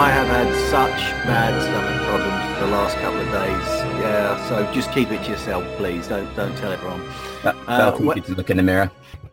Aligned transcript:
I 0.00 0.08
have 0.10 0.28
had 0.28 0.70
such 0.70 0.98
bad 1.26 1.60
stomach 1.60 2.08
problems 2.08 2.58
for 2.58 2.64
the 2.64 2.72
last 2.72 2.96
couple 2.96 3.20
of 3.20 3.26
days. 3.26 4.00
Yeah, 4.00 4.48
so 4.48 4.72
just 4.72 4.90
keep 4.92 5.10
it 5.10 5.22
to 5.24 5.30
yourself, 5.32 5.62
please. 5.76 6.08
Don't 6.08 6.34
don't 6.34 6.56
tell 6.56 6.72
everyone. 6.72 7.02
That, 7.42 7.54
Uh, 7.68 7.92
what- 7.98 8.16
you 8.16 8.22
to 8.22 8.34
look 8.34 8.48
in 8.48 8.56
the 8.56 8.62
mirror. 8.62 8.90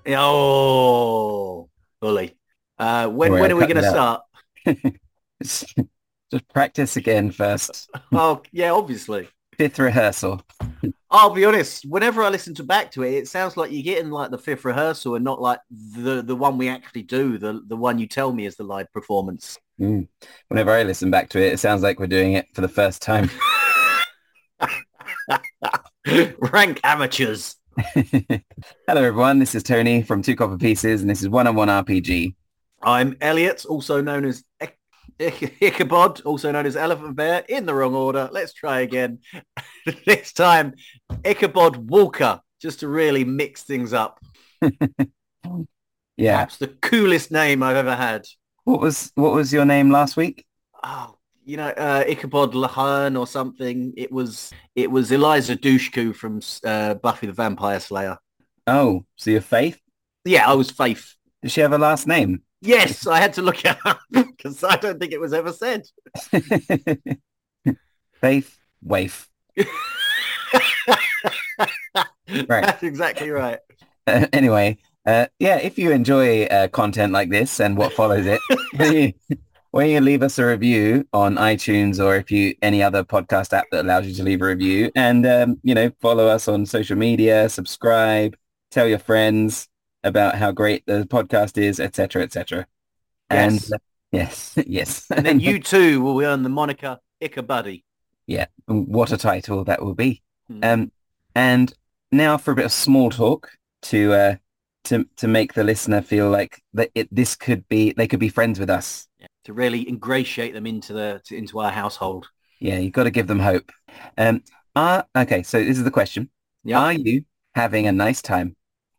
Oh, 0.07 1.70
bully. 2.02 2.36
Uh, 2.78 3.07
when 3.07 3.32
when 3.32 3.50
are 3.50 3.56
we 3.56 3.66
going 3.66 3.78
to 3.78 3.89
start? 3.89 4.24
Just 5.42 5.74
just 6.32 6.48
practice 6.50 6.97
again 6.97 7.32
first. 7.32 7.89
Oh, 8.11 8.42
yeah, 8.52 8.71
obviously. 8.71 9.29
Fifth 9.57 9.79
rehearsal. 9.79 10.42
I'll 11.10 11.29
be 11.29 11.46
honest. 11.46 11.86
Whenever 11.86 12.24
I 12.24 12.29
listen 12.29 12.54
to 12.56 12.64
back 12.65 12.92
to 12.92 13.04
it, 13.04 13.14
it 13.14 13.29
sounds 13.29 13.56
like 13.56 13.71
you're 13.71 13.84
getting 13.84 14.11
like 14.11 14.32
the 14.32 14.38
fifth 14.38 14.65
rehearsal 14.65 15.15
and 15.15 15.24
not 15.24 15.42
like 15.42 15.60
the 15.70 16.21
the 16.21 16.36
one 16.36 16.57
we 16.57 16.68
actually 16.68 17.04
do. 17.04 17.38
The 17.38 17.61
the 17.65 17.78
one 17.78 18.00
you 18.00 18.07
tell 18.07 18.34
me 18.34 18.46
is 18.46 18.57
the 18.57 18.65
live 18.65 18.92
performance. 18.92 19.57
Mm. 19.80 20.08
Whenever 20.48 20.72
I 20.72 20.84
listen 20.84 21.12
back 21.12 21.30
to 21.30 21.40
it, 21.40 21.54
it 21.54 21.60
sounds 21.60 21.84
like 21.84 22.00
we're 22.00 22.08
doing 22.08 22.34
it 22.34 22.48
for 22.54 22.62
the 22.62 22.68
first 22.68 23.02
time. 23.02 23.30
Rank 26.52 26.80
amateurs. 26.84 27.56
Hello 27.94 29.04
everyone, 29.04 29.38
this 29.40 29.54
is 29.54 29.62
Tony 29.62 30.02
from 30.02 30.24
Two 30.24 30.36
Copper 30.36 30.58
Pieces 30.58 31.02
and 31.02 31.10
this 31.10 31.22
is 31.22 31.30
One 31.30 31.46
on 31.46 31.56
One 31.56 31.68
RPG. 31.68 32.34
I'm 32.81 33.17
Elliot, 33.22 33.66
also 33.66 34.02
known 34.02 34.26
as 34.26 34.44
Ichabod, 35.20 36.22
also 36.22 36.52
known 36.52 36.66
as 36.66 36.75
Elephant 36.75 37.16
Bear, 37.16 37.44
in 37.48 37.66
the 37.66 37.73
wrong 37.73 37.94
order. 37.94 38.30
Let's 38.31 38.53
try 38.53 38.81
again. 38.81 39.20
this 40.06 40.34
time, 40.34 40.73
Ichabod 41.23 41.89
Walker, 41.89 42.42
just 42.62 42.80
to 42.80 42.88
really 42.88 43.23
mix 43.23 43.64
things 43.64 43.94
up. 43.94 44.20
Yeah. 46.17 46.34
Perhaps 46.34 46.58
the 46.58 46.67
coolest 46.67 47.31
name 47.31 47.62
I've 47.62 47.75
ever 47.75 47.95
had. 47.95 48.25
What 48.67 48.81
was 48.81 49.13
what 49.15 49.31
was 49.31 49.53
your 49.53 49.63
name 49.63 49.91
last 49.91 50.17
week? 50.17 50.45
Oh, 50.83 51.15
you 51.45 51.55
know, 51.55 51.69
uh, 51.69 52.03
Ichabod 52.05 52.51
Lahern 52.51 53.17
or 53.17 53.25
something. 53.25 53.93
It 53.95 54.11
was 54.11 54.51
it 54.75 54.91
was 54.91 55.09
Eliza 55.09 55.55
Dushku 55.55 56.13
from 56.13 56.41
uh, 56.65 56.95
Buffy 56.95 57.27
the 57.27 57.31
Vampire 57.31 57.79
Slayer. 57.79 58.17
Oh, 58.67 59.05
so 59.15 59.31
your 59.31 59.39
Faith? 59.39 59.79
Yeah, 60.25 60.51
I 60.51 60.53
was 60.55 60.69
Faith. 60.69 61.15
Does 61.41 61.53
she 61.53 61.61
have 61.61 61.71
a 61.71 61.77
last 61.77 62.07
name? 62.07 62.41
Yes, 62.59 63.07
I 63.07 63.21
had 63.21 63.31
to 63.35 63.41
look 63.41 63.63
it 63.63 63.77
up 63.85 64.01
because 64.11 64.61
I 64.65 64.75
don't 64.75 64.99
think 64.99 65.13
it 65.13 65.21
was 65.21 65.31
ever 65.31 65.53
said. 65.53 65.83
Faith 68.19 68.57
Waif. 68.81 69.29
Right. 72.49 72.65
That's 72.65 72.83
exactly 72.83 73.29
right. 73.29 73.59
Uh, 74.05 74.27
anyway, 74.33 74.77
uh, 75.08 75.25
yeah, 75.39 75.58
if 75.58 75.80
you 75.80 75.91
enjoy 75.91 76.44
uh, 76.45 76.67
content 76.67 77.13
like 77.13 77.30
this 77.30 77.59
and 77.59 77.77
what 77.77 77.94
follows 77.94 78.25
it, 78.25 78.39
when 78.75 78.94
you, 78.94 79.13
when 79.72 79.89
you 79.89 80.02
leave 80.02 80.22
us 80.22 80.38
a 80.38 80.45
review 80.45 81.08
on 81.13 81.36
iTunes 81.36 82.03
or 82.03 82.16
if 82.16 82.30
you 82.30 82.53
any 82.61 82.83
other 82.83 83.03
podcast 83.03 83.53
app 83.53 83.66
that 83.72 83.85
allows 83.85 84.05
you 84.05 84.13
to 84.16 84.23
leave 84.23 84.41
a 84.41 84.45
review, 84.45 84.91
and 84.95 85.25
um, 85.25 85.59
you 85.63 85.73
know, 85.73 85.91
follow 86.02 86.28
us 86.28 86.47
on 86.47 86.66
social 86.66 86.97
media, 86.97 87.50
subscribe, 87.50 88.35
tell 88.72 88.88
your 88.88 89.00
friends 89.00 89.67
about 90.03 90.35
how 90.35 90.52
great 90.52 90.83
the 90.85 91.05
podcast 91.09 91.58
is, 91.58 91.80
etc., 91.80 92.23
etc. 92.23 92.67
And 93.30 93.53
Yes. 93.53 93.72
uh, 93.73 93.78
yes, 94.11 94.53
yes, 94.67 95.05
And 95.11 95.25
then 95.25 95.39
you 95.39 95.59
too 95.59 96.02
will 96.02 96.22
earn 96.22 96.44
the 96.44 96.50
moniker 96.50 97.00
Ichabuddy. 97.22 97.83
yeah, 98.28 98.45
what 98.67 99.11
a 99.11 99.17
title 99.17 99.63
that 99.66 99.81
will 99.81 99.95
be. 99.95 100.22
Hmm. 100.50 100.59
Um, 100.63 100.91
and 101.35 101.73
now 102.11 102.38
for 102.38 102.52
a 102.52 102.55
bit 102.55 102.66
of 102.66 102.72
small 102.72 103.09
talk 103.09 103.52
to 103.83 104.13
uh, 104.13 104.35
to 104.89 105.05
to 105.17 105.27
make 105.27 105.53
the 105.53 105.63
listener 105.63 106.02
feel 106.02 106.30
like 106.30 106.61
that 106.73 106.89
it, 106.95 107.07
this 107.11 107.35
could 107.35 107.67
be 107.67 107.93
they 107.93 108.07
could 108.07 108.19
be 108.19 108.30
friends 108.30 108.59
with 108.59 108.69
us. 108.69 109.07
to 109.45 109.53
really 109.53 109.88
ingratiate 109.88 110.53
them 110.53 110.66
into 110.67 110.94
the 110.94 111.22
to, 111.25 111.35
into 111.38 111.59
our 111.59 111.72
household. 111.72 112.28
Yeah, 112.59 112.79
you've 112.79 112.94
got 112.94 113.03
to 113.03 113.12
give 113.12 113.28
them 113.28 113.39
hope. 113.39 113.72
Um, 114.17 114.44
are 114.75 115.06
okay. 115.16 115.44
So 115.44 115.63
this 115.63 115.78
is 115.78 115.84
the 115.84 115.91
question: 115.91 116.29
Yeah, 116.63 116.79
Are 116.79 116.94
you 116.94 117.23
having 117.56 117.88
a 117.88 117.91
nice 117.91 118.22
time? 118.22 118.56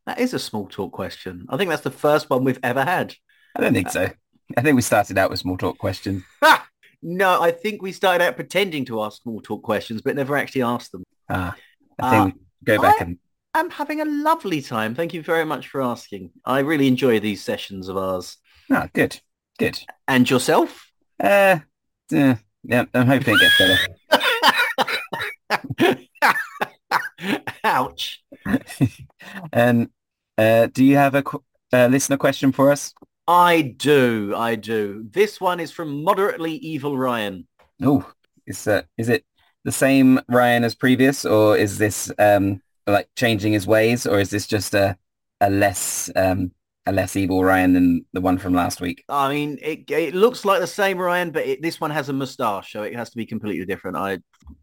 that 0.07 0.19
is 0.21 0.33
a 0.33 0.39
small 0.39 0.67
talk 0.67 0.91
question. 0.93 1.47
I 1.51 1.57
think 1.59 1.69
that's 1.69 1.83
the 1.83 1.91
first 1.91 2.31
one 2.31 2.43
we've 2.45 2.61
ever 2.63 2.83
had. 2.83 3.15
I 3.55 3.61
don't 3.61 3.75
think 3.75 3.91
so. 3.91 4.09
I 4.57 4.63
think 4.63 4.77
we 4.77 4.81
started 4.83 5.19
out 5.19 5.29
with 5.31 5.41
small 5.41 5.59
talk 5.59 5.77
questions. 5.79 6.23
No, 7.01 7.41
I 7.41 7.53
think 7.53 7.81
we 7.81 7.93
started 7.93 8.25
out 8.25 8.35
pretending 8.35 8.85
to 8.87 9.03
ask 9.05 9.23
small 9.23 9.41
talk 9.41 9.63
questions, 9.63 10.03
but 10.03 10.17
never 10.17 10.37
actually 10.37 10.63
asked 10.63 10.91
them. 10.91 11.05
Ah, 11.29 11.55
I 12.01 12.11
think 12.11 12.35
should 12.35 12.65
go 12.65 12.83
back 12.83 13.01
I- 13.01 13.05
and 13.05 13.19
I'm 13.55 13.71
having 13.71 14.01
a 14.01 14.05
lovely 14.05 14.63
time. 14.63 14.95
Thank 14.95 15.15
you 15.15 15.23
very 15.23 15.45
much 15.45 15.69
for 15.69 15.83
asking. 15.83 16.31
I 16.45 16.61
really 16.61 16.87
enjoy 16.87 17.21
these 17.21 17.43
sessions 17.43 17.89
of 17.89 17.97
ours. 17.97 18.37
ah, 18.71 18.89
good, 18.93 19.21
good. 19.59 19.81
And 20.07 20.29
yourself? 20.29 20.91
Uh, 21.19 21.61
uh, 22.15 22.35
yeah, 22.63 22.85
I'm 22.95 23.07
hoping 23.07 23.35
it 23.35 23.41
gets 23.41 23.59
better. 23.59 23.79
Ouch. 27.65 28.23
and 29.53 29.89
uh, 30.39 30.67
do 30.67 30.85
you 30.85 30.97
have 30.97 31.15
a 31.15 31.23
qu- 31.23 31.43
uh, 31.73 31.87
listener 31.87 32.17
question 32.17 32.53
for 32.53 32.71
us? 32.71 32.93
I 33.27 33.75
do. 33.77 34.35
I 34.37 34.55
do. 34.55 35.07
This 35.11 35.41
one 35.41 35.61
is 35.61 35.71
from 35.71 36.03
Moderately 36.03 36.55
Evil 36.55 36.97
Ryan. 36.97 37.47
Oh, 37.83 38.11
is 38.47 38.67
uh, 38.67 38.83
is 38.97 39.09
it 39.09 39.25
the 39.65 39.73
same 39.73 40.21
Ryan 40.29 40.65
as 40.65 40.75
previous, 40.75 41.27
or 41.27 41.57
is 41.57 41.79
this 41.79 42.11
um 42.19 42.63
like 42.93 43.09
changing 43.17 43.53
his 43.53 43.67
ways, 43.67 44.07
or 44.07 44.19
is 44.21 44.31
this 44.31 44.47
just 44.47 44.75
a 44.75 44.97
a 45.41 45.51
less 45.51 46.11
um 46.17 46.53
a 46.87 46.93
less 46.93 47.17
evil 47.17 47.45
Ryan 47.45 47.75
than 47.75 48.07
the 48.13 48.21
one 48.21 48.39
from 48.39 48.55
last 48.55 48.81
week? 48.81 49.05
I 49.09 49.33
mean, 49.33 49.59
it, 49.61 49.91
it 49.91 50.15
looks 50.15 50.45
like 50.45 50.61
the 50.61 50.67
same 50.67 50.99
Ryan, 50.99 51.31
but 51.31 51.47
it, 51.47 51.63
this 51.63 51.81
one 51.81 51.91
has 51.91 52.09
a 52.09 52.15
moustache, 52.15 52.73
so 52.73 52.83
it 52.83 52.97
has 52.97 53.11
to 53.11 53.17
be 53.17 53.27
completely 53.27 53.67
different. 53.67 53.97
I 53.97 54.19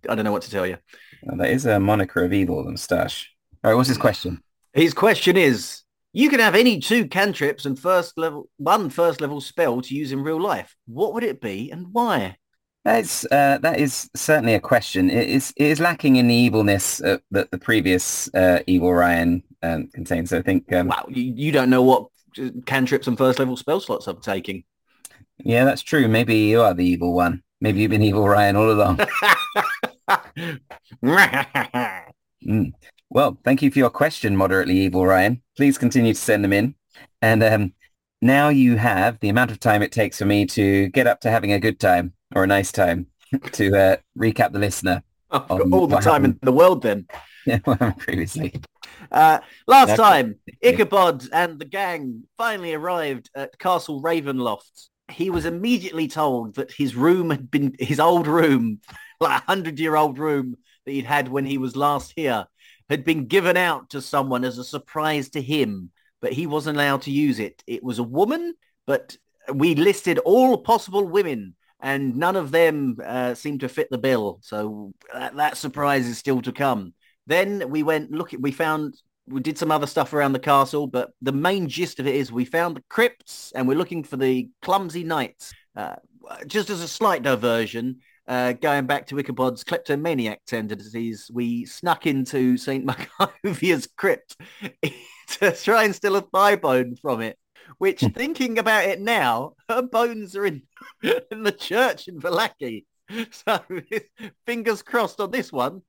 I 0.10 0.16
don't 0.16 0.26
know 0.26 0.32
what 0.32 0.42
to 0.44 0.52
tell 0.52 0.66
you. 0.66 0.78
Well, 1.24 1.38
that 1.38 1.50
is 1.50 1.66
a 1.66 1.80
moniker 1.80 2.24
of 2.24 2.34
evil, 2.34 2.64
the 2.64 2.72
moustache. 2.72 3.32
All 3.64 3.72
right, 3.72 3.78
what's 3.78 3.90
his 3.90 3.98
question? 3.98 4.42
His 4.74 4.94
question 4.94 5.38
is, 5.38 5.82
you 6.14 6.30
can 6.30 6.40
have 6.40 6.56
any 6.56 6.80
two 6.80 7.08
cantrips 7.08 7.66
and 7.66 7.80
first 7.80 8.18
level 8.18 8.50
one 8.58 8.90
first 8.90 9.22
level 9.22 9.42
spell 9.42 9.82
to 9.82 9.96
use 9.96 10.12
in 10.12 10.24
real 10.24 10.42
life. 10.42 10.76
What 10.88 11.14
would 11.14 11.24
it 11.24 11.42
be 11.42 11.72
and 11.72 11.88
why? 11.92 12.38
That's 12.86 13.26
uh, 13.32 13.58
that 13.64 13.80
is 13.80 14.10
certainly 14.16 14.54
a 14.54 14.60
question. 14.60 15.10
It 15.10 15.28
is 15.28 15.52
it 15.58 15.66
is 15.66 15.80
lacking 15.80 16.18
in 16.18 16.28
the 16.28 16.36
evilness 16.36 17.02
uh, 17.02 17.18
that 17.32 17.50
the 17.50 17.58
previous 17.58 18.34
uh, 18.36 18.60
evil 18.68 18.94
Ryan 18.94 19.42
um, 19.64 19.88
contains. 19.88 20.30
So 20.30 20.38
I 20.38 20.44
think 20.44 20.72
um, 20.72 20.88
Wow, 20.90 21.06
you, 21.10 21.34
you 21.36 21.52
don't 21.52 21.72
know 21.72 21.82
what 21.82 22.08
uh, 22.40 22.50
cantrips 22.68 23.08
and 23.08 23.18
first 23.18 23.40
level 23.40 23.58
spell 23.58 23.80
slots 23.80 24.06
I'm 24.08 24.22
taking. 24.22 24.64
yeah, 25.40 25.66
that's 25.66 25.82
true. 25.82 26.08
Maybe 26.08 26.36
you 26.36 26.62
are 26.62 26.76
the 26.76 26.86
evil 26.86 27.14
one. 27.14 27.42
Maybe 27.60 27.82
you've 27.82 27.92
been 27.92 28.04
evil 28.04 28.28
Ryan 28.28 28.56
all 28.56 28.72
along. 28.72 29.00
Mm. 32.46 32.74
Well, 33.10 33.38
thank 33.44 33.62
you 33.62 33.72
for 33.72 33.80
your 33.80 33.90
question, 33.90 34.36
moderately 34.36 34.78
evil 34.78 35.06
Ryan. 35.06 35.42
Please 35.58 35.78
continue 35.78 36.14
to 36.14 36.20
send 36.20 36.44
them 36.44 36.54
in. 36.54 36.76
And 37.22 37.44
um, 37.44 37.74
now 38.22 38.50
you 38.50 38.78
have 38.78 39.20
the 39.20 39.30
amount 39.30 39.52
of 39.52 39.60
time 39.60 39.82
it 39.82 39.92
takes 39.92 40.20
for 40.20 40.26
me 40.26 40.46
to 40.48 40.90
get 40.90 41.08
up 41.08 41.22
to 41.22 41.32
having 41.32 41.52
a 41.54 41.60
good 41.60 41.80
time 41.80 42.14
or 42.34 42.44
a 42.44 42.48
nice 42.48 42.72
time 42.72 43.08
to 43.52 43.76
uh, 43.76 43.98
recap 44.18 44.52
the 44.52 44.60
listener 44.60 45.04
Um, 45.32 45.74
all 45.74 45.88
the 45.88 46.00
time 46.00 46.26
in 46.26 46.40
the 46.42 46.52
world 46.52 46.82
then. 46.82 47.08
happened 47.46 47.98
previously. 47.98 48.54
Uh, 49.12 49.40
last 49.68 49.90
That's- 49.90 49.98
time, 50.00 50.36
yeah. 50.62 50.70
Ichabod 50.72 51.28
and 51.32 51.60
the 51.60 51.66
gang 51.66 52.24
finally 52.38 52.74
arrived 52.74 53.30
at 53.36 53.60
Castle 53.60 54.02
Ravenloft. 54.02 54.88
He 55.12 55.30
was 55.30 55.46
immediately 55.46 56.08
told 56.08 56.56
that 56.56 56.72
his 56.72 56.96
room 56.96 57.30
had 57.30 57.52
been, 57.52 57.76
his 57.80 58.00
old 58.00 58.26
room, 58.26 58.80
like 59.20 59.42
a 59.42 59.46
hundred-year-old 59.46 60.18
room 60.18 60.56
that 60.86 60.92
he'd 60.92 61.06
had 61.06 61.28
when 61.28 61.46
he 61.46 61.58
was 61.60 61.76
last 61.76 62.14
here, 62.16 62.48
had 62.90 63.04
been 63.04 63.26
given 63.28 63.58
out 63.58 63.92
to 63.92 64.02
someone 64.02 64.44
as 64.44 64.58
a 64.58 64.64
surprise 64.64 65.30
to 65.30 65.42
him, 65.42 65.92
but 66.22 66.34
he 66.34 66.48
wasn't 66.48 66.78
allowed 66.78 67.04
to 67.04 67.12
use 67.12 67.40
it. 67.40 67.64
It 67.68 67.84
was 67.84 68.00
a 68.00 68.04
woman, 68.04 68.56
but 68.88 69.18
we 69.54 69.76
listed 69.76 70.18
all 70.20 70.58
possible 70.58 71.06
women 71.08 71.56
and 71.82 72.16
none 72.16 72.36
of 72.36 72.52
them 72.52 72.98
uh, 73.04 73.34
seemed 73.34 73.60
to 73.62 73.70
fit 73.70 73.90
the 73.90 73.98
bill. 73.98 74.40
So 74.42 74.94
that, 75.14 75.36
that 75.36 75.58
surprise 75.58 76.08
is 76.08 76.18
still 76.18 76.42
to 76.44 76.52
come. 76.52 76.94
Then 77.28 77.70
we 77.70 77.84
went 77.84 78.12
look 78.12 78.32
we 78.40 78.52
found 78.52 78.96
we 79.28 79.42
did 79.42 79.58
some 79.58 79.72
other 79.72 79.88
stuff 79.88 80.14
around 80.14 80.34
the 80.34 80.40
castle, 80.40 80.88
but 80.88 81.12
the 81.22 81.32
main 81.32 81.68
gist 81.68 82.00
of 82.00 82.08
it 82.08 82.16
is 82.16 82.32
we 82.32 82.46
found 82.46 82.76
the 82.76 82.84
crypts 82.90 83.52
and 83.56 83.68
we're 83.68 83.78
looking 83.78 84.04
for 84.04 84.18
the 84.18 84.50
clumsy 84.62 85.04
knights. 85.04 85.52
Uh, 85.76 85.96
just 86.48 86.70
as 86.70 86.82
a 86.82 86.88
slight 86.88 87.24
diversion, 87.24 87.98
uh, 88.28 88.54
going 88.54 88.86
back 88.86 89.08
to 89.08 89.16
Ichabod's 89.16 89.64
kleptomaniac 89.64 90.42
tendencies, 90.46 91.30
we 91.34 91.66
snuck 91.66 92.08
into 92.08 92.58
St. 92.58 92.86
Markovia's 92.88 93.88
crypt 93.98 94.38
to 95.40 95.52
try 95.52 95.84
and 95.84 95.96
steal 95.96 96.16
a 96.16 96.22
thigh 96.22 96.56
bone 96.56 96.96
from 96.96 97.22
it. 97.22 97.38
Which, 97.78 98.02
thinking 98.02 98.58
about 98.60 98.86
it 98.86 99.02
now, 99.02 99.54
her 99.70 99.82
bones 99.82 100.36
are 100.36 100.46
in, 100.46 100.64
in 101.32 101.44
the 101.44 101.52
church 101.52 102.08
in 102.08 102.20
Vallaki. 102.20 102.86
So 103.32 103.60
fingers 104.48 104.82
crossed 104.82 105.20
on 105.20 105.30
this 105.30 105.52
one. 105.52 105.84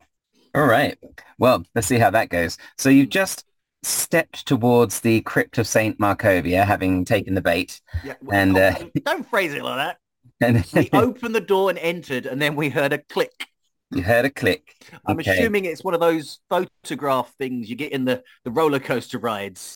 All 0.55 0.67
right. 0.67 0.99
Well, 1.38 1.64
let's 1.75 1.87
see 1.87 1.99
how 1.99 2.11
that 2.11 2.28
goes. 2.28 2.58
So 2.76 2.90
you've 2.90 3.08
just 3.08 3.44
stepped 3.82 4.46
towards 4.46 5.00
the 5.00 5.23
crypt 5.23 5.56
of 5.56 5.67
Saint 5.67 5.99
Markovia, 5.99 6.67
having 6.67 7.06
taken 7.06 7.34
the 7.34 7.40
bait. 7.40 7.81
Yeah, 8.05 8.14
And, 8.31 8.58
uh, 8.58 8.75
don't 9.06 9.29
phrase 9.29 9.55
it 9.55 9.62
like 9.62 9.76
that. 9.76 9.99
And 10.46 10.67
We 10.75 10.90
opened 10.93 11.34
the 11.34 11.40
door 11.40 11.70
and 11.70 11.79
entered, 11.79 12.26
and 12.26 12.40
then 12.43 12.55
we 12.55 12.69
heard 12.69 12.93
a 12.93 12.99
click. 12.99 13.46
you 13.93 14.02
heard 14.02 14.26
a 14.26 14.31
click. 14.31 14.75
I'm 15.06 15.19
Okay. 15.19 15.31
assuming 15.31 15.64
it's 15.64 15.82
one 15.84 15.94
of 15.94 16.00
those 16.00 16.40
photograph 16.50 17.32
things 17.38 17.70
you 17.70 17.76
get 17.76 17.93
in 17.93 18.05
the, 18.05 18.22
the 18.44 18.50
roller 18.50 18.81
coaster 18.81 19.19
rides. 19.19 19.75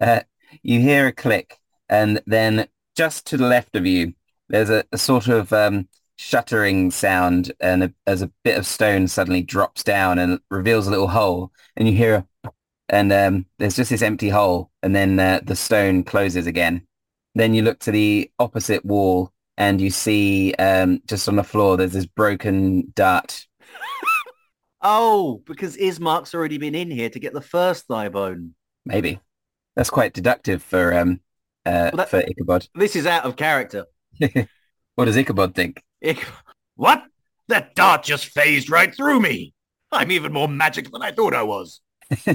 Uh, 0.00 0.20
you 0.62 0.80
hear 0.80 1.06
a 1.06 1.12
click, 1.12 1.58
and 1.88 2.20
then 2.26 2.68
just 2.96 3.26
to 3.26 3.36
the 3.36 3.46
left 3.46 3.76
of 3.76 3.86
you, 3.86 4.14
there's 4.48 4.70
a, 4.70 4.84
a 4.92 4.98
sort 4.98 5.28
of 5.28 5.52
um, 5.52 5.88
shuttering 6.16 6.90
sound, 6.90 7.52
and 7.60 7.84
a, 7.84 7.92
as 8.06 8.22
a 8.22 8.30
bit 8.44 8.58
of 8.58 8.66
stone 8.66 9.08
suddenly 9.08 9.42
drops 9.42 9.82
down 9.82 10.18
and 10.18 10.40
reveals 10.50 10.86
a 10.86 10.90
little 10.90 11.08
hole, 11.08 11.52
and 11.76 11.88
you 11.88 11.94
hear 11.94 12.26
a, 12.44 12.50
and 12.88 13.12
um, 13.12 13.46
there's 13.58 13.76
just 13.76 13.90
this 13.90 14.02
empty 14.02 14.28
hole, 14.28 14.70
and 14.82 14.94
then 14.94 15.18
uh, 15.18 15.40
the 15.44 15.56
stone 15.56 16.02
closes 16.02 16.46
again. 16.46 16.86
Then 17.34 17.54
you 17.54 17.62
look 17.62 17.78
to 17.80 17.92
the 17.92 18.30
opposite 18.38 18.84
wall, 18.84 19.32
and 19.56 19.80
you 19.80 19.90
see 19.90 20.54
um, 20.54 21.00
just 21.06 21.28
on 21.28 21.36
the 21.36 21.44
floor 21.44 21.76
there's 21.76 21.92
this 21.92 22.06
broken 22.06 22.92
dart. 22.94 23.46
Oh, 24.80 25.42
because 25.44 25.76
Ismark's 25.76 26.36
already 26.36 26.56
been 26.56 26.76
in 26.76 26.88
here 26.88 27.10
to 27.10 27.18
get 27.18 27.32
the 27.32 27.40
first 27.40 27.88
thigh 27.88 28.08
bone. 28.10 28.54
Maybe 28.86 29.18
that's 29.78 29.90
quite 29.90 30.12
deductive 30.12 30.60
for 30.60 30.92
um 30.92 31.20
uh, 31.64 31.90
Well, 31.92 31.96
that- 31.98 32.10
for 32.10 32.18
Ichabod. 32.18 32.66
This 32.74 32.96
is 32.96 33.06
out 33.06 33.24
of 33.24 33.36
character. 33.36 33.86
what 34.96 35.04
does 35.04 35.16
Ichabod 35.16 35.54
think? 35.54 35.82
Ich- 36.00 36.26
what? 36.74 37.04
That 37.46 37.76
dart 37.76 38.02
just 38.02 38.26
phased 38.26 38.70
right 38.70 38.94
through 38.94 39.20
me. 39.20 39.54
I'm 39.92 40.10
even 40.10 40.32
more 40.32 40.48
magic 40.48 40.90
than 40.90 41.00
I 41.00 41.12
thought 41.12 41.32
I 41.32 41.44
was. 41.44 41.80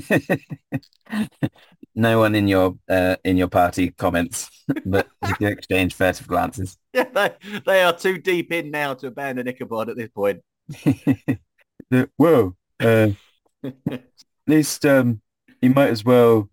no 1.96 2.20
one 2.20 2.34
in 2.34 2.48
your 2.48 2.78
uh, 2.90 3.18
in 3.26 3.36
your 3.36 3.50
party 3.50 3.92
comments, 3.92 4.50
but 4.86 5.08
you 5.40 5.48
exchange 5.48 5.94
furtive 5.94 6.28
glances. 6.28 6.78
Yeah, 6.94 7.10
they, 7.14 7.60
they 7.66 7.84
are 7.84 7.94
too 7.96 8.18
deep 8.20 8.54
in 8.54 8.72
now 8.72 8.94
to 8.96 9.08
abandon 9.08 9.48
Ichabod 9.50 9.90
at 9.90 9.98
this 9.98 10.10
point. 10.10 10.42
Whoa! 12.16 12.56
Uh, 12.80 13.10
at 13.92 14.04
least 14.48 14.86
um, 14.86 15.22
you 15.62 15.72
might 15.72 15.90
as 15.90 16.06
well, 16.06 16.50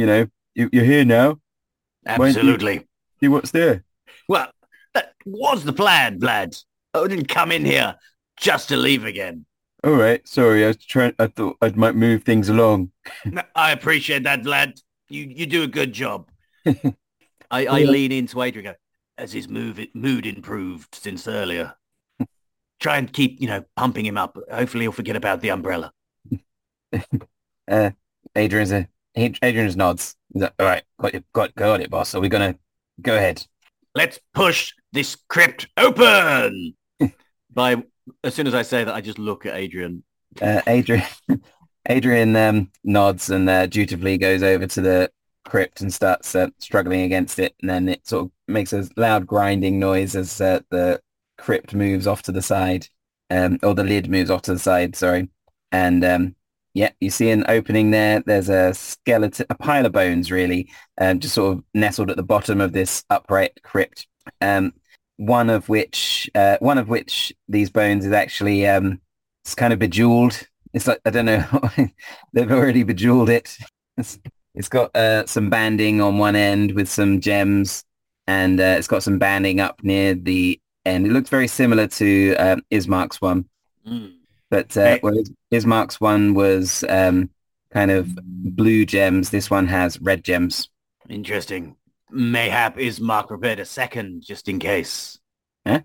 you 0.00 0.06
know, 0.06 0.26
you, 0.54 0.68
you're 0.72 0.84
here 0.84 1.04
now. 1.04 1.38
Absolutely. 2.06 2.86
See 3.20 3.28
what's 3.28 3.50
there. 3.50 3.84
Well, 4.28 4.50
that 4.94 5.12
was 5.26 5.64
the 5.64 5.72
plan, 5.72 6.18
Vlad. 6.18 6.62
I 6.94 7.06
didn't 7.06 7.28
come 7.28 7.52
in 7.52 7.64
here 7.64 7.96
just 8.38 8.68
to 8.70 8.76
leave 8.76 9.04
again. 9.04 9.44
All 9.84 9.92
right. 9.92 10.26
Sorry, 10.26 10.64
I 10.64 10.68
was 10.68 10.78
trying. 10.78 11.14
I 11.18 11.26
thought 11.26 11.56
I 11.60 11.70
might 11.70 11.94
move 11.94 12.24
things 12.24 12.48
along. 12.48 12.90
I 13.54 13.72
appreciate 13.72 14.24
that, 14.24 14.42
Vlad. 14.42 14.80
You 15.08 15.24
you 15.24 15.46
do 15.46 15.62
a 15.62 15.66
good 15.68 15.92
job. 15.92 16.30
I, 16.66 16.72
I 17.50 17.78
Yeah. 17.78 17.90
lean 17.90 18.12
into 18.12 18.40
Adrian. 18.42 18.74
Has 19.18 19.32
his 19.32 19.48
move 19.48 19.78
mood 19.94 20.24
improved 20.26 20.94
since 20.94 21.28
earlier? 21.28 21.74
Try 22.80 22.96
and 22.96 23.12
keep 23.12 23.40
you 23.40 23.48
know 23.48 23.64
pumping 23.76 24.06
him 24.06 24.16
up. 24.16 24.38
Hopefully 24.50 24.84
he'll 24.84 24.92
forget 24.92 25.16
about 25.16 25.40
the 25.42 25.50
umbrella. 25.50 25.92
Uh, 27.68 27.90
Adrian's 28.34 28.72
a 28.72 28.88
Adrian 29.16 29.66
just 29.66 29.76
nods. 29.76 30.16
All 30.34 30.50
right, 30.60 30.82
got 30.98 31.14
it, 31.14 31.24
got 31.32 31.54
got 31.54 31.80
it, 31.80 31.90
boss. 31.90 32.14
Are 32.14 32.20
we 32.20 32.28
gonna 32.28 32.56
go 33.00 33.16
ahead? 33.16 33.44
Let's 33.94 34.20
push 34.34 34.72
this 34.92 35.16
crypt 35.28 35.68
open. 35.76 36.74
By 37.52 37.82
as 38.24 38.34
soon 38.34 38.46
as 38.46 38.54
I 38.54 38.62
say 38.62 38.84
that, 38.84 38.94
I 38.94 39.00
just 39.00 39.18
look 39.18 39.46
at 39.46 39.56
Adrian. 39.56 40.02
Uh, 40.40 40.60
Adrian, 40.66 41.04
Adrian 41.88 42.36
um, 42.36 42.70
nods 42.84 43.30
and 43.30 43.48
uh, 43.48 43.66
dutifully 43.66 44.18
goes 44.18 44.42
over 44.42 44.66
to 44.66 44.80
the 44.80 45.10
crypt 45.44 45.80
and 45.80 45.92
starts 45.92 46.34
uh, 46.34 46.48
struggling 46.58 47.02
against 47.02 47.38
it. 47.38 47.54
And 47.60 47.70
then 47.70 47.88
it 47.88 48.06
sort 48.06 48.26
of 48.26 48.30
makes 48.46 48.72
a 48.72 48.88
loud 48.96 49.26
grinding 49.26 49.78
noise 49.78 50.14
as 50.14 50.40
uh, 50.40 50.60
the 50.70 51.00
crypt 51.38 51.74
moves 51.74 52.06
off 52.06 52.22
to 52.22 52.32
the 52.32 52.42
side, 52.42 52.86
um, 53.30 53.58
or 53.62 53.74
the 53.74 53.84
lid 53.84 54.08
moves 54.08 54.30
off 54.30 54.42
to 54.42 54.52
the 54.52 54.58
side. 54.58 54.94
Sorry. 54.94 55.28
And 55.72 56.04
um, 56.04 56.36
yeah, 56.80 56.92
you 56.98 57.10
see 57.10 57.28
an 57.28 57.44
opening 57.46 57.90
there. 57.90 58.22
There's 58.24 58.48
a 58.48 58.72
skeleton, 58.72 59.44
a 59.50 59.54
pile 59.54 59.84
of 59.84 59.92
bones, 59.92 60.30
really, 60.30 60.70
um, 60.98 61.20
just 61.20 61.34
sort 61.34 61.58
of 61.58 61.64
nestled 61.74 62.08
at 62.08 62.16
the 62.16 62.22
bottom 62.22 62.58
of 62.58 62.72
this 62.72 63.04
upright 63.10 63.62
crypt. 63.62 64.06
Um, 64.40 64.72
one 65.18 65.50
of 65.50 65.68
which, 65.68 66.30
uh, 66.34 66.56
one 66.60 66.78
of 66.78 66.88
which 66.88 67.34
these 67.50 67.68
bones 67.68 68.06
is 68.06 68.12
actually 68.12 68.66
um, 68.66 68.98
it's 69.44 69.54
kind 69.54 69.74
of 69.74 69.78
bejeweled. 69.78 70.40
It's 70.72 70.86
like 70.86 71.02
I 71.04 71.10
don't 71.10 71.26
know, 71.26 71.44
they've 72.32 72.50
already 72.50 72.82
bejeweled 72.82 73.28
it. 73.28 73.58
It's, 73.98 74.18
it's 74.54 74.70
got 74.70 74.96
uh, 74.96 75.26
some 75.26 75.50
banding 75.50 76.00
on 76.00 76.16
one 76.16 76.34
end 76.34 76.72
with 76.72 76.88
some 76.88 77.20
gems, 77.20 77.84
and 78.26 78.58
uh, 78.58 78.76
it's 78.78 78.88
got 78.88 79.02
some 79.02 79.18
banding 79.18 79.60
up 79.60 79.82
near 79.82 80.14
the 80.14 80.58
end. 80.86 81.06
It 81.06 81.12
looks 81.12 81.28
very 81.28 81.46
similar 81.46 81.88
to 81.88 82.36
um, 82.36 82.62
Ismark's 82.70 83.20
one, 83.20 83.50
Mm. 83.86 84.19
But 84.50 84.76
uh, 84.76 84.84
Hey. 84.84 84.98
whereas 85.00 85.30
Ismark's 85.52 86.00
one 86.00 86.34
was 86.34 86.84
um, 86.88 87.30
kind 87.72 87.90
of 87.90 88.08
blue 88.26 88.84
gems, 88.84 89.30
this 89.30 89.50
one 89.50 89.68
has 89.68 90.00
red 90.00 90.24
gems. 90.24 90.68
Interesting. 91.08 91.76
Mayhap 92.12 92.76
Ismark 92.76 93.28
prepared 93.28 93.60
a 93.60 93.64
second 93.64 94.24
just 94.26 94.48
in 94.48 94.58
case. 94.58 95.18
Huh? 95.66 95.82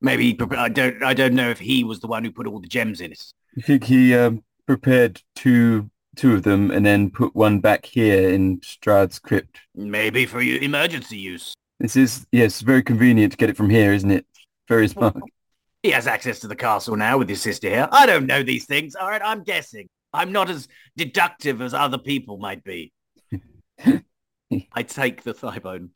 Maybe 0.00 0.24
he 0.24 0.34
prepared, 0.34 0.60
I 0.60 0.68
don't 0.68 1.02
I 1.02 1.14
don't 1.14 1.34
know 1.34 1.50
if 1.50 1.58
he 1.58 1.84
was 1.84 2.00
the 2.00 2.06
one 2.06 2.24
who 2.24 2.30
put 2.30 2.46
all 2.46 2.60
the 2.60 2.68
gems 2.68 3.00
in 3.00 3.12
it. 3.12 3.22
I 3.58 3.60
think 3.60 3.84
he 3.84 4.14
um, 4.14 4.42
prepared 4.66 5.22
two 5.34 5.90
two 6.16 6.32
of 6.34 6.42
them 6.42 6.70
and 6.70 6.84
then 6.84 7.10
put 7.10 7.36
one 7.36 7.60
back 7.60 7.84
here 7.84 8.30
in 8.30 8.58
Strahd's 8.60 9.18
crypt. 9.18 9.58
Maybe 9.74 10.24
for 10.24 10.40
your 10.40 10.62
emergency 10.62 11.18
use. 11.18 11.54
This 11.78 11.94
is, 11.94 12.26
yes, 12.32 12.62
very 12.62 12.82
convenient 12.82 13.32
to 13.32 13.36
get 13.36 13.50
it 13.50 13.56
from 13.56 13.68
here, 13.68 13.92
isn't 13.92 14.10
it? 14.10 14.26
Very 14.66 14.88
smart. 14.88 15.16
He 15.86 15.92
has 15.92 16.08
access 16.08 16.40
to 16.40 16.48
the 16.48 16.56
castle 16.56 16.96
now 16.96 17.16
with 17.16 17.28
his 17.28 17.40
sister 17.40 17.68
here. 17.68 17.88
I 17.92 18.06
don't 18.06 18.26
know 18.26 18.42
these 18.42 18.66
things. 18.66 18.96
All 18.96 19.08
right, 19.08 19.22
I'm 19.24 19.44
guessing. 19.44 19.88
I'm 20.12 20.32
not 20.32 20.50
as 20.50 20.66
deductive 20.96 21.62
as 21.62 21.74
other 21.74 21.96
people 21.96 22.38
might 22.38 22.64
be. 22.64 22.92
I 24.72 24.82
take 24.82 25.22
the 25.22 25.32
thigh 25.32 25.60
bone. 25.60 25.90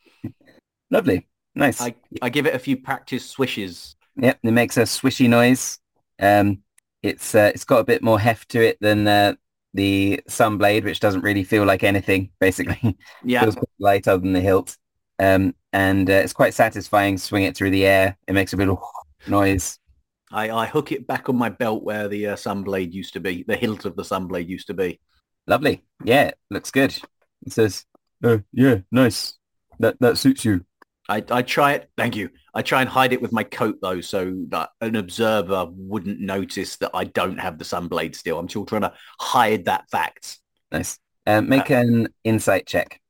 Lovely. 0.93 1.27
Nice. 1.57 1.81
I, 1.81 1.97
I 2.23 2.29
give 2.29 2.47
it 2.47 2.55
a 2.55 2.59
few 2.61 2.77
practice 2.77 3.29
swishes. 3.29 3.97
Yep, 4.15 4.39
it 4.45 4.53
makes 4.53 4.77
a 4.77 4.83
swishy 4.83 5.29
noise. 5.29 5.81
Um, 6.21 6.63
it's 7.03 7.35
uh, 7.35 7.51
it's 7.53 7.65
got 7.65 7.81
a 7.81 7.85
bit 7.85 8.01
more 8.01 8.21
heft 8.21 8.49
to 8.51 8.65
it 8.65 8.79
than 8.81 9.09
uh, 9.09 9.35
the 9.75 10.23
Sunblade, 10.29 10.85
which 10.85 11.01
doesn't 11.01 11.23
really 11.23 11.43
feel 11.43 11.64
like 11.64 11.83
anything, 11.83 12.31
basically. 12.38 12.97
Yeah. 13.25 13.41
feels 13.41 13.57
light 13.81 14.07
other 14.07 14.23
than 14.23 14.35
the 14.35 14.41
hilt. 14.41 14.79
Um, 15.19 15.53
and 15.73 16.09
uh, 16.09 16.12
it's 16.12 16.33
quite 16.33 16.55
satisfying 16.55 17.19
swing 17.19 17.43
it 17.43 17.57
through 17.57 17.71
the 17.71 17.87
air. 17.87 18.17
It 18.29 18.35
makes 18.35 18.53
a 18.53 18.57
little 18.57 18.81
noise. 19.26 19.81
I, 20.33 20.51
I 20.51 20.67
hook 20.67 20.93
it 20.93 21.07
back 21.07 21.29
on 21.29 21.37
my 21.37 21.49
belt 21.49 21.83
where 21.83 22.09
the 22.09 22.29
uh, 22.29 22.37
sunblade 22.37 22.93
used 22.93 23.15
to 23.15 23.21
be. 23.21 23.45
The 23.47 23.57
hilt 23.57 23.85
of 23.85 23.97
the 23.97 24.05
sunblade 24.05 24.49
used 24.49 24.69
to 24.69 24.75
be. 24.75 25.01
Lovely. 25.47 25.83
Yeah, 26.05 26.33
looks 26.51 26.71
good. 26.71 26.97
It 27.45 27.53
says, 27.53 27.85
oh, 28.23 28.43
yeah, 28.53 28.79
nice. 28.93 29.35
That 29.81 29.97
that 30.01 30.19
suits 30.19 30.45
you. 30.45 30.65
I, 31.09 31.25
I 31.31 31.43
try 31.43 31.73
it. 31.73 31.91
Thank 31.97 32.15
you. 32.15 32.31
I 32.55 32.63
try 32.63 32.83
and 32.83 32.89
hide 32.89 33.13
it 33.13 33.21
with 33.21 33.33
my 33.33 33.43
coat 33.43 33.79
though, 33.83 34.01
so 34.01 34.45
that 34.51 34.71
an 34.81 34.95
observer 34.95 35.67
wouldn't 35.71 36.21
notice 36.21 36.77
that 36.77 36.91
I 36.95 37.05
don't 37.05 37.39
have 37.39 37.59
the 37.59 37.65
sunblade 37.65 38.15
still. 38.15 38.39
I'm 38.39 38.49
still 38.49 38.65
trying 38.65 38.83
to 38.83 38.93
hide 39.19 39.65
that 39.65 39.91
fact. 39.91 40.39
Nice. 40.71 40.99
Um, 41.27 41.49
make 41.49 41.71
an 41.71 42.09
insight 42.23 42.67
check. 42.67 43.01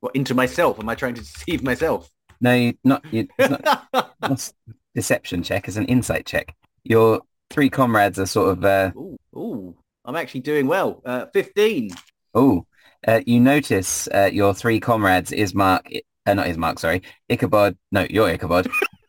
What, 0.00 0.16
into 0.16 0.34
myself? 0.34 0.78
Am 0.78 0.88
I 0.88 0.94
trying 0.94 1.14
to 1.14 1.20
deceive 1.34 1.62
myself? 1.62 2.08
No, 2.40 2.54
you, 2.54 2.74
not, 2.84 3.04
you, 3.12 3.26
not 3.38 3.86
deception 4.98 5.44
check. 5.44 5.68
as 5.68 5.76
an 5.76 5.84
insight 5.84 6.26
check. 6.26 6.56
Your 6.82 7.20
three 7.50 7.70
comrades 7.70 8.18
are 8.18 8.26
sort 8.26 8.50
of 8.50 8.64
uh, 8.64 8.90
ooh, 8.96 9.16
ooh, 9.36 9.76
I'm 10.04 10.16
actually 10.16 10.40
doing 10.40 10.66
well. 10.66 11.00
Uh, 11.04 11.26
15. 11.32 11.90
Oh, 12.34 12.66
uh, 13.06 13.20
you 13.24 13.38
notice 13.38 14.08
uh, 14.08 14.28
your 14.32 14.54
three 14.54 14.80
comrades, 14.80 15.30
Ismark, 15.30 16.00
uh, 16.26 16.34
not 16.34 16.46
Ismark, 16.46 16.80
sorry, 16.80 17.02
Ichabod, 17.28 17.78
no, 17.92 18.08
you're 18.10 18.28
Ichabod, 18.28 18.68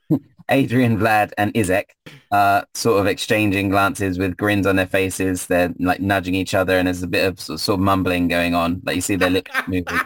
Adrian, 0.50 1.00
Vlad, 1.00 1.32
and 1.40 1.52
Izek 1.56 1.86
are 2.32 2.68
sort 2.76 3.02
of 3.02 3.08
exchanging 3.08 3.70
glances 3.70 4.20
with 4.20 4.38
grins 4.38 4.68
on 4.68 4.76
their 4.76 4.86
faces. 4.86 5.48
They're 5.48 5.74
like 5.80 6.02
nudging 6.02 6.36
each 6.36 6.54
other 6.54 6.78
and 6.78 6.86
there's 6.86 7.02
a 7.02 7.08
bit 7.08 7.26
of 7.26 7.40
sort 7.40 7.60
sort 7.60 7.80
of 7.80 7.84
mumbling 7.84 8.28
going 8.28 8.54
on. 8.54 8.82
Like 8.84 8.96
you 8.96 9.02
see 9.02 9.16
their 9.16 9.32
lips 9.32 9.52
moving. 9.68 10.00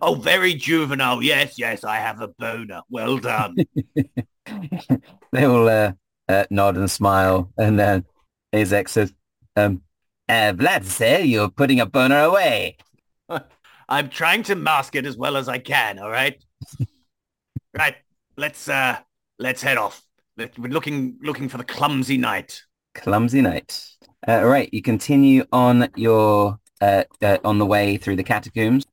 Oh, 0.00 0.14
very 0.14 0.54
juvenile. 0.54 1.22
Yes, 1.22 1.58
yes, 1.58 1.82
I 1.82 1.96
have 1.96 2.20
a 2.20 2.28
boner. 2.28 2.82
Well 2.88 3.18
done. 3.18 3.56
they 5.32 5.44
all 5.44 5.68
uh, 5.68 5.92
uh, 6.28 6.44
nod 6.50 6.76
and 6.76 6.90
smile. 6.90 7.52
And 7.58 7.78
then 7.78 8.04
Izek 8.52 8.88
says, 8.88 9.12
um, 9.56 9.82
uh, 10.28 10.52
Vlad 10.52 10.84
said 10.84 11.26
you're 11.26 11.50
putting 11.50 11.80
a 11.80 11.86
boner 11.86 12.20
away. 12.20 12.76
I'm 13.88 14.08
trying 14.08 14.44
to 14.44 14.54
mask 14.54 14.94
it 14.94 15.06
as 15.06 15.16
well 15.16 15.36
as 15.36 15.48
I 15.48 15.58
can. 15.58 15.98
All 15.98 16.10
right. 16.10 16.40
right. 17.76 17.96
Let's 18.36 18.68
uh, 18.68 18.98
let's 19.38 19.62
head 19.62 19.76
off. 19.76 20.02
Let- 20.36 20.58
We're 20.58 20.72
looking 20.72 21.18
looking 21.22 21.48
for 21.48 21.58
the 21.58 21.64
clumsy 21.64 22.16
knight. 22.16 22.62
Clumsy 22.94 23.40
night. 23.40 23.84
Uh, 24.28 24.44
right, 24.44 24.68
you 24.72 24.82
continue 24.82 25.44
on 25.52 25.88
your 25.96 26.58
uh, 26.80 27.04
uh, 27.22 27.38
on 27.44 27.58
the 27.58 27.66
way 27.66 27.96
through 27.96 28.16
the 28.16 28.22
catacombs. 28.22 28.84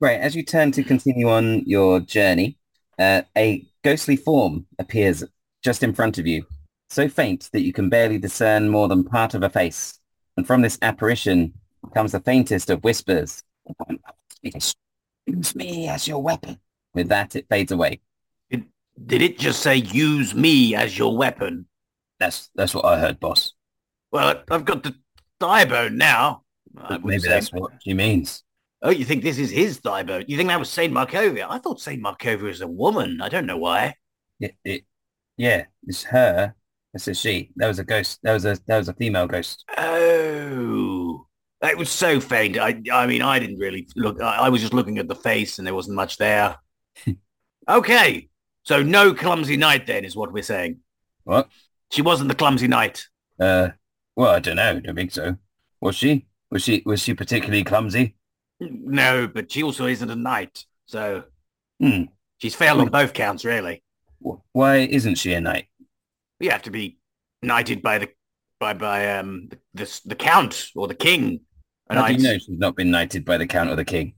Right, 0.00 0.20
as 0.20 0.36
you 0.36 0.42
turn 0.42 0.72
to 0.72 0.82
continue 0.82 1.30
on 1.30 1.64
your 1.64 2.00
journey, 2.00 2.58
uh, 2.98 3.22
a 3.36 3.64
ghostly 3.86 4.16
form 4.16 4.66
appears 4.80 5.22
just 5.62 5.84
in 5.84 5.94
front 5.94 6.18
of 6.18 6.26
you, 6.26 6.44
so 6.90 7.08
faint 7.08 7.48
that 7.52 7.62
you 7.62 7.72
can 7.72 7.88
barely 7.88 8.18
discern 8.18 8.68
more 8.68 8.88
than 8.88 9.04
part 9.04 9.32
of 9.32 9.44
a 9.44 9.48
face. 9.48 10.00
And 10.36 10.44
from 10.44 10.60
this 10.60 10.76
apparition 10.82 11.54
comes 11.94 12.10
the 12.10 12.18
faintest 12.18 12.68
of 12.68 12.82
whispers. 12.82 13.44
Use 14.42 15.54
me 15.54 15.86
as 15.86 16.08
your 16.08 16.20
weapon. 16.20 16.58
With 16.94 17.08
that, 17.10 17.36
it 17.36 17.46
fades 17.48 17.70
away. 17.70 18.00
Did 18.50 19.22
it 19.22 19.38
just 19.38 19.60
say 19.60 19.76
use 19.76 20.34
me 20.34 20.74
as 20.74 20.98
your 20.98 21.16
weapon? 21.16 21.66
That's 22.18 22.50
that's 22.56 22.74
what 22.74 22.86
I 22.86 22.98
heard, 22.98 23.20
boss. 23.20 23.52
Well, 24.10 24.42
I've 24.50 24.64
got 24.64 24.82
the 24.82 24.96
thigh 25.38 25.64
bone 25.64 25.96
now. 25.96 26.42
Maybe 27.04 27.20
say- 27.20 27.28
that's 27.28 27.52
what 27.52 27.70
she 27.84 27.94
means. 27.94 28.42
Oh, 28.82 28.90
you 28.90 29.04
think 29.04 29.22
this 29.22 29.38
is 29.38 29.50
his 29.50 29.78
thigh 29.78 30.02
bone? 30.02 30.24
You 30.28 30.36
think 30.36 30.48
that 30.48 30.58
was 30.58 30.70
Saint 30.70 30.92
Markovia? 30.92 31.46
I 31.48 31.58
thought 31.58 31.80
Saint 31.80 32.02
Markovia 32.02 32.42
was 32.42 32.60
a 32.60 32.68
woman. 32.68 33.20
I 33.22 33.28
don't 33.28 33.46
know 33.46 33.56
why. 33.56 33.94
It, 34.38 34.54
it, 34.64 34.84
yeah, 35.36 35.64
it's 35.86 36.04
her. 36.04 36.54
This 36.92 37.08
is 37.08 37.20
she. 37.20 37.52
That 37.56 37.68
was 37.68 37.78
a 37.78 37.84
ghost. 37.84 38.20
That 38.22 38.32
was 38.32 38.44
a 38.44 38.58
that 38.66 38.78
was 38.78 38.88
a 38.88 38.94
female 38.94 39.26
ghost. 39.26 39.64
Oh, 39.76 41.26
it 41.62 41.76
was 41.76 41.90
so 41.90 42.20
faint. 42.20 42.58
I, 42.58 42.80
I 42.92 43.06
mean, 43.06 43.22
I 43.22 43.38
didn't 43.38 43.58
really 43.58 43.86
look. 43.96 44.20
I, 44.20 44.36
I 44.36 44.48
was 44.48 44.60
just 44.60 44.74
looking 44.74 44.98
at 44.98 45.08
the 45.08 45.14
face, 45.14 45.58
and 45.58 45.66
there 45.66 45.74
wasn't 45.74 45.96
much 45.96 46.16
there. 46.18 46.56
okay, 47.68 48.28
so 48.62 48.82
no 48.82 49.14
clumsy 49.14 49.56
knight 49.56 49.86
then 49.86 50.04
is 50.04 50.16
what 50.16 50.32
we're 50.32 50.42
saying. 50.42 50.78
What? 51.24 51.48
She 51.90 52.02
wasn't 52.02 52.28
the 52.28 52.34
clumsy 52.34 52.68
knight. 52.68 53.06
Uh, 53.38 53.70
well, 54.16 54.32
I 54.32 54.40
don't 54.40 54.56
know. 54.56 54.80
Don't 54.80 54.96
think 54.96 55.12
so. 55.12 55.36
Was 55.80 55.96
she? 55.96 56.26
Was 56.50 56.62
she? 56.62 56.82
Was 56.84 57.02
she 57.02 57.14
particularly 57.14 57.64
clumsy? 57.64 58.15
No, 58.60 59.26
but 59.28 59.50
she 59.50 59.62
also 59.62 59.86
isn't 59.86 60.10
a 60.10 60.16
knight. 60.16 60.64
So 60.86 61.24
Hmm. 61.80 62.08
she's 62.38 62.54
failed 62.54 62.80
on 62.80 62.88
both 62.88 63.12
counts, 63.12 63.44
really. 63.44 63.82
Why 64.52 64.76
isn't 64.78 65.16
she 65.16 65.32
a 65.32 65.40
knight? 65.40 65.68
You 66.40 66.50
have 66.50 66.62
to 66.62 66.70
be 66.70 66.98
knighted 67.42 67.82
by 67.82 67.98
the 67.98 68.08
by 68.58 68.72
by 68.74 69.16
um 69.18 69.48
the 69.74 70.00
the, 70.04 70.14
count 70.14 70.70
or 70.74 70.88
the 70.88 70.94
king. 70.94 71.40
A 71.88 71.94
How 71.94 72.08
do 72.08 72.14
you 72.14 72.18
know 72.22 72.38
she's 72.38 72.58
not 72.58 72.76
been 72.76 72.90
knighted 72.90 73.24
by 73.24 73.38
the 73.38 73.46
Count 73.46 73.70
or 73.70 73.76
the 73.76 73.84
King? 73.84 74.14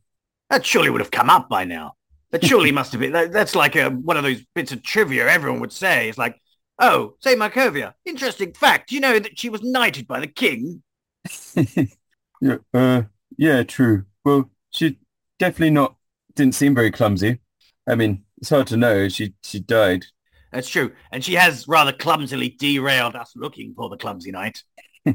That 0.50 0.64
surely 0.64 0.90
would 0.90 1.00
have 1.00 1.10
come 1.10 1.30
up 1.30 1.48
by 1.48 1.64
now. 1.64 1.94
That 2.30 2.44
surely 2.44 2.72
must 2.72 2.92
have 2.92 3.00
been. 3.00 3.12
That, 3.12 3.32
that's 3.32 3.54
like 3.54 3.76
a, 3.76 3.88
one 3.90 4.16
of 4.16 4.22
those 4.22 4.42
bits 4.54 4.72
of 4.72 4.82
trivia 4.82 5.28
everyone 5.28 5.60
would 5.60 5.72
say. 5.72 6.08
It's 6.08 6.18
like, 6.18 6.40
oh, 6.78 7.14
say 7.20 7.34
Markovia. 7.34 7.94
Interesting 8.04 8.52
fact. 8.52 8.90
You 8.92 9.00
know 9.00 9.18
that 9.18 9.38
she 9.38 9.50
was 9.50 9.62
knighted 9.62 10.06
by 10.06 10.20
the 10.20 10.26
king. 10.26 10.82
yeah, 12.40 12.56
uh, 12.74 13.02
yeah, 13.36 13.62
true. 13.62 14.04
Well, 14.28 14.50
she 14.68 14.98
definitely 15.38 15.70
not 15.70 15.96
didn't 16.34 16.54
seem 16.54 16.74
very 16.74 16.90
clumsy. 16.90 17.40
I 17.88 17.94
mean, 17.94 18.24
it's 18.36 18.50
hard 18.50 18.66
to 18.66 18.76
know. 18.76 19.08
She 19.08 19.32
she 19.42 19.58
died. 19.58 20.04
That's 20.52 20.68
true. 20.68 20.92
And 21.10 21.24
she 21.24 21.34
has 21.34 21.66
rather 21.66 21.92
clumsily 21.92 22.50
derailed 22.50 23.16
us 23.16 23.32
looking 23.36 23.72
for 23.74 23.88
the 23.88 23.96
clumsy 23.96 24.30
knight. 24.30 24.62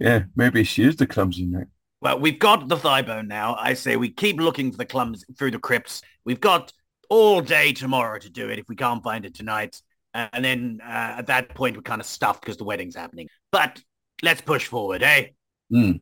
Yeah, 0.00 0.24
maybe 0.34 0.64
she 0.64 0.82
is 0.82 0.96
the 0.96 1.06
clumsy 1.06 1.46
knight. 1.46 1.68
Well, 2.00 2.18
we've 2.18 2.40
got 2.40 2.66
the 2.66 2.76
thigh 2.76 3.02
bone 3.02 3.28
now. 3.28 3.54
I 3.54 3.74
say 3.74 3.94
we 3.94 4.10
keep 4.10 4.40
looking 4.40 4.72
for 4.72 4.78
the 4.78 4.84
clumsy 4.84 5.24
through 5.38 5.52
the 5.52 5.60
crypts. 5.60 6.02
We've 6.24 6.40
got 6.40 6.72
all 7.08 7.40
day 7.40 7.72
tomorrow 7.72 8.18
to 8.18 8.28
do 8.28 8.48
it 8.48 8.58
if 8.58 8.64
we 8.68 8.74
can't 8.74 9.04
find 9.04 9.24
it 9.24 9.32
tonight. 9.32 9.80
And 10.12 10.44
then 10.44 10.80
uh, 10.84 11.18
at 11.18 11.28
that 11.28 11.50
point, 11.50 11.76
we're 11.76 11.82
kind 11.82 12.00
of 12.00 12.06
stuffed 12.08 12.40
because 12.40 12.56
the 12.56 12.64
wedding's 12.64 12.96
happening. 12.96 13.28
But 13.52 13.80
let's 14.24 14.40
push 14.40 14.66
forward, 14.66 15.04
eh? 15.04 15.26
Hmm. 15.70 15.92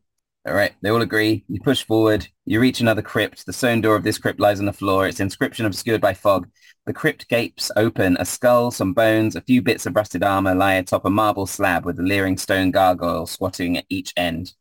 All 0.50 0.56
right, 0.56 0.74
they 0.82 0.90
all 0.90 1.00
agree. 1.00 1.44
You 1.46 1.60
push 1.60 1.84
forward. 1.84 2.26
You 2.44 2.58
reach 2.58 2.80
another 2.80 3.02
crypt. 3.02 3.46
The 3.46 3.52
stone 3.52 3.80
door 3.80 3.94
of 3.94 4.02
this 4.02 4.18
crypt 4.18 4.40
lies 4.40 4.58
on 4.58 4.66
the 4.66 4.72
floor. 4.72 5.06
Its 5.06 5.20
inscription 5.20 5.64
obscured 5.64 6.00
by 6.00 6.12
fog. 6.12 6.48
The 6.86 6.92
crypt 6.92 7.28
gapes 7.28 7.70
open. 7.76 8.16
A 8.18 8.24
skull, 8.24 8.72
some 8.72 8.92
bones, 8.92 9.36
a 9.36 9.42
few 9.42 9.62
bits 9.62 9.86
of 9.86 9.94
rusted 9.94 10.24
armor 10.24 10.56
lie 10.56 10.74
atop 10.74 11.04
a 11.04 11.10
marble 11.10 11.46
slab 11.46 11.84
with 11.84 12.00
a 12.00 12.02
leering 12.02 12.36
stone 12.36 12.72
gargoyle 12.72 13.26
squatting 13.26 13.78
at 13.78 13.84
each 13.88 14.12
end. 14.16 14.54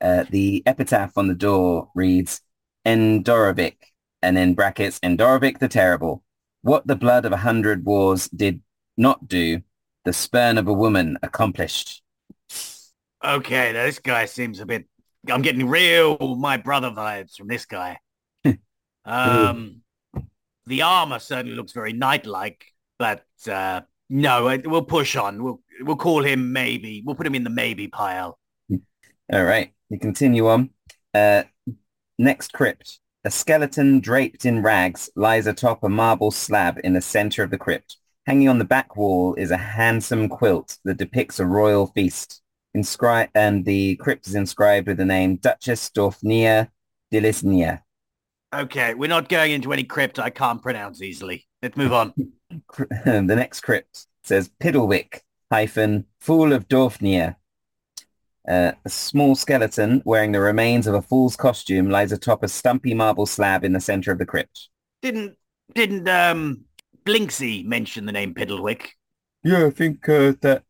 Uh, 0.00 0.24
the 0.30 0.62
epitaph 0.64 1.18
on 1.18 1.28
the 1.28 1.34
door 1.34 1.90
reads, 1.94 2.40
Endorovic, 2.86 3.76
and 4.22 4.38
in 4.38 4.54
brackets, 4.54 4.98
Endorovic 5.00 5.58
the 5.58 5.68
Terrible. 5.68 6.24
What 6.62 6.86
the 6.86 6.96
blood 6.96 7.26
of 7.26 7.32
a 7.32 7.36
hundred 7.36 7.84
wars 7.84 8.28
did 8.28 8.62
not 8.96 9.28
do, 9.28 9.60
the 10.06 10.14
spurn 10.14 10.56
of 10.56 10.68
a 10.68 10.72
woman 10.72 11.18
accomplished. 11.22 12.02
Okay, 13.22 13.74
now 13.74 13.84
this 13.84 13.98
guy 13.98 14.24
seems 14.24 14.60
a 14.60 14.64
bit. 14.64 14.86
I'm 15.30 15.42
getting 15.42 15.68
real 15.68 16.36
my 16.36 16.56
brother 16.56 16.90
vibes 16.90 17.36
from 17.36 17.48
this 17.48 17.64
guy. 17.64 17.98
um, 19.04 19.82
the 20.66 20.82
armor 20.82 21.18
certainly 21.18 21.56
looks 21.56 21.72
very 21.72 21.92
knight-like, 21.92 22.64
but 22.98 23.24
uh, 23.50 23.82
no, 24.10 24.58
we'll 24.64 24.82
push 24.82 25.16
on. 25.16 25.42
We'll 25.42 25.60
we'll 25.80 25.96
call 25.96 26.22
him 26.22 26.52
maybe. 26.52 27.02
We'll 27.04 27.16
put 27.16 27.26
him 27.26 27.34
in 27.34 27.44
the 27.44 27.50
maybe 27.50 27.88
pile. 27.88 28.38
All 29.32 29.44
right, 29.44 29.72
you 29.88 29.98
continue 29.98 30.48
on. 30.48 30.70
Uh, 31.12 31.44
next 32.18 32.52
crypt. 32.52 33.00
A 33.24 33.30
skeleton 33.30 34.00
draped 34.00 34.44
in 34.44 34.62
rags 34.62 35.08
lies 35.16 35.46
atop 35.46 35.82
a 35.82 35.88
marble 35.88 36.30
slab 36.30 36.78
in 36.84 36.92
the 36.92 37.00
center 37.00 37.42
of 37.42 37.50
the 37.50 37.56
crypt. 37.56 37.96
Hanging 38.26 38.48
on 38.48 38.58
the 38.58 38.64
back 38.64 38.96
wall 38.96 39.34
is 39.34 39.50
a 39.50 39.56
handsome 39.56 40.28
quilt 40.28 40.78
that 40.84 40.98
depicts 40.98 41.40
a 41.40 41.46
royal 41.46 41.86
feast. 41.86 42.42
Inscri- 42.76 43.28
and 43.34 43.64
the 43.64 43.96
crypt 43.96 44.26
is 44.26 44.34
inscribed 44.34 44.88
with 44.88 44.96
the 44.96 45.04
name 45.04 45.36
Duchess 45.36 45.90
Dorfnia 45.90 46.68
Dilisnia. 47.12 47.80
Okay, 48.54 48.94
we're 48.94 49.08
not 49.08 49.28
going 49.28 49.52
into 49.52 49.72
any 49.72 49.84
crypt 49.84 50.18
I 50.18 50.30
can't 50.30 50.62
pronounce 50.62 51.02
easily. 51.02 51.46
Let's 51.62 51.76
move 51.76 51.92
on. 51.92 52.12
The 53.04 53.20
next 53.22 53.62
crypt 53.62 54.06
says 54.22 54.48
Pidlwick 54.60 55.20
hyphen 55.50 56.06
Fool 56.20 56.52
of 56.52 56.68
Dorfnia. 56.68 57.34
Uh, 58.46 58.72
a 58.84 58.88
small 58.88 59.34
skeleton 59.34 60.02
wearing 60.04 60.30
the 60.30 60.40
remains 60.40 60.86
of 60.86 60.94
a 60.94 61.02
fool's 61.02 61.34
costume 61.34 61.90
lies 61.90 62.12
atop 62.12 62.44
a 62.44 62.48
stumpy 62.48 62.94
marble 62.94 63.26
slab 63.26 63.64
in 63.64 63.72
the 63.72 63.80
center 63.80 64.12
of 64.12 64.18
the 64.18 64.26
crypt. 64.26 64.68
didn't 65.02 65.36
didn't 65.74 66.08
um 66.08 66.64
Blinksy 67.04 67.64
mention 67.64 68.06
the 68.06 68.12
name 68.12 68.34
Pidlwick? 68.34 68.90
Yeah, 69.42 69.66
I 69.66 69.70
think 69.70 70.08
uh, 70.08 70.34
that 70.40 70.42
that 70.42 70.62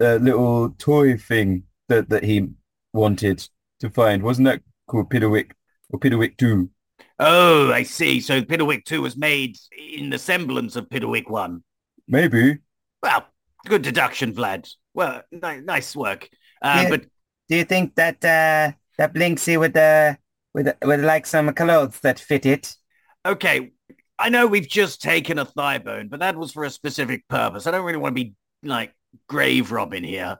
uh, 0.00 0.16
little 0.16 0.70
toy 0.78 1.16
thing 1.16 1.64
that, 1.88 2.08
that 2.10 2.24
he 2.24 2.48
wanted 2.92 3.46
to 3.80 3.90
find 3.90 4.22
wasn't 4.22 4.46
that 4.46 4.62
called 4.86 5.10
Pidlwick 5.10 5.52
or 5.90 5.98
Pidlwick 6.00 6.36
Two? 6.36 6.70
Oh, 7.18 7.72
I 7.72 7.82
see. 7.82 8.20
So 8.20 8.42
Pidlwick 8.42 8.84
2 8.84 9.00
was 9.02 9.16
made 9.16 9.56
in 9.76 10.10
the 10.10 10.18
semblance 10.18 10.76
of 10.76 10.88
Pidlwick 10.88 11.28
1. 11.30 11.62
Maybe. 12.08 12.58
Well, 13.02 13.26
good 13.66 13.82
deduction, 13.82 14.32
Vlad. 14.34 14.70
Well, 14.94 15.22
ni- 15.30 15.60
nice 15.60 15.94
work. 15.96 16.28
Uh, 16.60 16.84
Yeah. 16.84 16.90
But 16.90 17.06
Do 17.48 17.56
you 17.56 17.64
think 17.64 17.94
that 17.94 18.16
uh, 18.24 18.72
that 18.98 19.14
Blinksy 19.14 19.58
would 19.58 19.76
uh, 19.76 20.16
would 20.54 20.74
would 20.82 21.00
like 21.00 21.26
some 21.26 21.52
clothes 21.54 22.00
that 22.00 22.18
fit 22.18 22.44
it? 22.46 22.76
okay, 23.24 23.72
I 24.18 24.28
know 24.30 24.46
we've 24.46 24.68
just 24.68 25.02
taken 25.02 25.38
a 25.38 25.44
thigh 25.44 25.78
bone, 25.78 26.08
but 26.08 26.20
that 26.20 26.36
was 26.36 26.52
for 26.52 26.64
a 26.64 26.70
specific 26.70 27.26
purpose. 27.28 27.66
I 27.66 27.70
don't 27.70 27.84
really 27.84 27.98
want 27.98 28.16
to 28.16 28.24
be 28.24 28.34
like 28.62 28.94
grave 29.28 29.72
robbing 29.72 30.04
here. 30.04 30.38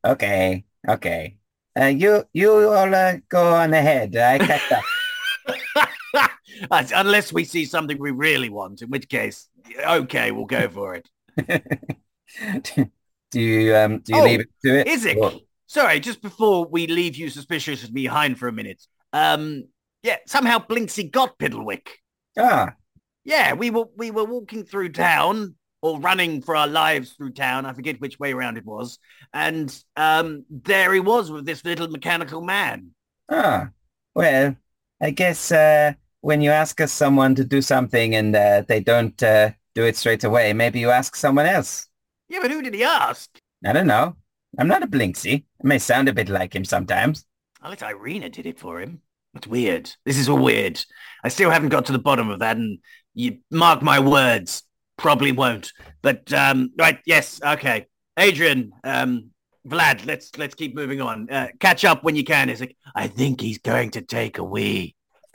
Okay, 0.06 0.64
okay. 0.88 1.36
Uh, 1.78 1.86
you 1.86 2.24
you 2.32 2.52
all 2.52 2.94
uh, 2.94 3.16
go 3.28 3.52
on 3.52 3.74
ahead. 3.74 4.14
I 4.16 4.38
catch 4.38 4.72
up. 4.72 6.30
Unless 6.70 7.32
we 7.32 7.44
see 7.44 7.64
something 7.64 7.98
we 7.98 8.10
really 8.12 8.48
want, 8.48 8.80
in 8.82 8.90
which 8.90 9.08
case, 9.08 9.48
okay, 9.86 10.30
we'll 10.30 10.46
go 10.46 10.68
for 10.68 10.94
it. 10.94 11.08
do 13.30 13.40
you 13.40 13.74
um 13.76 13.98
do 14.00 14.14
you 14.14 14.20
Oh, 14.20 14.24
leave 14.24 14.40
it 14.40 14.48
to 14.64 14.78
it? 14.80 14.86
Is 14.86 15.04
it? 15.04 15.18
Or- 15.18 15.32
sorry, 15.66 16.00
just 16.00 16.22
before 16.22 16.64
we 16.66 16.86
leave 16.86 17.16
you 17.16 17.28
suspiciously 17.28 17.90
behind 17.90 18.38
for 18.38 18.48
a 18.48 18.52
minute. 18.52 18.82
Um, 19.12 19.64
yeah, 20.02 20.16
somehow 20.26 20.58
Blinksy 20.58 21.10
got 21.10 21.38
Pidlwick. 21.38 21.88
Ah, 22.38 22.74
Yeah, 23.24 23.54
we 23.54 23.70
were 23.70 23.86
we 23.96 24.10
were 24.10 24.24
walking 24.24 24.64
through 24.64 24.90
town 24.92 25.56
or 25.80 26.00
running 26.00 26.42
for 26.42 26.56
our 26.56 26.66
lives 26.66 27.12
through 27.12 27.30
town. 27.30 27.66
I 27.66 27.72
forget 27.72 28.00
which 28.00 28.18
way 28.18 28.32
around 28.32 28.56
it 28.58 28.66
was. 28.66 28.98
And 29.32 29.76
um, 29.96 30.44
there 30.50 30.92
he 30.92 31.00
was 31.00 31.30
with 31.30 31.46
this 31.46 31.64
little 31.64 31.88
mechanical 31.88 32.40
man. 32.40 32.90
ah. 33.28 33.70
Well, 34.14 34.56
I 35.00 35.10
guess 35.10 35.52
uh, 35.52 35.92
when 36.22 36.40
you 36.40 36.50
ask 36.50 36.80
someone 36.88 37.36
to 37.36 37.44
do 37.44 37.62
something 37.62 38.16
and 38.16 38.34
uh, 38.34 38.62
they 38.66 38.80
don't 38.80 39.22
uh, 39.22 39.50
do 39.76 39.84
it 39.84 39.96
straight 39.96 40.24
away, 40.24 40.52
maybe 40.52 40.80
you 40.80 40.90
ask 40.90 41.14
someone 41.14 41.46
else. 41.46 41.86
Yeah, 42.28 42.40
but 42.42 42.50
who 42.50 42.62
did 42.62 42.74
he 42.74 42.82
ask? 42.82 43.30
I 43.64 43.72
don't 43.72 43.86
know. 43.86 44.16
I'm 44.58 44.66
not 44.66 44.82
a 44.82 44.88
Blinksy. 44.88 45.44
I 45.62 45.66
may 45.66 45.78
sound 45.78 46.08
a 46.08 46.12
bit 46.12 46.28
like 46.28 46.54
him 46.54 46.64
sometimes. 46.64 47.24
Unless 47.62 47.82
Irina 47.82 48.28
did 48.28 48.46
it 48.46 48.58
for 48.58 48.80
him. 48.80 49.02
That's 49.34 49.46
weird. 49.46 49.92
This 50.04 50.18
is 50.18 50.28
all 50.28 50.42
weird. 50.42 50.84
I 51.22 51.28
still 51.28 51.50
haven't 51.50 51.68
got 51.68 51.86
to 51.86 51.92
the 51.92 51.98
bottom 51.98 52.30
of 52.30 52.40
that, 52.40 52.56
and 52.56 52.78
you 53.14 53.38
mark 53.50 53.82
my 53.82 54.00
words, 54.00 54.62
probably 54.98 55.32
won't. 55.32 55.72
But 56.02 56.30
um, 56.34 56.72
right, 56.78 56.98
yes, 57.06 57.40
okay. 57.42 57.86
Adrian, 58.18 58.72
um, 58.84 59.30
Vlad, 59.66 60.04
let's 60.04 60.36
let's 60.36 60.54
keep 60.54 60.74
moving 60.74 61.00
on. 61.00 61.30
Uh, 61.30 61.48
catch 61.58 61.86
up 61.86 62.04
when 62.04 62.16
you 62.16 62.24
can, 62.24 62.50
Is 62.50 62.60
Izek. 62.60 62.76
I 62.94 63.06
think 63.06 63.40
he's 63.40 63.58
going 63.58 63.92
to 63.92 64.02
take 64.02 64.36
a 64.36 64.44
wee. 64.44 64.94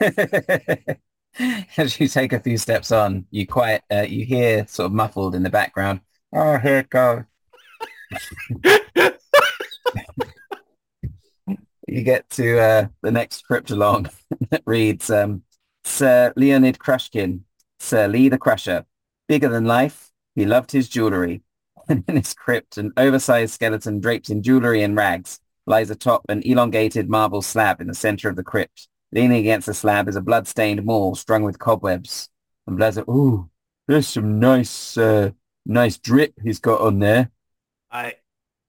As 1.76 1.98
you 1.98 2.06
take 2.06 2.32
a 2.32 2.38
few 2.38 2.56
steps 2.58 2.92
on, 2.92 3.26
you 3.30 3.44
quiet, 3.46 3.82
uh, 3.92 4.02
you 4.02 4.24
hear 4.24 4.66
sort 4.68 4.86
of 4.86 4.92
muffled 4.92 5.34
in 5.34 5.42
the 5.42 5.50
background. 5.50 6.00
Oh, 6.32 6.58
here 6.58 6.78
it 6.78 6.90
goes. 6.90 7.24
you 11.88 12.02
get 12.02 12.28
to 12.30 12.58
uh, 12.58 12.86
the 13.02 13.10
next 13.10 13.38
script 13.38 13.70
along 13.72 14.10
that 14.50 14.62
reads, 14.64 15.10
um, 15.10 15.42
Sir 15.84 16.32
Leonid 16.36 16.78
Krushkin, 16.78 17.40
Sir 17.80 18.06
Lee 18.06 18.28
the 18.28 18.38
Crusher, 18.38 18.84
bigger 19.28 19.48
than 19.48 19.64
life, 19.64 20.10
he 20.34 20.44
loved 20.44 20.72
his 20.72 20.88
jewelry. 20.88 21.42
And 21.86 22.02
in 22.08 22.16
his 22.16 22.32
crypt, 22.32 22.78
an 22.78 22.94
oversized 22.96 23.52
skeleton 23.52 24.00
draped 24.00 24.30
in 24.30 24.42
jewelry 24.42 24.82
and 24.82 24.96
rags 24.96 25.38
lies 25.66 25.90
atop 25.90 26.22
an 26.30 26.40
elongated 26.42 27.10
marble 27.10 27.42
slab 27.42 27.78
in 27.78 27.88
the 27.88 27.94
center 27.94 28.30
of 28.30 28.36
the 28.36 28.42
crypt. 28.42 28.88
Leaning 29.12 29.36
against 29.38 29.66
the 29.66 29.74
slab 29.74 30.08
is 30.08 30.16
a 30.16 30.22
blood-stained 30.22 30.82
maul 30.84 31.14
strung 31.14 31.42
with 31.42 31.58
cobwebs. 31.58 32.30
And 32.66 32.78
like, 32.78 32.96
ooh, 33.06 33.50
there's 33.86 34.08
some 34.08 34.40
nice, 34.40 34.96
uh, 34.96 35.32
nice 35.66 35.98
drip 35.98 36.32
he's 36.42 36.58
got 36.58 36.80
on 36.80 37.00
there. 37.00 37.30
I, 37.90 38.14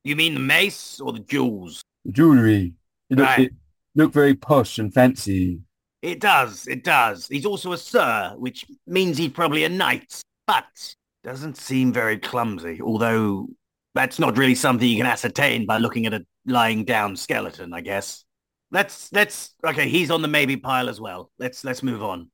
you 0.03 0.17
mean 0.17 0.33
the 0.33 0.39
mace 0.41 0.99
or 0.99 1.13
the 1.13 1.19
jewels? 1.19 1.81
Jewelry. 2.11 2.73
It 3.09 3.17
look, 3.17 3.27
Right. 3.27 3.39
it 3.47 3.53
look 3.95 4.11
very 4.11 4.35
posh 4.35 4.77
and 4.77 4.93
fancy. 4.93 5.61
It 6.01 6.19
does, 6.19 6.67
it 6.67 6.83
does. 6.83 7.27
He's 7.27 7.45
also 7.45 7.71
a 7.71 7.77
sir, 7.77 8.33
which 8.37 8.65
means 8.85 9.17
he's 9.17 9.31
probably 9.31 9.63
a 9.63 9.69
knight, 9.69 10.21
but 10.47 10.95
doesn't 11.23 11.57
seem 11.57 11.91
very 11.91 12.17
clumsy, 12.17 12.81
although 12.81 13.47
that's 13.93 14.19
not 14.19 14.37
really 14.37 14.55
something 14.55 14.87
you 14.87 14.97
can 14.97 15.05
ascertain 15.05 15.65
by 15.65 15.77
looking 15.77 16.05
at 16.05 16.13
a 16.13 16.25
lying 16.45 16.85
down 16.85 17.15
skeleton, 17.15 17.73
I 17.73 17.81
guess. 17.81 18.23
Let's, 18.71 19.11
let's, 19.13 19.53
okay, 19.65 19.87
he's 19.89 20.11
on 20.11 20.21
the 20.21 20.27
maybe 20.27 20.57
pile 20.57 20.89
as 20.89 20.99
well. 20.99 21.31
Let's, 21.39 21.63
let's 21.63 21.81
move 21.81 22.03
on. 22.03 22.29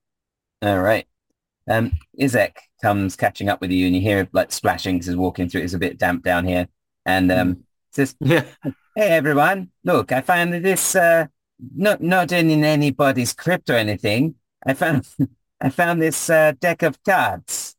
All 0.61 0.79
right. 0.81 1.05
Um, 1.69 1.91
Izek 2.19 2.53
comes 2.81 3.15
catching 3.15 3.47
up 3.47 3.61
with 3.61 3.71
you 3.71 3.85
and 3.85 3.95
you 3.95 4.01
hear 4.01 4.27
like 4.33 4.51
splashing 4.51 4.99
'cause 4.99 5.05
he's 5.07 5.15
walking 5.15 5.47
through. 5.47 5.61
It's 5.61 5.73
a 5.73 5.79
bit 5.79 5.97
damp 5.97 6.23
down 6.23 6.45
here. 6.45 6.67
And 7.05 7.31
um, 7.31 7.63
says, 7.91 8.15
Yeah. 8.19 8.45
Hey 8.95 9.07
everyone, 9.07 9.69
look, 9.85 10.11
I 10.11 10.21
found 10.21 10.53
this 10.53 10.95
uh 10.95 11.27
not 11.75 12.01
not 12.01 12.31
in 12.31 12.63
anybody's 12.63 13.33
crypt 13.33 13.69
or 13.69 13.75
anything. 13.75 14.35
I 14.65 14.73
found 14.73 15.07
I 15.61 15.69
found 15.69 16.01
this 16.01 16.29
uh, 16.29 16.53
deck 16.59 16.81
of 16.83 17.01
cards. 17.03 17.70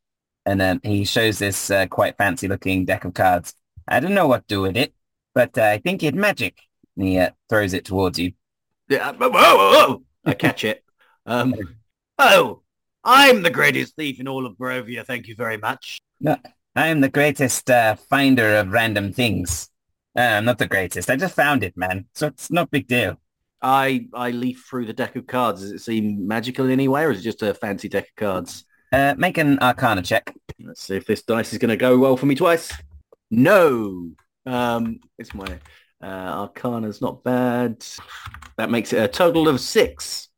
And 0.44 0.60
um, 0.60 0.80
he 0.82 1.04
shows 1.04 1.38
this 1.38 1.70
uh, 1.70 1.86
quite 1.86 2.16
fancy 2.16 2.48
looking 2.48 2.84
deck 2.84 3.04
of 3.04 3.14
cards. 3.14 3.54
I 3.86 4.00
don't 4.00 4.14
know 4.14 4.26
what 4.26 4.48
to 4.48 4.54
do 4.54 4.60
with 4.62 4.76
it, 4.76 4.94
but 5.34 5.56
uh, 5.56 5.62
I 5.62 5.78
think 5.78 6.02
it's 6.02 6.16
magic. 6.16 6.60
And 6.96 7.06
he 7.06 7.18
uh, 7.18 7.30
throws 7.48 7.74
it 7.74 7.84
towards 7.84 8.18
you. 8.18 8.32
Yeah, 8.88 9.12
whoa, 9.12 9.30
whoa, 9.30 9.38
whoa. 9.38 10.02
I 10.24 10.34
catch 10.34 10.64
it. 10.64 10.84
Um, 11.26 11.54
oh, 12.18 12.62
I'm 13.04 13.42
the 13.42 13.50
greatest 13.50 13.96
thief 13.96 14.20
in 14.20 14.28
all 14.28 14.46
of 14.46 14.56
Barovia. 14.56 15.06
Thank 15.06 15.28
you 15.28 15.34
very 15.34 15.56
much. 15.56 16.00
I 16.74 16.86
am 16.88 17.00
the 17.00 17.08
greatest 17.08 17.70
uh, 17.70 17.96
finder 17.96 18.56
of 18.56 18.72
random 18.72 19.12
things. 19.12 19.68
Uh, 20.16 20.20
I'm 20.20 20.44
not 20.44 20.58
the 20.58 20.66
greatest. 20.66 21.10
I 21.10 21.16
just 21.16 21.34
found 21.34 21.64
it, 21.64 21.76
man. 21.76 22.06
So 22.14 22.28
it's 22.28 22.50
no 22.50 22.66
big 22.66 22.86
deal. 22.86 23.18
I 23.60 24.08
I 24.12 24.30
leaf 24.30 24.66
through 24.68 24.86
the 24.86 24.92
deck 24.92 25.16
of 25.16 25.26
cards. 25.26 25.60
Does 25.60 25.72
it 25.72 25.80
seem 25.80 26.26
magical 26.26 26.66
in 26.66 26.72
any 26.72 26.88
way, 26.88 27.04
or 27.04 27.12
is 27.12 27.20
it 27.20 27.22
just 27.22 27.42
a 27.42 27.54
fancy 27.54 27.88
deck 27.88 28.08
of 28.08 28.16
cards? 28.16 28.64
Uh, 28.92 29.14
make 29.16 29.38
an 29.38 29.58
Arcana 29.60 30.02
check. 30.02 30.34
Let's 30.62 30.82
see 30.82 30.96
if 30.96 31.06
this 31.06 31.22
dice 31.22 31.52
is 31.52 31.58
going 31.58 31.70
to 31.70 31.76
go 31.76 31.98
well 31.98 32.16
for 32.16 32.26
me 32.26 32.34
twice. 32.34 32.72
No. 33.30 34.10
Um, 34.44 35.00
it's 35.18 35.34
my 35.34 35.58
uh, 36.02 36.06
Arcana's 36.06 37.00
not 37.00 37.24
bad. 37.24 37.84
That 38.58 38.70
makes 38.70 38.92
it 38.92 39.02
a 39.02 39.08
total 39.08 39.48
of 39.48 39.60
six. 39.60 40.28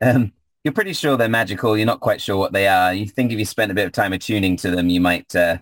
Um, 0.00 0.32
you're 0.64 0.74
pretty 0.74 0.92
sure 0.92 1.16
they're 1.16 1.28
magical. 1.28 1.76
You're 1.76 1.86
not 1.86 2.00
quite 2.00 2.20
sure 2.20 2.36
what 2.36 2.52
they 2.52 2.66
are. 2.66 2.92
You 2.92 3.06
think 3.06 3.32
if 3.32 3.38
you 3.38 3.44
spent 3.44 3.70
a 3.70 3.74
bit 3.74 3.86
of 3.86 3.92
time 3.92 4.12
attuning 4.12 4.56
to 4.58 4.70
them, 4.70 4.88
you 4.88 5.00
might 5.00 5.34
uh, 5.36 5.58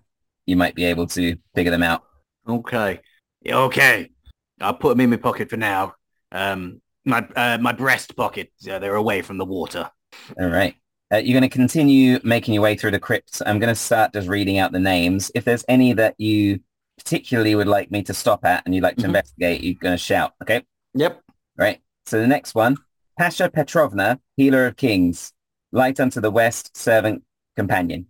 you 0.46 0.56
might 0.56 0.74
be 0.74 0.84
able 0.84 1.06
to 1.08 1.36
figure 1.54 1.70
them 1.70 1.82
out. 1.82 2.04
Okay. 2.48 3.00
Okay. 3.46 4.10
I'll 4.60 4.74
put 4.74 4.90
them 4.90 5.00
in 5.00 5.10
my 5.10 5.16
pocket 5.16 5.50
for 5.50 5.56
now. 5.56 5.94
Um, 6.32 6.80
my 7.04 7.26
uh, 7.36 7.58
my 7.60 7.72
breast 7.72 8.16
pocket. 8.16 8.52
Yeah, 8.60 8.78
they're 8.78 8.94
away 8.94 9.22
from 9.22 9.38
the 9.38 9.44
water. 9.44 9.90
All 10.40 10.48
right. 10.48 10.74
Uh, 11.12 11.18
you're 11.18 11.38
going 11.38 11.48
to 11.48 11.54
continue 11.54 12.18
making 12.24 12.52
your 12.54 12.62
way 12.62 12.74
through 12.76 12.90
the 12.90 12.98
crypts. 12.98 13.40
I'm 13.46 13.58
going 13.60 13.72
to 13.72 13.80
start 13.80 14.12
just 14.12 14.26
reading 14.28 14.58
out 14.58 14.72
the 14.72 14.80
names. 14.80 15.30
If 15.34 15.44
there's 15.44 15.64
any 15.68 15.92
that 15.92 16.14
you 16.18 16.60
particularly 16.98 17.54
would 17.54 17.68
like 17.68 17.90
me 17.92 18.02
to 18.04 18.14
stop 18.14 18.44
at 18.44 18.64
and 18.66 18.74
you'd 18.74 18.82
like 18.82 18.96
to 18.96 19.02
Mhm. 19.02 19.06
investigate, 19.06 19.62
you're 19.62 19.74
going 19.74 19.94
to 19.94 19.98
shout. 20.02 20.34
Okay. 20.42 20.64
Yep. 20.94 21.22
Right. 21.56 21.80
So 22.06 22.18
the 22.20 22.26
next 22.26 22.54
one, 22.54 22.76
Tasha 23.20 23.52
Petrovna, 23.52 24.20
healer 24.36 24.66
of 24.66 24.76
kings, 24.76 25.32
light 25.72 26.00
unto 26.00 26.20
the 26.20 26.30
west, 26.30 26.76
servant 26.76 27.22
companion. 27.54 28.06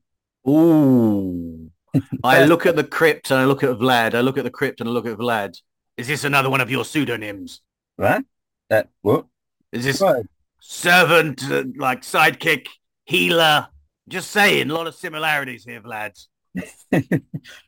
Ooh. 0.48 1.70
I 2.24 2.44
look 2.44 2.64
at 2.66 2.76
the 2.76 2.84
crypt 2.84 3.30
and 3.30 3.40
I 3.40 3.44
look 3.44 3.62
at 3.62 3.70
Vlad. 3.78 4.14
I 4.14 4.20
look 4.20 4.38
at 4.38 4.44
the 4.44 4.50
crypt 4.50 4.80
and 4.80 4.88
I 4.88 4.92
look 4.92 5.06
at 5.06 5.18
Vlad. 5.18 5.60
Is 5.96 6.06
this 6.08 6.24
another 6.24 6.48
one 6.50 6.60
of 6.60 6.70
your 6.70 6.84
pseudonyms? 6.84 7.60
What? 7.96 8.24
Uh, 8.70 8.82
what? 9.02 9.26
Is 9.72 9.84
this 9.84 10.00
What? 10.00 10.26
servant, 10.60 11.42
uh, 11.50 11.64
like 11.76 12.02
sidekick, 12.02 12.66
healer? 13.06 13.68
Just 14.08 14.30
saying, 14.30 14.70
a 14.70 14.74
lot 14.74 14.86
of 14.86 14.94
similarities 14.94 15.64
here, 15.64 15.80
Vlad. 15.80 16.12
Do 16.92 17.20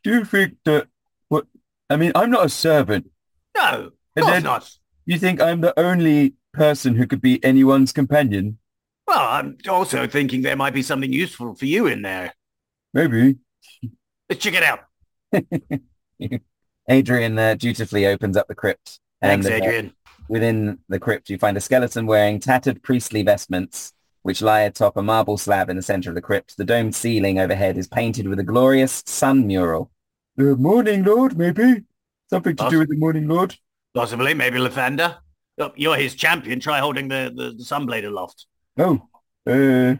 you 0.05 0.23
think 0.25 0.55
that 0.65 0.87
what? 1.27 1.45
I 1.89 1.95
mean, 1.97 2.11
I'm 2.15 2.29
not 2.31 2.45
a 2.45 2.49
servant. 2.49 3.09
No, 3.57 3.63
of 3.63 3.93
And 4.15 4.23
course 4.23 4.33
then- 4.35 4.43
not. 4.43 4.71
You 5.05 5.17
think 5.17 5.41
I'm 5.41 5.61
the 5.61 5.77
only 5.79 6.35
person 6.53 6.93
who 6.95 7.07
could 7.07 7.19
be 7.21 7.43
anyone's 7.43 7.91
companion? 7.91 8.59
Well, 9.07 9.17
I'm 9.19 9.57
also 9.67 10.05
thinking 10.05 10.43
there 10.43 10.55
might 10.55 10.73
be 10.75 10.83
something 10.83 11.11
useful 11.11 11.55
for 11.55 11.65
you 11.65 11.87
in 11.87 12.03
there. 12.03 12.33
Maybe. 12.93 13.37
Let's 14.29 14.43
check 14.43 14.53
it 14.53 14.61
out. 14.63 14.81
Adrian 16.89 17.37
uh, 17.39 17.55
dutifully 17.55 18.05
opens 18.05 18.37
up 18.37 18.47
the 18.47 18.55
crypt. 18.55 18.99
Thanks, 19.21 19.47
uh, 19.47 19.51
Adrian. 19.51 19.93
within 20.27 20.79
the 20.89 20.99
crypt, 20.99 21.29
you 21.29 21.37
find 21.37 21.57
a 21.57 21.61
skeleton 21.61 22.05
wearing 22.05 22.39
tattered 22.39 22.81
priestly 22.83 23.23
vestments, 23.23 23.93
which 24.29 24.43
lie 24.43 24.59
atop 24.59 24.95
a 24.95 25.01
marble 25.01 25.39
slab 25.39 25.71
in 25.71 25.75
the 25.75 25.81
center 25.81 26.11
of 26.11 26.13
the 26.13 26.21
crypt. 26.21 26.55
The 26.55 26.63
domed 26.63 26.93
ceiling 26.93 27.39
overhead 27.39 27.79
is 27.79 27.87
painted 27.87 28.27
with 28.27 28.37
a 28.37 28.43
glorious 28.43 29.01
sun 29.07 29.47
mural. 29.47 29.89
The 30.35 30.55
Morning 30.55 31.03
Lord, 31.03 31.35
maybe? 31.35 31.85
Something 32.29 32.55
to 32.57 32.65
Us? 32.65 32.71
do 32.71 32.77
with 32.77 32.89
the 32.89 32.95
Morning 32.95 33.27
Lord? 33.27 33.55
Possibly, 33.95 34.35
maybe 34.35 34.59
Lathander. 34.59 35.17
Oh, 35.57 35.71
you're 35.75 35.95
his 35.95 36.13
champion. 36.13 36.59
Try 36.59 36.77
holding 36.77 37.07
the, 37.07 37.33
the, 37.35 37.53
the 37.53 37.63
sunblade 37.63 38.05
aloft. 38.05 38.45
Oh, 38.77 39.01
uh, 39.47 39.95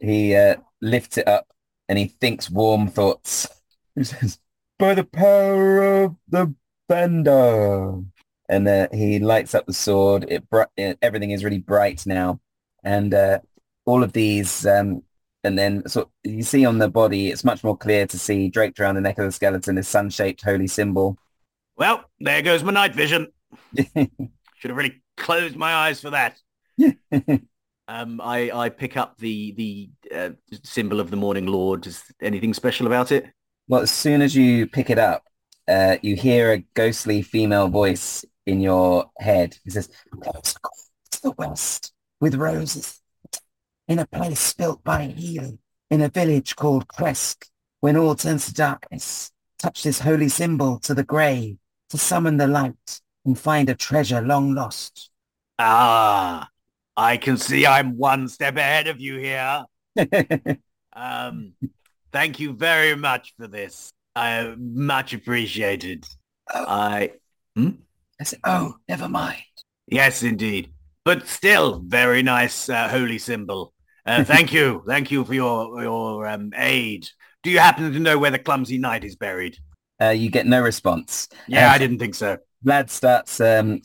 he 0.00 0.34
uh, 0.34 0.56
lifts 0.80 1.18
it 1.18 1.28
up 1.28 1.46
and 1.86 1.98
he 1.98 2.06
thinks 2.06 2.50
warm 2.50 2.88
thoughts. 2.88 3.46
He 3.96 4.04
says, 4.04 4.38
by 4.78 4.94
the 4.94 5.04
power 5.04 6.04
of 6.04 6.16
the 6.26 6.54
thunder. 6.88 8.00
And 8.48 8.66
uh, 8.66 8.88
he 8.92 9.18
lights 9.18 9.54
up 9.54 9.66
the 9.66 9.74
sword. 9.74 10.24
It, 10.26 10.48
br- 10.48 10.72
it 10.74 10.96
everything 11.02 11.32
is 11.32 11.44
really 11.44 11.58
bright 11.58 12.06
now. 12.06 12.40
And 12.82 13.12
uh, 13.12 13.40
all 13.86 14.02
of 14.02 14.12
these, 14.12 14.66
um, 14.66 15.02
and 15.42 15.58
then 15.58 15.86
so 15.86 16.10
you 16.22 16.42
see 16.42 16.64
on 16.64 16.78
the 16.78 16.88
body, 16.88 17.30
it's 17.30 17.44
much 17.44 17.62
more 17.62 17.76
clear 17.76 18.06
to 18.06 18.18
see 18.18 18.48
draped 18.48 18.80
around 18.80 18.94
the 18.94 19.00
neck 19.00 19.18
of 19.18 19.24
the 19.24 19.32
skeleton 19.32 19.74
this 19.74 19.88
sun-shaped 19.88 20.42
holy 20.42 20.66
symbol. 20.66 21.18
Well, 21.76 22.04
there 22.20 22.42
goes 22.42 22.62
my 22.62 22.72
night 22.72 22.94
vision. 22.94 23.28
Should 23.76 24.70
have 24.70 24.76
really 24.76 25.02
closed 25.16 25.56
my 25.56 25.74
eyes 25.74 26.00
for 26.00 26.10
that. 26.10 26.38
Um, 27.86 28.20
I, 28.22 28.50
I 28.50 28.68
pick 28.70 28.96
up 28.96 29.18
the 29.18 29.52
the 29.52 29.90
uh, 30.14 30.30
symbol 30.62 31.00
of 31.00 31.10
the 31.10 31.16
Morning 31.16 31.46
Lord. 31.46 31.86
Is 31.86 32.02
anything 32.22 32.54
special 32.54 32.86
about 32.86 33.12
it? 33.12 33.26
Well, 33.68 33.82
as 33.82 33.90
soon 33.90 34.22
as 34.22 34.34
you 34.34 34.66
pick 34.66 34.90
it 34.90 34.98
up, 34.98 35.24
uh, 35.68 35.96
you 36.02 36.16
hear 36.16 36.52
a 36.52 36.64
ghostly 36.74 37.22
female 37.22 37.68
voice 37.68 38.24
in 38.46 38.60
your 38.60 39.10
head. 39.18 39.58
It 39.66 39.72
says, 39.72 39.90
"Let's 40.14 40.54
to 41.10 41.22
the 41.22 41.30
west 41.32 41.92
with 42.20 42.36
roses, 42.36 43.00
in 43.88 43.98
a 43.98 44.06
place 44.06 44.52
built 44.54 44.82
by 44.84 45.06
Healy, 45.06 45.58
in 45.90 46.00
a 46.00 46.08
village 46.08 46.56
called 46.56 46.88
Krezk. 46.88 47.48
When 47.80 47.96
all 47.96 48.14
turns 48.14 48.46
to 48.46 48.54
darkness, 48.54 49.30
touch 49.58 49.82
this 49.82 50.00
holy 50.00 50.28
symbol 50.28 50.78
to 50.80 50.94
the 50.94 51.04
grave 51.04 51.58
to 51.90 51.98
summon 51.98 52.38
the 52.38 52.46
light 52.46 53.00
and 53.24 53.38
find 53.38 53.68
a 53.68 53.74
treasure 53.74 54.20
long 54.20 54.54
lost." 54.54 55.10
Ah, 55.58 56.48
I 56.96 57.16
can 57.16 57.36
see 57.36 57.66
I'm 57.66 57.96
one 57.96 58.28
step 58.28 58.56
ahead 58.56 58.88
of 58.88 59.00
you 59.00 59.18
here. 59.18 59.64
Um, 60.96 61.54
thank 62.12 62.38
you 62.38 62.52
very 62.52 62.94
much 62.94 63.34
for 63.36 63.48
this. 63.48 63.92
I 64.14 64.54
much 64.56 65.12
appreciated. 65.12 66.06
Oh. 66.54 66.64
I 66.68 67.12
I 67.56 68.24
said, 68.24 68.38
"Oh, 68.44 68.76
never 68.88 69.08
mind." 69.08 69.42
yes, 69.88 70.22
indeed, 70.22 70.72
but 71.04 71.26
still 71.26 71.80
very 71.80 72.22
nice 72.22 72.68
uh, 72.68 72.88
holy 72.88 73.18
symbol. 73.18 73.73
Uh, 74.06 74.22
thank 74.24 74.52
you, 74.52 74.82
thank 74.86 75.10
you 75.10 75.24
for 75.24 75.34
your 75.34 75.82
your 75.82 76.26
um, 76.26 76.52
aid. 76.56 77.08
Do 77.42 77.50
you 77.50 77.58
happen 77.58 77.92
to 77.92 77.98
know 77.98 78.18
where 78.18 78.30
the 78.30 78.38
clumsy 78.38 78.78
knight 78.78 79.04
is 79.04 79.16
buried? 79.16 79.58
Uh, 80.00 80.10
you 80.10 80.30
get 80.30 80.46
no 80.46 80.60
response. 80.60 81.28
Yeah, 81.46 81.70
Uh, 81.70 81.74
I 81.74 81.78
didn't 81.78 81.98
think 81.98 82.14
so. 82.14 82.38
Vlad 82.64 82.90
starts, 82.90 83.40
um, 83.40 83.82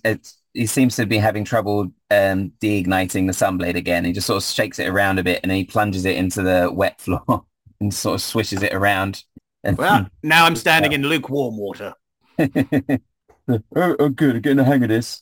he 0.54 0.66
seems 0.66 0.96
to 0.96 1.06
be 1.06 1.18
having 1.18 1.44
trouble 1.44 1.92
um, 2.10 2.52
deigniting 2.62 3.28
the 3.28 3.34
sunblade 3.34 3.76
again. 3.76 4.06
He 4.06 4.14
just 4.14 4.28
sort 4.28 4.42
of 4.42 4.48
shakes 4.48 4.80
it 4.80 4.88
around 4.88 5.20
a 5.20 5.24
bit 5.24 5.42
and 5.44 5.50
then 5.50 5.58
he 5.58 5.66
plunges 5.66 6.06
it 6.06 6.16
into 6.16 6.42
the 6.42 6.70
wet 6.72 7.00
floor 7.00 7.46
and 7.80 7.94
sort 7.94 8.16
of 8.16 8.22
swishes 8.22 8.64
it 8.64 8.74
around. 8.74 9.24
Well, 9.64 10.08
now 10.24 10.46
I'm 10.46 10.56
standing 10.56 10.94
in 10.94 11.04
lukewarm 11.04 11.58
water. 11.58 11.94
oh, 12.40 13.60
oh, 13.76 14.10
good. 14.10 14.36
I'm 14.36 14.42
getting 14.42 14.58
the 14.58 14.64
hang 14.64 14.84
of 14.84 14.90
this. 14.90 15.22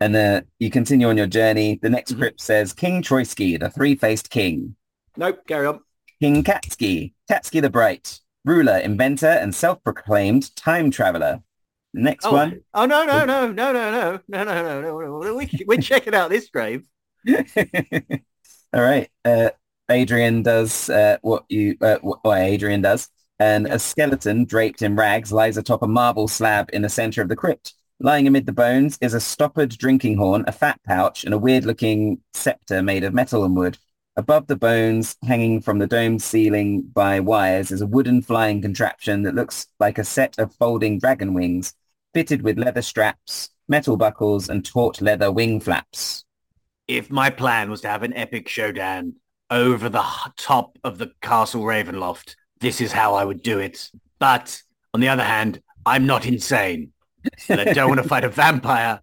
And 0.00 0.14
uh, 0.14 0.42
you 0.58 0.70
continue 0.70 1.08
on 1.08 1.16
your 1.16 1.26
journey. 1.26 1.78
The 1.82 1.90
next 1.90 2.12
Mhm. 2.12 2.16
script 2.16 2.40
says 2.40 2.72
King 2.72 3.02
Troysky, 3.02 3.58
the 3.58 3.70
three-faced 3.70 4.30
king. 4.30 4.76
Nope, 5.16 5.40
carry 5.46 5.66
on. 5.66 5.80
King 6.20 6.44
Katsky, 6.44 7.14
Katsky 7.30 7.60
the 7.60 7.70
Bright, 7.70 8.20
ruler, 8.44 8.78
inventor, 8.78 9.26
and 9.26 9.54
self-proclaimed 9.54 10.54
time 10.56 10.90
traveler. 10.90 11.40
Next 11.94 12.26
Oh, 12.26 12.32
one. 12.32 12.60
oh 12.74 12.86
no, 12.86 13.04
no, 13.04 13.24
no, 13.24 13.50
no, 13.50 13.72
no, 13.72 13.90
no, 13.90 14.20
no, 14.28 14.44
no, 14.44 14.62
no, 14.62 14.80
no, 14.82 15.20
no. 15.20 15.34
We, 15.34 15.48
we're 15.66 15.80
checking 15.80 16.14
out 16.14 16.30
this 16.30 16.48
grave. 16.50 16.86
All 18.72 18.82
right. 18.82 19.08
Uh, 19.24 19.50
Adrian 19.90 20.42
does 20.42 20.90
uh, 20.90 21.16
what 21.22 21.44
you 21.48 21.76
uh, 21.80 21.96
what 22.02 22.20
Adrian 22.38 22.82
does, 22.82 23.08
and 23.38 23.66
Yeah. 23.66 23.74
a 23.74 23.78
skeleton 23.78 24.44
draped 24.44 24.82
in 24.82 24.96
rags 24.96 25.32
lies 25.32 25.56
atop 25.56 25.82
a 25.82 25.88
marble 25.88 26.28
slab 26.28 26.68
in 26.72 26.82
the 26.82 26.88
center 26.90 27.22
of 27.22 27.28
the 27.28 27.36
crypt. 27.36 27.74
Lying 28.00 28.28
amid 28.28 28.46
the 28.46 28.52
bones 28.52 28.96
is 29.00 29.12
a 29.12 29.20
stoppered 29.20 29.70
drinking 29.70 30.18
horn, 30.18 30.44
a 30.46 30.52
fat 30.52 30.80
pouch, 30.86 31.24
and 31.24 31.34
a 31.34 31.38
weird-looking 31.38 32.20
scepter 32.32 32.80
made 32.80 33.02
of 33.02 33.12
metal 33.12 33.44
and 33.44 33.56
wood. 33.56 33.76
Above 34.14 34.46
the 34.46 34.54
bones, 34.54 35.16
hanging 35.24 35.60
from 35.60 35.80
the 35.80 35.86
domed 35.88 36.22
ceiling 36.22 36.82
by 36.82 37.18
wires, 37.18 37.72
is 37.72 37.80
a 37.80 37.86
wooden 37.88 38.22
flying 38.22 38.62
contraption 38.62 39.24
that 39.24 39.34
looks 39.34 39.66
like 39.80 39.98
a 39.98 40.04
set 40.04 40.38
of 40.38 40.54
folding 40.54 41.00
dragon 41.00 41.34
wings, 41.34 41.74
fitted 42.14 42.42
with 42.42 42.56
leather 42.56 42.82
straps, 42.82 43.50
metal 43.66 43.96
buckles, 43.96 44.48
and 44.48 44.64
taut 44.64 45.00
leather 45.00 45.32
wing 45.32 45.58
flaps. 45.58 46.24
If 46.86 47.10
my 47.10 47.30
plan 47.30 47.68
was 47.68 47.80
to 47.80 47.88
have 47.88 48.04
an 48.04 48.14
epic 48.14 48.48
showdown 48.48 49.14
over 49.50 49.88
the 49.88 50.04
top 50.36 50.78
of 50.84 50.98
the 50.98 51.10
Castle 51.20 51.62
Ravenloft, 51.62 52.36
this 52.60 52.80
is 52.80 52.92
how 52.92 53.14
I 53.14 53.24
would 53.24 53.42
do 53.42 53.58
it. 53.58 53.90
But 54.20 54.62
on 54.94 55.00
the 55.00 55.08
other 55.08 55.24
hand, 55.24 55.60
I'm 55.84 56.06
not 56.06 56.26
insane. 56.26 56.92
And 57.48 57.60
I 57.60 57.72
don't 57.72 57.88
want 57.88 58.02
to 58.02 58.08
fight 58.08 58.24
a 58.24 58.28
vampire 58.28 59.00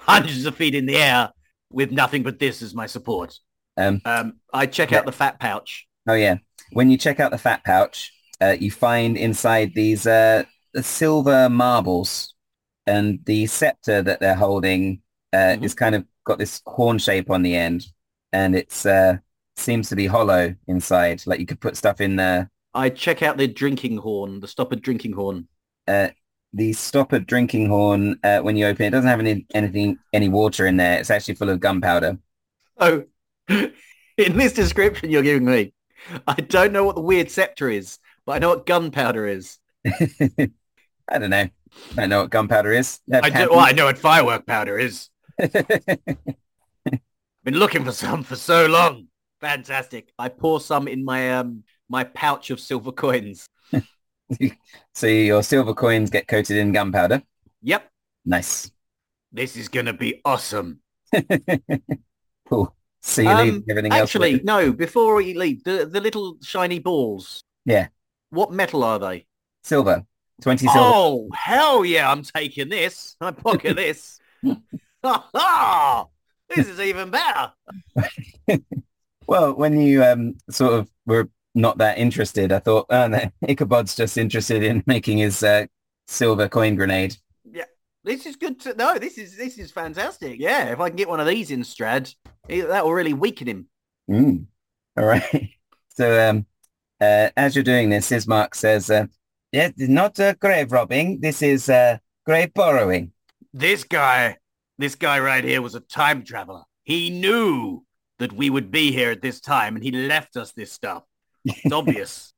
hundreds 0.00 0.44
of 0.46 0.56
feet 0.56 0.74
in 0.74 0.86
the 0.86 0.96
air 0.96 1.30
with 1.70 1.90
nothing 1.90 2.22
but 2.22 2.38
this 2.38 2.62
as 2.62 2.74
my 2.74 2.86
support. 2.86 3.38
Um, 3.76 4.00
Um, 4.04 4.34
I 4.52 4.66
check 4.66 4.92
out 4.92 5.06
the 5.06 5.12
fat 5.12 5.40
pouch. 5.40 5.86
Oh 6.06 6.14
yeah. 6.14 6.36
When 6.72 6.90
you 6.90 6.98
check 6.98 7.20
out 7.20 7.30
the 7.30 7.38
fat 7.38 7.64
pouch, 7.64 8.12
uh, 8.40 8.56
you 8.58 8.70
find 8.70 9.16
inside 9.16 9.72
these 9.74 10.06
uh, 10.06 10.44
silver 10.80 11.48
marbles, 11.48 12.34
and 12.86 13.20
the 13.24 13.46
scepter 13.46 14.02
that 14.02 14.20
they're 14.20 14.34
holding 14.34 15.02
uh, 15.32 15.56
Mhm. 15.56 15.62
is 15.64 15.74
kind 15.74 15.94
of 15.94 16.04
got 16.24 16.38
this 16.38 16.60
horn 16.66 16.98
shape 16.98 17.30
on 17.30 17.42
the 17.42 17.56
end, 17.56 17.86
and 18.32 18.54
it's 18.54 18.84
uh, 18.84 19.18
seems 19.56 19.88
to 19.88 19.96
be 19.96 20.06
hollow 20.06 20.54
inside. 20.66 21.22
Like 21.26 21.40
you 21.40 21.46
could 21.46 21.60
put 21.60 21.76
stuff 21.76 22.00
in 22.00 22.16
there. 22.16 22.50
I 22.74 22.88
check 22.90 23.22
out 23.22 23.36
the 23.36 23.46
drinking 23.46 23.98
horn, 23.98 24.40
the 24.40 24.48
stoppered 24.48 24.82
drinking 24.82 25.12
horn. 25.12 25.48
Uh, 25.86 26.08
the 26.52 26.72
stoppered 26.72 27.26
drinking 27.26 27.68
horn, 27.68 28.18
uh, 28.22 28.40
when 28.40 28.56
you 28.56 28.66
open 28.66 28.86
it, 28.86 28.90
doesn't 28.90 29.08
have 29.08 29.20
any 29.20 29.46
anything 29.54 29.98
any 30.12 30.28
water 30.28 30.66
in 30.66 30.76
there. 30.76 30.98
It's 30.98 31.10
actually 31.10 31.34
full 31.34 31.50
of 31.50 31.60
gunpowder. 31.60 32.18
Oh, 32.78 33.04
in 33.48 33.72
this 34.16 34.52
description 34.52 35.10
you're 35.10 35.22
giving 35.22 35.46
me, 35.46 35.72
I 36.26 36.34
don't 36.34 36.72
know 36.72 36.84
what 36.84 36.96
the 36.96 37.02
weird 37.02 37.30
scepter 37.30 37.70
is, 37.70 37.98
but 38.26 38.32
I 38.32 38.38
know 38.38 38.50
what 38.50 38.66
gunpowder 38.66 39.26
is. 39.26 39.58
I 39.86 41.18
don't 41.18 41.30
know. 41.30 41.48
I 41.92 41.96
don't 41.96 42.10
know 42.10 42.22
what 42.22 42.30
gunpowder 42.30 42.72
is. 42.72 43.00
I 43.12 43.30
do, 43.30 43.50
well, 43.50 43.60
I 43.60 43.72
know 43.72 43.86
what 43.86 43.98
firework 43.98 44.46
powder 44.46 44.78
is. 44.78 45.08
I've 45.40 45.52
been 47.44 47.54
looking 47.54 47.84
for 47.84 47.92
some 47.92 48.22
for 48.22 48.36
so 48.36 48.66
long. 48.66 49.08
Fantastic. 49.40 50.12
I 50.18 50.28
pour 50.28 50.60
some 50.60 50.86
in 50.86 51.04
my 51.04 51.32
um 51.32 51.64
my 51.88 52.04
pouch 52.04 52.50
of 52.50 52.60
silver 52.60 52.92
coins. 52.92 53.46
so 54.94 55.06
your 55.06 55.42
silver 55.42 55.74
coins 55.74 56.10
get 56.10 56.28
coated 56.28 56.56
in 56.56 56.72
gunpowder. 56.72 57.22
Yep, 57.62 57.90
Nice. 58.24 58.70
this 59.32 59.56
is 59.56 59.68
gonna 59.68 59.92
be 59.92 60.20
awesome. 60.24 60.80
cool. 62.48 62.74
So 63.00 63.22
you 63.22 63.28
Um, 63.28 63.38
leave 63.38 63.64
everything 63.68 63.92
Actually, 63.92 64.34
else. 64.34 64.40
Actually, 64.40 64.42
no. 64.44 64.72
Before 64.72 65.20
you 65.20 65.38
leave, 65.38 65.64
the 65.64 65.86
the 65.86 66.00
little 66.00 66.36
shiny 66.42 66.78
balls. 66.78 67.42
Yeah. 67.64 67.88
What 68.30 68.52
metal 68.52 68.84
are 68.84 68.98
they? 68.98 69.26
Silver. 69.62 70.04
20 70.40 70.66
silver. 70.66 70.80
Oh 70.90 71.28
hell 71.34 71.84
yeah! 71.84 72.10
I'm 72.10 72.22
taking 72.22 72.68
this. 72.68 73.16
I 73.20 73.30
pocket 73.32 73.76
this. 73.76 74.18
Ha 75.04 75.28
ha! 75.34 76.06
This 76.48 76.68
is 76.68 76.80
even 76.80 77.10
better. 77.10 77.52
Well, 79.26 79.54
when 79.54 79.80
you 79.80 80.02
um, 80.04 80.34
sort 80.50 80.74
of 80.74 80.90
were 81.06 81.28
not 81.54 81.78
that 81.78 81.98
interested, 81.98 82.52
I 82.52 82.58
thought, 82.58 82.86
oh, 82.90 83.08
no, 83.08 83.30
Ichabod's 83.48 83.94
just 83.94 84.18
interested 84.18 84.62
in 84.62 84.82
making 84.86 85.18
his 85.18 85.42
uh, 85.42 85.66
silver 86.06 86.48
coin 86.48 86.76
grenade. 86.76 87.16
Yeah, 87.44 87.64
this 88.04 88.26
is 88.26 88.36
good 88.36 88.60
to 88.60 88.74
no. 88.74 88.98
This 88.98 89.18
is 89.18 89.36
this 89.36 89.58
is 89.58 89.70
fantastic. 89.70 90.40
Yeah, 90.40 90.72
if 90.72 90.80
I 90.80 90.88
can 90.88 90.96
get 90.96 91.08
one 91.08 91.20
of 91.20 91.26
these 91.26 91.50
in 91.50 91.60
Strahd, 91.60 92.14
eh, 92.48 92.64
that 92.66 92.84
will 92.84 92.94
really 92.94 93.14
weaken 93.14 93.48
him. 93.48 93.68
Mm. 94.10 94.46
All 94.96 95.04
right. 95.06 95.50
So 95.94 96.30
um, 96.30 96.46
uh, 97.00 97.30
as 97.36 97.54
you're 97.54 97.64
doing 97.64 97.90
this, 97.90 98.10
Ismark 98.10 98.54
says, 98.54 98.90
uh, 98.90 99.06
yeah, 99.50 99.70
not 99.76 100.18
uh, 100.18 100.34
grave 100.34 100.72
robbing. 100.72 101.20
This 101.20 101.42
is 101.42 101.68
uh, 101.68 101.98
grave 102.24 102.54
borrowing. 102.54 103.12
This 103.52 103.84
guy, 103.84 104.38
this 104.78 104.94
guy 104.94 105.20
right 105.20 105.44
here 105.44 105.60
was 105.60 105.74
a 105.74 105.80
time 105.80 106.24
traveler. 106.24 106.62
He 106.84 107.10
knew 107.10 107.84
that 108.18 108.32
we 108.32 108.50
would 108.50 108.70
be 108.70 108.92
here 108.92 109.10
at 109.10 109.20
this 109.20 109.40
time, 109.40 109.74
and 109.74 109.84
he 109.84 109.90
left 109.90 110.36
us 110.36 110.52
this 110.52 110.72
stuff. 110.72 111.02
It's 111.44 111.72
obvious. 111.72 112.32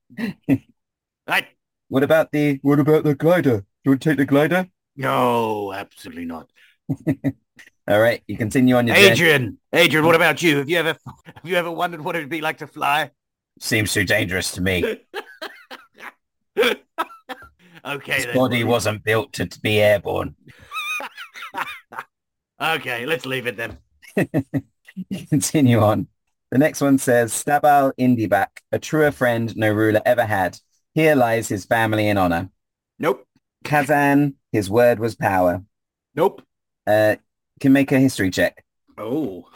I 1.27 1.47
What 1.89 2.03
about 2.03 2.33
the 2.33 2.59
what 2.63 2.79
about 2.81 3.05
the 3.05 3.15
glider? 3.15 3.59
Do 3.61 3.67
you 3.85 3.91
want 3.93 4.03
to 4.03 4.09
take 4.11 4.19
the 4.19 4.25
glider? 4.27 4.69
no, 4.97 5.73
absolutely 5.73 6.25
not. 6.25 6.51
All 7.87 8.01
right, 8.01 8.23
you 8.27 8.37
continue 8.39 8.77
on 8.77 8.87
your 8.87 8.97
journey. 8.97 9.09
Adrian, 9.11 9.59
Adrian, 9.73 10.07
what 10.07 10.15
about 10.15 10.43
you? 10.43 10.59
Have 10.59 10.71
you 10.71 10.79
ever 10.79 10.97
have 11.27 11.45
you 11.45 11.57
ever 11.57 11.71
wondered 11.71 12.01
what 12.03 12.17
it 12.17 12.21
would 12.21 12.31
be 12.31 12.41
like 12.41 12.59
to 12.59 12.67
fly? 12.67 13.11
Seems 13.61 13.93
too 13.93 14.05
dangerous 14.05 14.53
to 14.53 14.63
me. 14.63 14.99
okay, 16.59 18.15
His 18.15 18.27
then. 18.27 18.35
body 18.35 18.65
wasn't 18.65 19.05
built 19.05 19.33
to 19.35 19.47
be 19.61 19.81
airborne. 19.81 20.35
Okay, 22.61 23.05
let's 23.05 23.27
leave 23.27 23.47
it 23.49 23.57
then. 23.57 23.79
Continue 25.29 25.81
on. 25.81 26.07
The 26.55 26.59
next 26.59 26.81
one 26.81 26.99
says, 26.99 27.33
Stahbal 27.33 27.95
Indi-Bhak, 27.99 28.47
a 28.71 28.79
truer 28.79 29.11
friend 29.11 29.57
no 29.57 29.73
ruler 29.73 30.01
ever 30.07 30.25
had. 30.25 30.57
Here 30.95 31.17
lies 31.17 31.49
his 31.49 31.65
family 31.65 32.07
in 32.07 32.17
honor. 32.17 32.49
Nope. 32.97 33.27
Khazan, 33.65 34.35
his 34.53 34.71
word 34.71 35.01
was 35.01 35.17
power. 35.17 35.65
Nope. 36.15 36.43
Uh, 36.87 37.17
can 37.59 37.73
make 37.73 37.91
a 37.91 37.99
history 37.99 38.31
check. 38.31 38.65
Oh, 38.97 39.49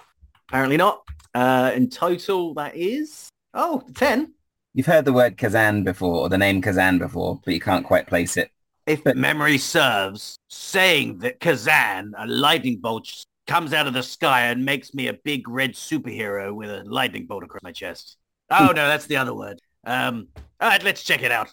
apparently 0.49 0.77
not. 0.77 1.05
Uh, 1.37 1.71
in 1.73 1.89
total, 1.89 2.53
that 2.55 2.75
is 2.75 3.29
oh, 3.55 3.85
10. 3.95 4.35
You've 4.75 4.87
heard 4.87 5.05
the 5.05 5.13
word 5.13 5.37
Khazan 5.37 5.85
before, 5.85 6.17
or 6.17 6.29
the 6.29 6.37
name 6.37 6.61
Khazan 6.61 6.99
before, 6.99 7.41
but 7.45 7.55
you 7.55 7.61
can't 7.61 7.87
quite 7.87 8.09
place 8.09 8.37
it. 8.37 8.51
If 8.89 9.05
But- 9.05 9.17
memory 9.17 9.59
serves, 9.59 10.37
saying 10.49 11.19
that 11.19 11.39
Khazan, 11.39 12.11
a 12.19 12.27
lightning 12.27 12.81
bolt, 12.81 13.25
comes 13.49 13.73
out 13.73 13.87
of 13.87 13.95
the 13.95 14.03
sky 14.03 14.43
and 14.43 14.65
makes 14.65 14.95
me 14.95 15.09
a 15.09 15.15
big 15.15 15.49
red 15.49 15.73
superhero 15.73 16.55
with 16.55 16.71
a 16.71 16.85
lightning 16.85 17.27
bolt 17.27 17.43
across 17.43 17.63
my 17.63 17.73
chest. 17.73 18.19
Oh 18.51 18.67
no, 18.67 18.87
that's 18.87 19.07
the 19.07 19.17
other 19.17 19.35
word. 19.35 19.59
Um, 19.85 20.29
all 20.61 20.69
right, 20.69 20.83
let's 20.85 21.03
check 21.03 21.23
it 21.23 21.33
out. 21.33 21.49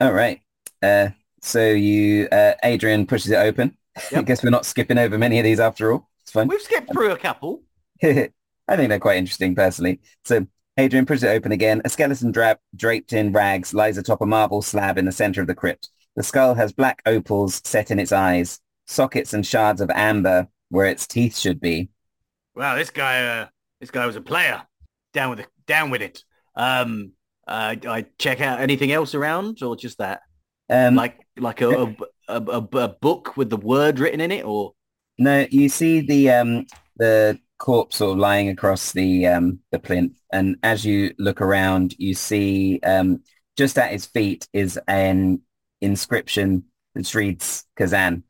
All 0.00 0.12
right. 0.12 0.40
Uh, 0.82 1.10
so 1.42 1.70
you, 1.70 2.26
uh, 2.32 2.54
Adrian 2.64 3.06
pushes 3.06 3.30
it 3.30 3.36
open. 3.36 3.76
I 4.16 4.22
guess 4.22 4.42
we're 4.42 4.50
not 4.50 4.66
skipping 4.66 4.98
over 4.98 5.16
many 5.18 5.38
of 5.38 5.44
these 5.44 5.60
after 5.60 5.92
all. 5.92 6.08
It's 6.22 6.32
fun. 6.32 6.48
We've 6.48 6.60
skipped 6.60 6.92
through 6.92 7.12
a 7.12 7.18
couple. 7.18 7.62
I 8.02 8.30
think 8.74 8.88
they're 8.88 8.98
quite 8.98 9.18
interesting 9.18 9.54
personally. 9.54 10.00
So 10.24 10.46
Adrian 10.76 11.06
pushes 11.06 11.22
it 11.22 11.28
open 11.28 11.52
again. 11.52 11.82
A 11.84 11.88
skeleton 11.88 12.32
dra- 12.32 12.58
draped 12.74 13.12
in 13.12 13.32
rags 13.32 13.72
lies 13.72 13.96
atop 13.96 14.20
a 14.20 14.26
marble 14.26 14.62
slab 14.62 14.98
in 14.98 15.04
the 15.04 15.12
center 15.12 15.40
of 15.40 15.46
the 15.46 15.54
crypt. 15.54 15.90
The 16.16 16.22
skull 16.22 16.54
has 16.54 16.72
black 16.72 17.02
opals 17.06 17.60
set 17.64 17.90
in 17.90 17.98
its 17.98 18.12
eyes, 18.12 18.60
sockets 18.86 19.32
and 19.32 19.46
shards 19.46 19.80
of 19.80 19.90
amber 19.90 20.48
where 20.68 20.86
its 20.86 21.06
teeth 21.06 21.36
should 21.36 21.60
be. 21.60 21.88
Wow, 22.54 22.74
this 22.76 22.90
guy, 22.90 23.24
uh, 23.24 23.46
this 23.80 23.90
guy 23.90 24.06
was 24.06 24.16
a 24.16 24.20
player. 24.20 24.62
Down 25.12 25.30
with 25.30 25.40
it. 25.40 25.48
Down 25.66 25.90
with 25.90 26.02
it. 26.02 26.22
Um, 26.54 27.12
uh, 27.46 27.76
I 27.86 28.06
check 28.18 28.40
out 28.40 28.60
anything 28.60 28.92
else 28.92 29.14
around, 29.14 29.62
or 29.62 29.76
just 29.76 29.98
that, 29.98 30.20
Um, 30.68 30.94
like 30.94 31.18
like 31.36 31.60
a 31.60 31.70
a, 31.70 31.96
a, 32.28 32.42
a 32.42 32.68
a 32.78 32.88
book 32.88 33.36
with 33.36 33.50
the 33.50 33.56
word 33.56 33.98
written 33.98 34.20
in 34.20 34.32
it, 34.32 34.44
or 34.44 34.72
no, 35.18 35.46
you 35.50 35.68
see 35.68 36.00
the 36.00 36.30
um, 36.30 36.66
the 36.96 37.38
corpse 37.58 37.96
sort 37.96 38.12
of 38.12 38.18
lying 38.18 38.48
across 38.48 38.92
the 38.92 39.26
um, 39.26 39.60
the 39.70 39.78
plinth, 39.78 40.18
and 40.32 40.56
as 40.62 40.84
you 40.84 41.14
look 41.18 41.40
around, 41.40 41.94
you 41.98 42.14
see 42.14 42.80
um, 42.80 43.22
just 43.56 43.78
at 43.78 43.92
his 43.92 44.06
feet 44.06 44.48
is 44.52 44.78
an 44.88 45.40
inscription 45.80 46.64
which 46.94 47.14
reads 47.14 47.64
Khazan. 47.78 48.22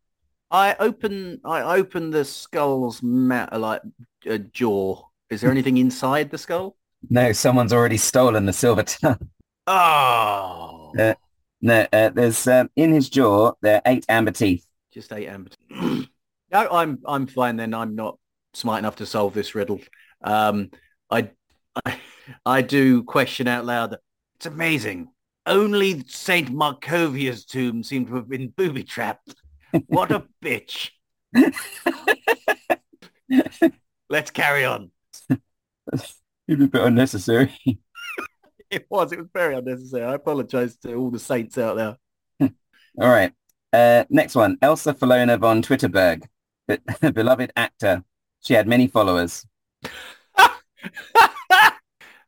I 0.51 0.77
open 0.79 1.41
I 1.45 1.77
open 1.77 2.11
the 2.11 2.25
skull's 2.25 3.03
ma- 3.03 3.49
like 3.53 3.83
uh, 4.31 4.39
jaw. 4.39 5.03
Is 5.31 5.41
there 5.41 5.51
anything 5.51 5.77
inside 5.79 6.31
the 6.31 6.39
skull? 6.39 6.77
No, 7.11 7.33
someone's 7.33 7.73
already 7.73 7.97
stolen 7.97 8.47
the 8.47 8.53
silver 8.53 8.83
tongue. 8.85 9.29
Oh, 9.67 10.93
Uh, 10.99 11.15
no, 11.61 11.87
uh, 11.93 12.11
there's 12.11 12.47
um, 12.47 12.71
in 12.77 12.93
his 12.93 13.09
jaw 13.09 13.53
there 13.63 13.77
are 13.77 13.83
eight 13.87 14.07
amber 14.09 14.31
teeth. 14.31 14.65
just 14.93 15.13
eight 15.13 15.29
amber. 15.29 15.51
Teeth. 15.51 16.09
no, 16.53 16.69
I'm 16.71 16.99
I'm 17.07 17.27
fine 17.27 17.57
then. 17.57 17.75
I'm 17.75 17.97
not 17.97 18.19
smart 18.55 18.79
enough 18.79 18.97
to 18.97 19.07
solve 19.07 19.35
this 19.35 19.55
riddle. 19.55 19.81
Um, 20.23 20.71
I, 21.11 21.31
I 21.85 21.99
I 22.45 22.63
do 22.63 23.03
question 23.03 23.49
out 23.49 23.65
loud. 23.65 23.97
It's 24.37 24.47
amazing. 24.47 25.09
Only 25.47 26.03
Saint 26.09 26.51
Markovia's 26.51 27.45
tomb 27.45 27.83
seemed 27.83 28.09
to 28.09 28.17
have 28.17 28.29
been 28.29 28.49
booby 28.57 28.83
trapped. 28.85 29.35
What 29.87 30.13
a 30.13 30.25
bitch. 30.43 30.91
Let's 34.09 34.31
carry 34.31 34.65
on. 34.65 34.91
You'd 36.47 36.59
be 36.59 36.65
a 36.65 36.69
bit 36.69 36.83
unnecessary. 36.83 37.53
It 38.69 38.87
was. 38.91 39.13
It 39.13 39.19
was 39.21 39.29
very 39.33 39.55
unnecessary. 39.55 40.05
I 40.05 40.15
apologize 40.15 40.77
to 40.79 40.93
all 40.95 41.11
the 41.11 41.21
saints 41.21 41.57
out 41.57 41.77
there. 41.77 41.97
All 43.01 43.09
right. 43.09 43.33
Uh, 43.73 44.05
next 44.11 44.35
one. 44.35 44.59
Elsa 44.61 44.93
Filona 44.93 45.39
von 45.39 45.63
Twitterberg, 45.63 46.25
Be- 46.67 47.11
beloved 47.13 47.53
actor. 47.55 48.03
She 48.41 48.55
had 48.55 48.67
many 48.67 48.89
followers. 48.89 49.47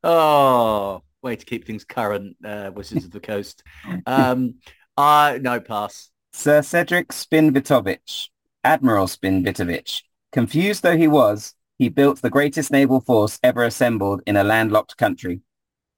oh, 0.05 1.03
way 1.23 1.35
to 1.35 1.45
keep 1.45 1.67
things 1.67 1.85
current, 1.85 2.37
uh, 2.45 2.71
Wizards 2.73 3.05
of 3.05 3.11
the 3.11 3.19
Coast. 3.19 3.65
Um, 4.07 4.55
uh, 4.97 5.39
no 5.43 5.59
pass. 5.59 6.09
Sir 6.33 6.63
Cedric 6.63 7.09
Spinvitovich, 7.09 8.29
Admiral 8.65 9.07
Spinvitovich. 9.07 10.03
Confused 10.33 10.83
though 10.83 10.97
he 10.97 11.09
was, 11.09 11.55
he 11.79 11.89
built 11.89 12.23
the 12.23 12.31
greatest 12.31 12.71
naval 12.71 13.01
force 13.01 13.39
ever 13.43 13.65
assembled 13.65 14.23
in 14.27 14.37
a 14.37 14.45
landlocked 14.45 14.97
country. 14.97 15.41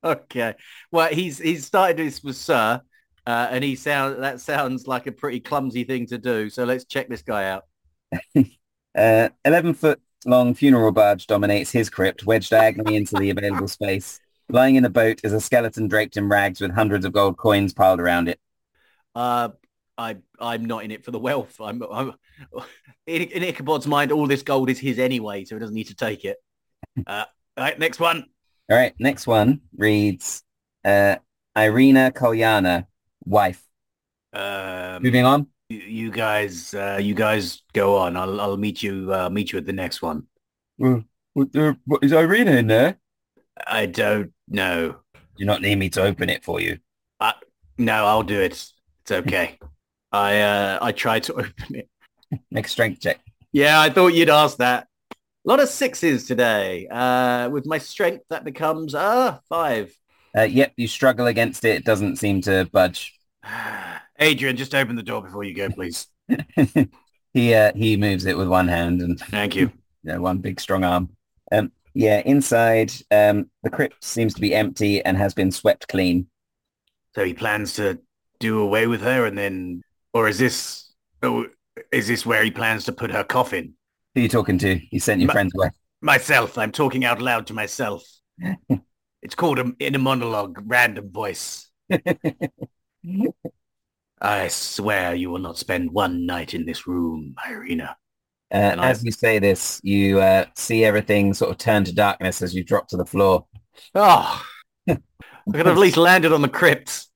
Okay. 0.03 0.55
Well, 0.91 1.09
he's 1.09 1.39
he's 1.39 1.67
started 1.67 1.99
this 1.99 2.23
with 2.23 2.37
Sir, 2.37 2.81
uh, 3.27 3.49
and 3.51 3.63
he 3.63 3.77
sound 3.77 4.23
that 4.23 4.41
sounds 4.41 4.87
like 4.87 5.07
a 5.07 5.13
pretty 5.13 5.41
clumsy 5.41 5.85
thing 5.85 6.07
to 6.07 6.19
do. 6.19 6.49
So 6.51 6.65
let's 6.65 6.85
check 6.85 7.09
this 7.09 7.23
guy 7.23 7.51
out. 7.51 7.65
Uh, 8.99 9.29
11 9.45 9.73
foot 9.73 10.01
long 10.27 10.53
funeral 10.53 10.91
barge 10.91 11.29
dominates 11.29 11.71
his 11.71 11.89
crypt, 11.89 12.27
wedged 12.27 12.51
diagonally 12.51 12.97
into 12.97 13.15
the 13.15 13.31
available 13.31 13.69
space. 13.69 14.19
Lying 14.49 14.75
in 14.75 14.85
a 14.85 14.91
boat 14.91 15.21
is 15.23 15.33
a 15.33 15.41
skeleton 15.41 15.87
draped 15.87 16.17
in 16.17 16.29
rags 16.29 16.61
with 16.61 16.73
hundreds 16.73 17.05
of 17.05 17.13
gold 17.13 17.37
coins 17.37 17.73
piled 17.73 18.01
around 18.01 18.29
it. 18.29 18.41
Uh, 19.15 19.51
I 20.01 20.17
I'm 20.39 20.65
not 20.65 20.85
in 20.85 20.91
it 20.91 21.05
for 21.05 21.11
the 21.11 21.19
wealth. 21.19 21.61
I'm, 21.61 21.83
I'm 21.83 22.15
in, 23.07 23.23
in 23.23 23.43
Ichabod's 23.43 23.87
mind. 23.87 24.13
All 24.13 24.27
this 24.27 24.43
gold 24.43 24.71
is 24.71 24.79
his 24.79 24.99
anyway, 24.99 25.45
so 25.45 25.55
he 25.55 25.61
doesn't 25.61 25.75
need 25.75 25.89
to 25.89 25.95
take 25.95 26.25
it. 26.25 26.39
Uh, 27.07 27.25
all 27.57 27.65
right, 27.65 27.79
next 27.79 28.01
one. 28.01 28.25
All 28.71 28.77
right, 28.77 28.95
next 28.99 29.27
one 29.27 29.61
reads 29.77 30.43
uh, 30.85 31.17
Irina 31.57 32.13
Kolyana, 32.15 32.87
wife. 33.25 33.63
Um, 34.33 35.03
Moving 35.03 35.25
on. 35.25 35.47
you, 35.69 36.11
guys, 36.11 36.73
uh, 36.75 36.99
you 37.01 37.15
guys 37.15 37.63
go 37.73 37.97
on. 37.97 38.17
I'll 38.17 38.41
I'll 38.41 38.57
meet 38.57 38.83
you 38.83 39.13
uh, 39.13 39.29
meet 39.29 39.53
you 39.53 39.59
at 39.59 39.67
the 39.67 39.73
next 39.73 40.03
one. 40.03 40.27
Well, 40.79 41.05
what, 41.35 41.55
uh, 41.55 41.75
what, 41.85 42.03
is 42.03 42.13
Irina 42.13 42.53
in 42.53 42.67
there? 42.67 42.99
I 43.67 43.87
don't 43.87 44.33
know. 44.49 44.97
Do 45.37 45.45
not 45.45 45.61
need 45.61 45.77
me 45.77 45.91
to 45.91 46.03
open 46.03 46.31
it 46.31 46.43
for 46.43 46.61
you? 46.61 46.79
No, 47.81 48.05
I'll 48.05 48.23
do 48.23 48.39
it. 48.39 48.53
It's 48.53 49.11
okay. 49.11 49.59
I 50.13 50.41
uh, 50.41 50.79
I 50.81 50.93
tried 50.93 51.25
to 51.25 51.35
open 51.45 51.75
it. 51.75 51.89
Make 52.51 52.67
a 52.67 52.69
strength 52.69 53.01
check. 53.01 53.21
Yeah, 53.53 53.81
I 53.81 53.91
thought 53.91 54.09
you'd 54.15 54.31
ask 54.31 54.59
that. 54.59 54.87
A 55.13 55.49
lot 55.49 55.61
of 55.61 55.69
sixes 55.69 56.27
today. 56.27 56.87
Uh, 56.89 57.49
with 57.51 57.67
my 57.67 57.79
strength, 57.79 58.25
that 58.31 58.45
becomes 58.45 58.95
uh 58.95 59.39
five. 59.49 59.95
Uh, 60.37 60.43
yep, 60.43 60.73
you 60.77 60.87
struggle 60.87 61.27
against 61.27 61.65
it. 61.65 61.77
It 61.77 61.85
doesn't 61.85 62.17
seem 62.17 62.41
to 62.43 62.69
budge. 62.73 63.19
Adrian, 64.19 64.57
just 64.57 64.75
open 64.75 64.97
the 64.97 65.03
door 65.03 65.23
before 65.23 65.45
you 65.45 65.55
go, 65.55 65.71
please. 65.71 66.07
he 67.33 67.55
uh, 67.55 67.73
he 67.75 67.97
moves 67.97 68.27
it 68.27 68.37
with 68.37 68.49
one 68.49 68.69
hand 68.69 69.01
and 69.01 69.19
Thank 69.31 69.57
you. 69.57 69.73
you 70.03 70.13
know, 70.13 70.21
one 70.21 70.39
big 70.39 70.61
strong 70.61 70.85
arm. 70.85 71.11
Um, 71.51 71.73
yeah, 71.95 72.23
inside 72.25 72.93
um, 73.11 73.51
the 73.63 73.71
crypt 73.71 74.05
seems 74.05 74.35
to 74.35 74.41
be 74.41 74.55
empty 74.55 75.05
and 75.05 75.17
has 75.17 75.35
been 75.35 75.51
swept 75.51 75.89
clean. 75.89 76.29
So 77.15 77.25
he 77.25 77.35
plans 77.35 77.75
to 77.75 77.99
do 78.39 78.61
away 78.61 78.87
with 78.87 79.01
her, 79.03 79.27
and 79.27 79.37
then, 79.37 79.83
or 80.13 80.29
is 80.29 80.39
this, 80.39 80.93
oh, 81.23 81.47
is 81.93 82.09
this 82.09 82.27
where 82.27 82.43
he 82.45 82.51
plans 82.51 82.85
to 82.85 82.93
put 82.93 83.11
her 83.11 83.25
coffin? 83.25 83.75
Who 84.15 84.21
are 84.21 84.23
you 84.23 84.29
talking 84.29 84.59
to? 84.59 84.81
You 84.91 85.01
sent 85.01 85.21
your 85.21 85.29
Ma- 85.29 85.33
friends 85.33 85.53
away. 85.55 85.71
Myself. 86.01 86.59
I'm 86.59 86.73
talking 86.73 87.05
out 87.05 87.21
loud 87.21 87.47
to 87.49 87.55
myself. 87.55 88.03
it's 89.23 89.35
called 89.35 89.59
in 89.79 89.95
a 89.95 89.99
monologue, 89.99 90.59
random 90.67 91.11
voice. 91.11 91.71
I 94.23 94.49
swear 94.49 95.15
you 95.15 95.31
will 95.31 95.39
not 95.39 95.57
spend 95.59 95.93
one 95.93 96.27
night 96.27 96.53
in 96.55 96.67
this 96.67 96.87
room, 96.87 97.35
Irina. 97.49 97.97
Uh, 98.53 98.57
And 98.57 98.81
I- 98.81 98.91
as 98.91 99.05
you 99.05 99.13
say 99.13 99.39
this, 99.39 99.81
you 99.83 100.21
uh, 100.21 100.47
see 100.57 100.85
everything 100.85 101.33
sort 101.35 101.51
of 101.53 101.59
turn 101.59 101.85
to 101.85 101.95
darkness 101.95 102.43
as 102.43 102.55
you 102.55 102.65
drop 102.65 102.89
to 102.89 102.97
the 102.97 103.07
floor. 103.07 103.47
Oh, 103.95 104.43
I 104.89 104.99
could 105.53 105.67
have 105.67 105.77
at 105.77 105.79
least 105.79 105.97
landed 105.97 106.33
on 106.33 106.43
the 106.43 106.49
crypt. 106.49 107.07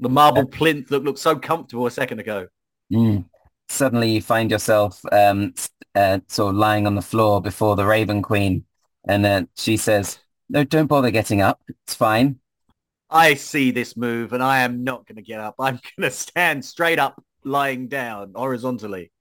The 0.00 0.08
marble 0.08 0.46
plinth 0.46 0.88
that 0.88 1.04
looked 1.04 1.18
so 1.18 1.36
comfortable 1.36 1.86
a 1.86 1.90
second 1.90 2.18
ago. 2.18 2.48
Mm. 2.92 3.26
Suddenly 3.68 4.10
you 4.10 4.22
find 4.22 4.50
yourself 4.50 5.00
um, 5.12 5.54
uh, 5.94 6.20
sort 6.26 6.50
of 6.50 6.56
lying 6.56 6.86
on 6.86 6.94
the 6.94 7.02
floor 7.02 7.40
before 7.40 7.76
the 7.76 7.86
Raven 7.86 8.22
Queen. 8.22 8.64
And 9.06 9.24
uh, 9.24 9.44
she 9.56 9.76
says, 9.76 10.18
no, 10.48 10.64
don't 10.64 10.86
bother 10.86 11.10
getting 11.10 11.40
up. 11.40 11.60
It's 11.68 11.94
fine. 11.94 12.40
I 13.08 13.34
see 13.34 13.70
this 13.70 13.96
move 13.96 14.32
and 14.32 14.42
I 14.42 14.60
am 14.60 14.84
not 14.84 15.06
going 15.06 15.16
to 15.16 15.22
get 15.22 15.40
up. 15.40 15.54
I'm 15.58 15.80
going 15.96 16.10
to 16.10 16.10
stand 16.10 16.64
straight 16.64 16.98
up, 16.98 17.22
lying 17.44 17.88
down 17.88 18.32
horizontally. 18.34 19.12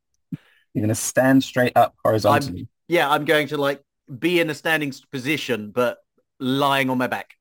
You're 0.73 0.81
going 0.81 0.89
to 0.89 0.95
stand 0.95 1.43
straight 1.43 1.75
up 1.75 1.95
horizontally. 2.03 2.67
Yeah, 2.87 3.09
I'm 3.09 3.25
going 3.25 3.47
to 3.49 3.57
like 3.57 3.81
be 4.17 4.39
in 4.39 4.49
a 4.49 4.55
standing 4.55 4.93
position, 5.11 5.71
but 5.71 5.97
lying 6.39 6.89
on 6.89 6.97
my 6.97 7.07
back. 7.07 7.35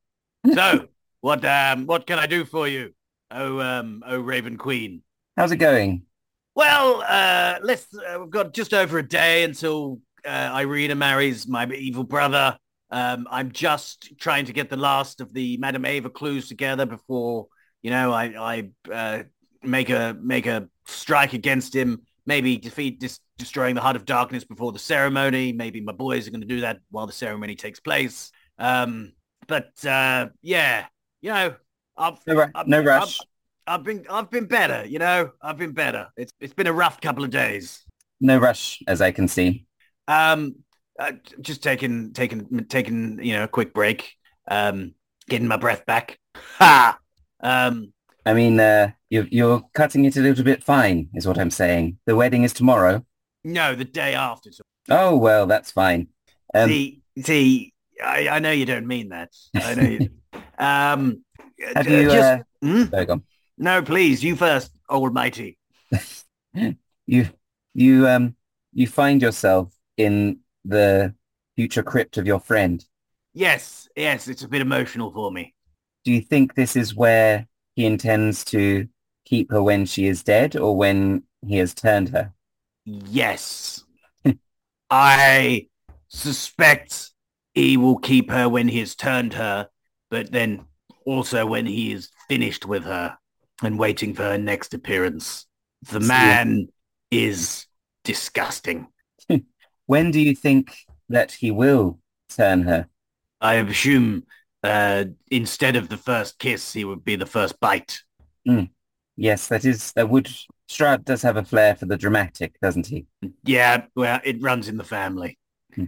So, 0.54 0.86
what 1.20 1.44
um, 1.44 1.86
what 1.86 2.06
can 2.06 2.18
I 2.18 2.26
do 2.26 2.44
for 2.44 2.68
you? 2.68 2.94
Oh, 3.30 3.60
um, 3.60 4.02
oh, 4.06 4.18
Raven 4.18 4.56
Queen. 4.56 5.02
How's 5.36 5.52
it 5.52 5.56
going? 5.56 6.02
Well, 6.54 7.04
uh, 7.06 7.58
let's. 7.62 7.86
Uh, 7.94 8.20
we've 8.20 8.30
got 8.30 8.54
just 8.54 8.74
over 8.74 8.98
a 8.98 9.06
day 9.06 9.44
until 9.44 10.00
uh, 10.26 10.50
Irina 10.58 10.94
marries 10.94 11.46
my 11.46 11.66
evil 11.66 12.04
brother. 12.04 12.58
Um, 12.90 13.26
I'm 13.30 13.52
just 13.52 14.18
trying 14.18 14.46
to 14.46 14.52
get 14.52 14.70
the 14.70 14.76
last 14.76 15.20
of 15.20 15.32
the 15.32 15.58
Madame 15.58 15.84
Ava 15.84 16.10
clues 16.10 16.48
together 16.48 16.86
before 16.86 17.48
you 17.82 17.90
know 17.90 18.12
I 18.12 18.24
I 18.24 18.92
uh, 18.92 19.22
make 19.62 19.90
a 19.90 20.16
make 20.20 20.46
a 20.46 20.68
strike 20.86 21.34
against 21.34 21.74
him. 21.74 22.02
Maybe 22.26 22.56
defeat 22.56 22.98
dis- 22.98 23.20
destroying 23.36 23.74
the 23.74 23.80
Heart 23.80 23.96
of 23.96 24.04
Darkness 24.04 24.44
before 24.44 24.72
the 24.72 24.78
ceremony. 24.78 25.52
Maybe 25.52 25.80
my 25.80 25.92
boys 25.92 26.26
are 26.26 26.30
going 26.30 26.40
to 26.40 26.46
do 26.46 26.62
that 26.62 26.78
while 26.90 27.06
the 27.06 27.12
ceremony 27.12 27.54
takes 27.54 27.80
place. 27.80 28.32
Um, 28.58 29.12
but 29.46 29.84
uh, 29.84 30.28
yeah, 30.42 30.86
you 31.20 31.30
know, 31.30 31.54
I've 31.98 32.18
No, 32.26 32.40
I'm- 32.40 32.52
no 32.66 32.80
rush. 32.82 33.18
I've 33.66 33.84
been 33.84 34.06
I've 34.08 34.30
been 34.30 34.46
better, 34.46 34.86
you 34.86 34.98
know. 34.98 35.32
I've 35.42 35.58
been 35.58 35.72
better. 35.72 36.08
It's 36.16 36.32
it's 36.40 36.54
been 36.54 36.66
a 36.66 36.72
rough 36.72 37.00
couple 37.00 37.22
of 37.24 37.30
days. 37.30 37.84
No 38.20 38.38
rush, 38.38 38.80
as 38.86 39.02
I 39.02 39.12
can 39.12 39.28
see. 39.28 39.66
Um, 40.06 40.56
uh, 40.98 41.12
just 41.42 41.62
taking 41.62 42.12
taking 42.14 42.64
taking 42.68 43.22
you 43.22 43.34
know 43.34 43.44
a 43.44 43.48
quick 43.48 43.74
break. 43.74 44.14
Um, 44.50 44.94
getting 45.28 45.46
my 45.48 45.58
breath 45.58 45.84
back. 45.84 46.18
Ha. 46.56 46.98
Um, 47.40 47.92
I 48.24 48.32
mean, 48.34 48.58
uh, 48.58 48.92
you're, 49.10 49.26
you're 49.30 49.62
cutting 49.74 50.04
it 50.06 50.16
a 50.16 50.20
little 50.20 50.44
bit 50.44 50.64
fine, 50.64 51.08
is 51.14 51.26
what 51.26 51.38
I'm 51.38 51.50
saying. 51.50 51.98
The 52.06 52.16
wedding 52.16 52.42
is 52.42 52.52
tomorrow. 52.52 53.04
no, 53.44 53.74
the 53.74 53.84
day 53.84 54.14
after. 54.14 54.50
Oh, 54.90 55.16
well, 55.16 55.46
that's 55.46 55.70
fine. 55.70 56.08
Um, 56.54 56.68
see, 56.68 57.02
see, 57.22 57.72
I, 58.02 58.28
I 58.28 58.38
know 58.38 58.50
you 58.50 58.64
don't 58.66 58.86
mean 58.86 59.10
that. 59.10 59.30
I 59.54 59.74
know. 59.74 59.82
You, 59.82 60.10
um, 60.58 61.24
have 61.74 61.86
uh, 61.86 61.90
you, 61.90 62.02
just 62.04 62.32
uh, 62.32 62.38
Hmm? 62.62 62.84
there 62.84 63.00
you 63.00 63.06
go. 63.06 63.22
no, 63.56 63.82
please, 63.82 64.22
you 64.22 64.36
first, 64.36 64.72
Almighty. 64.90 65.58
you, 67.06 67.28
you, 67.74 68.08
um, 68.08 68.36
you 68.72 68.86
find 68.86 69.22
yourself 69.22 69.72
in 69.96 70.40
the 70.64 71.14
future 71.56 71.82
crypt 71.82 72.16
of 72.16 72.26
your 72.26 72.40
friend. 72.40 72.84
Yes, 73.32 73.88
yes, 73.96 74.28
it's 74.28 74.42
a 74.42 74.48
bit 74.48 74.60
emotional 74.60 75.12
for 75.12 75.30
me. 75.30 75.54
Do 76.04 76.12
you 76.12 76.20
think 76.20 76.54
this 76.54 76.76
is 76.76 76.94
where 76.94 77.46
he 77.74 77.84
intends 77.84 78.44
to 78.46 78.88
keep 79.24 79.50
her 79.50 79.62
when 79.62 79.84
she 79.84 80.06
is 80.06 80.22
dead 80.22 80.56
or 80.56 80.76
when 80.76 81.24
he 81.46 81.56
has 81.58 81.74
turned 81.74 82.08
her? 82.10 82.32
Yes. 82.84 83.84
I 84.90 85.68
suspect 86.08 87.10
he 87.54 87.76
will 87.76 87.98
keep 87.98 88.30
her 88.30 88.48
when 88.48 88.68
he 88.68 88.78
has 88.78 88.94
turned 88.94 89.34
her, 89.34 89.68
but 90.10 90.32
then 90.32 90.64
also 91.08 91.46
when 91.46 91.66
he 91.66 91.92
is 91.92 92.10
finished 92.28 92.66
with 92.66 92.84
her 92.84 93.16
and 93.62 93.78
waiting 93.78 94.14
for 94.14 94.24
her 94.24 94.38
next 94.38 94.74
appearance. 94.74 95.46
The 95.90 96.00
man 96.00 96.68
is 97.10 97.66
disgusting. 98.04 98.88
When 99.86 100.10
do 100.10 100.20
you 100.20 100.34
think 100.34 100.76
that 101.08 101.32
he 101.32 101.50
will 101.50 101.98
turn 102.28 102.60
her? 102.64 102.88
I 103.40 103.54
assume 103.54 104.24
uh, 104.62 105.04
instead 105.30 105.76
of 105.76 105.88
the 105.88 105.96
first 105.96 106.38
kiss, 106.38 106.74
he 106.74 106.84
would 106.84 107.06
be 107.06 107.16
the 107.16 107.24
first 107.24 107.58
bite. 107.58 108.02
Yes, 109.16 109.48
that 109.48 109.64
is, 109.64 109.92
that 109.92 110.10
would, 110.10 110.28
Strahd 110.68 111.06
does 111.06 111.22
have 111.22 111.38
a 111.38 111.42
flair 111.42 111.74
for 111.74 111.86
the 111.86 111.96
dramatic, 111.96 112.60
doesn't 112.60 112.88
he? 112.88 113.06
Yeah, 113.44 113.86
well, 113.96 114.20
it 114.24 114.42
runs 114.42 114.68
in 114.68 114.76
the 114.76 114.84
family. 114.84 115.38
Hmm. 115.74 115.84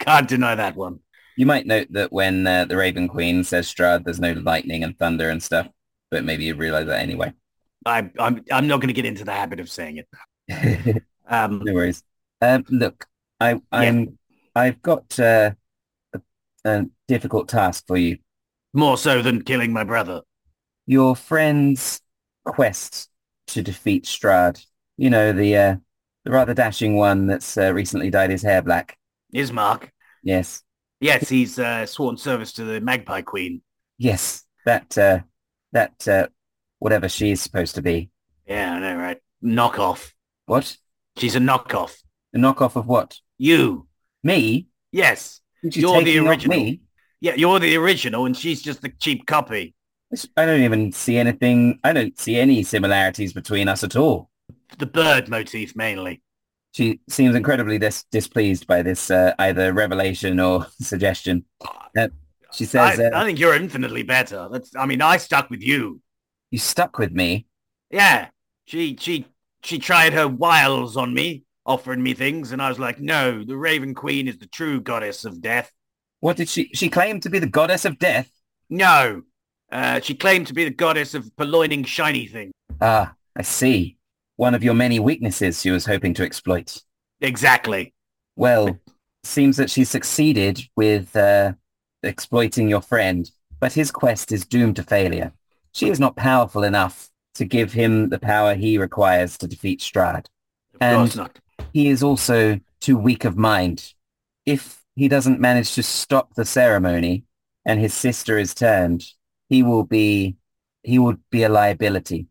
Can't 0.00 0.26
deny 0.26 0.56
that 0.56 0.74
one. 0.74 0.98
You 1.36 1.46
might 1.46 1.66
note 1.66 1.88
that 1.90 2.12
when 2.12 2.46
uh, 2.46 2.64
the 2.64 2.76
Raven 2.76 3.08
Queen 3.08 3.44
says 3.44 3.66
Strahd, 3.72 4.04
there's 4.04 4.20
no 4.20 4.32
lightning 4.32 4.84
and 4.84 4.96
thunder 4.98 5.30
and 5.30 5.42
stuff, 5.42 5.68
but 6.10 6.24
maybe 6.24 6.44
you 6.44 6.54
realize 6.54 6.86
that 6.86 7.00
anyway. 7.00 7.32
I, 7.86 8.10
I'm 8.18 8.42
I'm 8.50 8.66
not 8.66 8.78
going 8.80 8.88
to 8.88 8.94
get 8.94 9.04
into 9.04 9.24
the 9.24 9.32
habit 9.32 9.60
of 9.60 9.68
saying 9.70 9.98
it. 9.98 10.08
no 10.48 10.94
Um, 11.28 11.62
worries. 11.74 12.02
Um, 12.40 12.64
look, 12.68 13.06
I, 13.40 13.60
I'm, 13.72 14.18
I've 14.54 14.82
got 14.82 15.18
uh, 15.18 15.52
a, 16.14 16.20
a 16.64 16.86
difficult 17.08 17.48
task 17.48 17.86
for 17.86 17.96
you. 17.96 18.18
more 18.74 18.98
so 18.98 19.22
than 19.22 19.42
killing 19.42 19.72
my 19.72 19.84
brother. 19.84 20.20
Your 20.86 21.16
friend's 21.16 22.00
quest 22.44 23.08
to 23.48 23.62
defeat 23.62 24.04
Strahd. 24.04 24.64
You 24.96 25.10
know, 25.10 25.32
the 25.32 25.56
uh, 25.56 25.76
the 26.24 26.30
rather 26.30 26.54
dashing 26.54 26.96
one 26.96 27.26
that's 27.26 27.56
uh, 27.56 27.72
recently 27.72 28.10
dyed 28.10 28.30
his 28.30 28.42
hair 28.42 28.62
black. 28.62 28.98
Ismark. 29.34 29.90
Yes, 30.22 30.63
Yes, 31.04 31.28
he's 31.28 31.58
uh, 31.58 31.84
sworn 31.84 32.16
service 32.16 32.54
to 32.54 32.64
the 32.64 32.80
Magpie 32.80 33.20
Queen. 33.20 33.60
yes, 33.98 34.44
that 34.64 34.96
uh, 34.96 35.18
that 35.72 36.08
uh, 36.08 36.28
whatever 36.78 37.10
she 37.10 37.30
is 37.30 37.42
supposed 37.42 37.74
to 37.74 37.82
be. 37.82 38.08
Yeah, 38.46 38.72
I 38.72 38.78
know, 38.78 38.96
right? 38.96 39.18
Knockoff. 39.44 40.12
What? 40.46 40.78
She's 41.18 41.36
a 41.36 41.40
knockoff. 41.40 41.94
A 42.34 42.38
knockoff 42.38 42.76
of 42.76 42.86
what? 42.86 43.18
You. 43.36 43.86
Me? 44.22 44.68
Yes. 44.92 45.42
You 45.62 45.70
You're 45.74 46.02
the 46.02 46.18
original. 46.20 46.56
Me? 46.56 46.80
Yeah, 47.20 47.34
you're 47.34 47.58
the 47.58 47.76
original 47.76 48.24
and 48.24 48.34
she's 48.34 48.62
just 48.62 48.80
the 48.80 48.88
cheap 48.88 49.26
copy. 49.26 49.74
I 50.38 50.46
don't 50.46 50.62
even 50.62 50.90
see 50.92 51.18
anything. 51.18 51.80
I 51.84 51.92
don't 51.92 52.18
see 52.18 52.36
any 52.36 52.62
similarities 52.62 53.34
between 53.34 53.68
us 53.68 53.84
at 53.84 53.94
all. 53.94 54.30
The 54.78 54.86
bird 54.86 55.28
motif 55.28 55.76
mainly. 55.76 56.22
She 56.74 57.00
seems 57.08 57.36
incredibly 57.36 57.78
dis- 57.78 58.04
displeased 58.10 58.66
by 58.66 58.82
this 58.82 59.10
uh, 59.10 59.32
either 59.38 59.72
revelation 59.72 60.40
or 60.40 60.66
suggestion. 60.80 61.44
Uh, 61.96 62.08
she 62.52 62.64
says, 62.64 62.98
I, 62.98 63.04
uh, 63.04 63.20
I 63.20 63.24
think 63.24 63.38
you're 63.38 63.54
infinitely 63.54 64.02
better. 64.02 64.48
That's 64.50 64.74
I 64.76 64.86
mean, 64.86 65.00
I 65.00 65.16
stuck 65.16 65.50
with 65.50 65.62
you. 65.62 66.00
"You 66.50 66.58
stuck 66.58 66.98
with 66.98 67.12
me." 67.12 67.46
Yeah. 67.90 68.28
She 68.66 68.96
she 68.98 69.26
she 69.62 69.78
tried 69.78 70.12
her 70.14 70.28
wiles 70.28 70.96
on 70.96 71.14
me, 71.14 71.44
offering 71.64 72.02
me 72.02 72.14
things, 72.14 72.52
and 72.52 72.60
I 72.60 72.68
was 72.68 72.78
like, 72.78 73.00
no, 73.00 73.44
the 73.44 73.56
Raven 73.56 73.94
Queen 73.94 74.28
is 74.28 74.38
the 74.38 74.46
true 74.46 74.80
goddess 74.80 75.24
of 75.24 75.40
death. 75.40 75.72
What 76.20 76.36
did 76.36 76.48
she? 76.48 76.70
She 76.74 76.88
claimed 76.88 77.22
to 77.22 77.30
be 77.30 77.38
the 77.38 77.46
goddess 77.46 77.84
of 77.84 77.98
death. 77.98 78.30
No. 78.68 79.22
Uh, 79.70 80.00
she 80.00 80.14
claimed 80.14 80.46
to 80.46 80.54
be 80.54 80.64
the 80.64 80.70
goddess 80.70 81.14
of 81.14 81.34
purloining 81.36 81.84
shiny 81.84 82.26
things. 82.26 82.52
Ah, 82.80 83.14
I 83.36 83.42
see. 83.42 83.96
One 84.36 84.54
of 84.54 84.64
your 84.64 84.74
many 84.74 84.98
weaknesses 84.98 85.60
she 85.60 85.70
was 85.70 85.86
hoping 85.86 86.14
to 86.14 86.24
exploit. 86.24 86.78
Exactly. 87.20 87.94
Well, 88.36 88.78
seems 89.22 89.56
that 89.56 89.70
she 89.70 89.84
succeeded 89.84 90.60
with 90.76 91.14
uh, 91.16 91.52
exploiting 92.02 92.68
your 92.68 92.82
friend, 92.82 93.30
but 93.60 93.72
his 93.72 93.90
quest 93.90 94.32
is 94.32 94.44
doomed 94.44 94.76
to 94.76 94.82
failure. 94.82 95.32
She 95.72 95.88
is 95.88 96.00
not 96.00 96.16
powerful 96.16 96.64
enough 96.64 97.08
to 97.36 97.44
give 97.44 97.72
him 97.72 98.10
the 98.10 98.18
power 98.18 98.54
he 98.54 98.78
requires 98.78 99.38
to 99.38 99.46
defeat 99.48 99.80
Strahd. 99.80 100.26
Of 100.74 100.80
And- 100.80 100.96
course 100.96 101.16
not. 101.16 101.38
He 101.72 101.88
is 101.88 102.02
also 102.02 102.60
too 102.80 102.96
weak 102.98 103.24
of 103.24 103.36
mind. 103.36 103.92
If 104.46 104.82
he 104.96 105.08
doesn't 105.08 105.40
manage 105.40 105.74
to 105.74 105.82
stop 105.82 106.34
the 106.34 106.44
ceremony 106.44 107.24
and 107.64 107.80
his 107.80 107.94
sister 107.94 108.38
is 108.38 108.54
turned, 108.54 109.04
he 109.48 109.62
will 109.62 109.84
be 109.84 110.36
he 110.82 110.98
will 110.98 111.16
be 111.30 111.42
a 111.44 111.48
liability. 111.48 112.26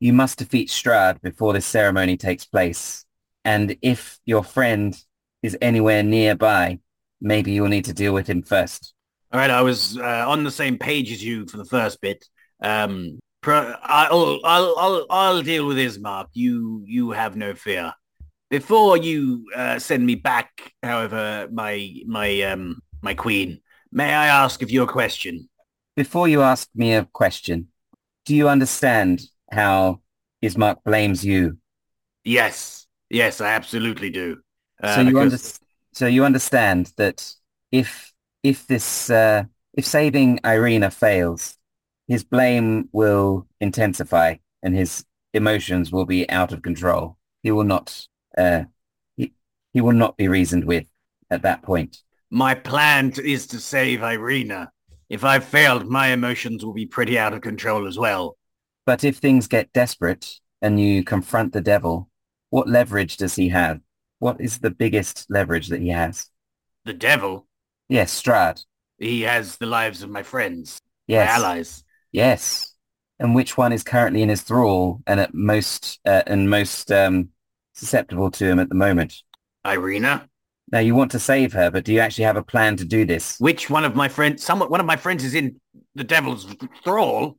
You 0.00 0.14
must 0.14 0.38
defeat 0.38 0.70
Strahd 0.70 1.20
before 1.20 1.52
this 1.52 1.66
ceremony 1.66 2.16
takes 2.16 2.46
place. 2.46 3.04
And 3.44 3.76
if 3.82 4.18
your 4.24 4.42
friend 4.42 4.98
is 5.42 5.56
anywhere 5.60 6.02
nearby, 6.02 6.80
maybe 7.20 7.52
you'll 7.52 7.68
need 7.68 7.84
to 7.84 7.92
deal 7.92 8.14
with 8.14 8.26
him 8.26 8.42
first. 8.42 8.94
All 9.30 9.38
right, 9.38 9.50
I 9.50 9.60
was 9.60 9.98
uh, 9.98 10.24
on 10.26 10.42
the 10.42 10.50
same 10.50 10.78
page 10.78 11.12
as 11.12 11.22
you 11.22 11.46
for 11.46 11.58
the 11.58 11.66
first 11.66 12.00
bit. 12.00 12.24
Um, 12.62 13.20
pro- 13.42 13.74
I'll, 13.82 14.40
I'll, 14.42 14.74
I'll, 14.78 15.06
I'll 15.10 15.42
deal 15.42 15.66
with 15.66 15.76
Ismark. 15.76 16.28
You, 16.32 16.82
you 16.86 17.10
have 17.10 17.36
no 17.36 17.54
fear. 17.54 17.92
Before 18.48 18.96
you 18.96 19.44
uh, 19.54 19.78
send 19.78 20.04
me 20.04 20.14
back, 20.14 20.72
however, 20.82 21.46
my, 21.52 21.94
my, 22.06 22.40
um, 22.42 22.80
my 23.02 23.14
queen, 23.14 23.60
may 23.92 24.12
I 24.12 24.26
ask 24.28 24.62
of 24.62 24.70
you 24.70 24.82
a 24.82 24.86
question? 24.86 25.48
Before 25.94 26.26
you 26.26 26.40
ask 26.40 26.68
me 26.74 26.94
a 26.94 27.04
question, 27.04 27.68
do 28.24 28.34
you 28.34 28.48
understand 28.48 29.22
how 29.50 30.00
Ismark 30.42 30.82
blames 30.84 31.24
you 31.24 31.58
Yes, 32.24 32.86
yes, 33.08 33.40
I 33.40 33.52
absolutely 33.52 34.10
do. 34.10 34.38
Uh, 34.82 34.94
so 34.96 35.00
you 35.00 35.06
because- 35.08 35.32
under- 35.32 35.66
so 35.92 36.06
you 36.06 36.24
understand 36.24 36.92
that 36.96 37.32
if 37.72 38.12
if 38.42 38.66
this 38.66 39.10
uh, 39.10 39.44
if 39.74 39.84
saving 39.86 40.40
Irina 40.44 40.90
fails, 40.90 41.56
his 42.06 42.24
blame 42.24 42.88
will 42.92 43.46
intensify 43.60 44.36
and 44.62 44.74
his 44.74 45.04
emotions 45.34 45.90
will 45.90 46.06
be 46.06 46.28
out 46.30 46.52
of 46.52 46.62
control. 46.62 47.16
He 47.42 47.50
will 47.50 47.64
not 47.64 48.06
uh, 48.36 48.64
he, 49.16 49.32
he 49.72 49.80
will 49.80 49.92
not 49.92 50.16
be 50.16 50.28
reasoned 50.28 50.64
with 50.64 50.86
at 51.30 51.42
that 51.42 51.62
point. 51.62 52.02
My 52.30 52.54
plan 52.54 53.12
is 53.22 53.46
to 53.48 53.58
save 53.58 54.02
Irina. 54.02 54.70
If 55.08 55.24
I've 55.24 55.44
failed, 55.44 55.88
my 55.88 56.08
emotions 56.08 56.64
will 56.64 56.72
be 56.72 56.86
pretty 56.86 57.18
out 57.18 57.32
of 57.32 57.40
control 57.40 57.88
as 57.88 57.98
well. 57.98 58.36
But 58.86 59.04
if 59.04 59.18
things 59.18 59.46
get 59.46 59.72
desperate 59.72 60.40
and 60.62 60.80
you 60.80 61.04
confront 61.04 61.52
the 61.52 61.60
devil, 61.60 62.08
what 62.50 62.68
leverage 62.68 63.16
does 63.16 63.36
he 63.36 63.48
have? 63.50 63.80
What 64.18 64.40
is 64.40 64.58
the 64.58 64.70
biggest 64.70 65.26
leverage 65.30 65.68
that 65.68 65.80
he 65.80 65.88
has? 65.88 66.26
The 66.84 66.92
devil, 66.94 67.46
Yes, 67.88 68.20
Strahd. 68.20 68.64
he 68.98 69.22
has 69.22 69.56
the 69.56 69.66
lives 69.66 70.02
of 70.02 70.10
my 70.10 70.22
friends, 70.22 70.80
Yes. 71.06 71.28
my 71.28 71.34
allies. 71.34 71.84
Yes. 72.12 72.74
And 73.18 73.34
which 73.34 73.56
one 73.56 73.72
is 73.72 73.82
currently 73.82 74.22
in 74.22 74.28
his 74.28 74.42
thrall 74.42 75.02
and 75.06 75.20
at 75.20 75.34
most 75.34 76.00
uh, 76.06 76.22
and 76.26 76.48
most 76.48 76.90
um, 76.90 77.28
susceptible 77.74 78.30
to 78.32 78.46
him 78.46 78.58
at 78.58 78.68
the 78.70 78.74
moment? 78.74 79.14
Irina? 79.64 80.26
Now 80.72 80.78
you 80.78 80.94
want 80.94 81.10
to 81.12 81.18
save 81.18 81.52
her, 81.52 81.70
but 81.70 81.84
do 81.84 81.92
you 81.92 81.98
actually 82.00 82.24
have 82.24 82.36
a 82.36 82.42
plan 82.42 82.76
to 82.76 82.84
do 82.84 83.04
this? 83.04 83.36
Which 83.38 83.68
one 83.68 83.84
of 83.84 83.94
my 83.94 84.08
friends, 84.08 84.42
some, 84.44 84.60
one 84.60 84.80
of 84.80 84.86
my 84.86 84.96
friends 84.96 85.24
is 85.24 85.34
in 85.34 85.60
the 85.94 86.04
devil's 86.04 86.46
thrall? 86.84 87.36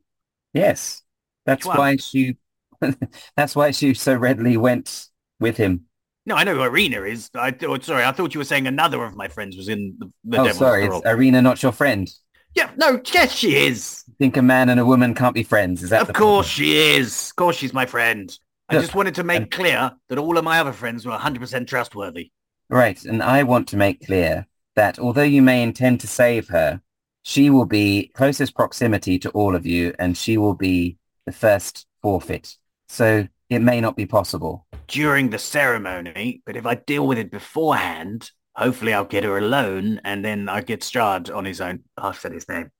Yes. 0.53 1.01
That's 1.45 1.65
why 1.65 1.95
she 1.97 2.37
that's 3.35 3.55
why 3.55 3.71
she 3.71 3.93
so 3.93 4.15
readily 4.15 4.57
went 4.57 5.07
with 5.39 5.57
him. 5.57 5.85
No, 6.25 6.35
I 6.35 6.43
know 6.43 6.55
who 6.55 6.61
Irina 6.61 7.01
is. 7.01 7.29
I 7.33 7.51
thought, 7.51 7.83
sorry, 7.83 8.03
I 8.03 8.11
thought 8.11 8.33
you 8.33 8.39
were 8.39 8.45
saying 8.45 8.67
another 8.67 9.03
of 9.03 9.15
my 9.15 9.27
friends 9.27 9.57
was 9.57 9.69
in 9.69 9.95
the, 9.97 10.11
the 10.23 10.39
oh, 10.39 10.43
devil's 10.45 10.57
sorry, 10.57 10.85
it's 10.85 11.05
Irina 11.05 11.41
not 11.41 11.61
your 11.63 11.71
friend. 11.71 12.11
Yeah, 12.53 12.69
no, 12.75 13.01
yes, 13.13 13.31
she 13.31 13.55
is. 13.55 14.03
Think 14.19 14.37
a 14.37 14.41
man 14.41 14.69
and 14.69 14.79
a 14.79 14.85
woman 14.85 15.15
can't 15.15 15.33
be 15.33 15.43
friends. 15.43 15.83
Is 15.83 15.89
that 15.89 16.01
Of 16.01 16.13
course 16.13 16.47
she 16.47 16.77
is. 16.77 17.29
Of 17.29 17.35
course 17.37 17.55
she's 17.55 17.73
my 17.73 17.85
friend. 17.85 18.37
I 18.69 18.75
Look, 18.75 18.83
just 18.83 18.95
wanted 18.95 19.15
to 19.15 19.23
make 19.23 19.51
clear 19.51 19.91
that 20.09 20.17
all 20.17 20.37
of 20.37 20.43
my 20.43 20.59
other 20.59 20.73
friends 20.73 21.05
were 21.05 21.13
100% 21.13 21.67
trustworthy. 21.67 22.31
Right, 22.69 23.03
and 23.03 23.23
I 23.23 23.43
want 23.43 23.67
to 23.69 23.77
make 23.77 24.05
clear 24.05 24.47
that 24.75 24.99
although 24.99 25.23
you 25.23 25.41
may 25.41 25.63
intend 25.63 26.01
to 26.01 26.07
save 26.07 26.47
her, 26.49 26.81
she 27.23 27.49
will 27.49 27.65
be 27.65 28.11
closest 28.15 28.55
proximity 28.55 29.19
to 29.19 29.29
all 29.31 29.55
of 29.55 29.65
you 29.65 29.93
and 29.99 30.17
she 30.17 30.37
will 30.37 30.53
be 30.53 30.97
the 31.25 31.31
first 31.31 31.87
forfeit. 32.01 32.55
So 32.87 33.27
it 33.49 33.59
may 33.59 33.81
not 33.81 33.95
be 33.95 34.05
possible. 34.05 34.65
during 34.87 35.29
the 35.29 35.39
ceremony, 35.39 36.41
but 36.45 36.57
if 36.57 36.65
I 36.65 36.75
deal 36.75 37.07
with 37.07 37.17
it 37.17 37.31
beforehand, 37.31 38.31
hopefully 38.55 38.93
I'll 38.93 39.05
get 39.05 39.23
her 39.23 39.37
alone 39.37 40.01
and 40.03 40.23
then 40.23 40.49
I 40.49 40.61
get 40.61 40.81
Strahd 40.81 41.33
on 41.33 41.45
his 41.45 41.61
own. 41.61 41.83
I've 41.97 42.17
said 42.17 42.33
his 42.33 42.47
name. 42.49 42.71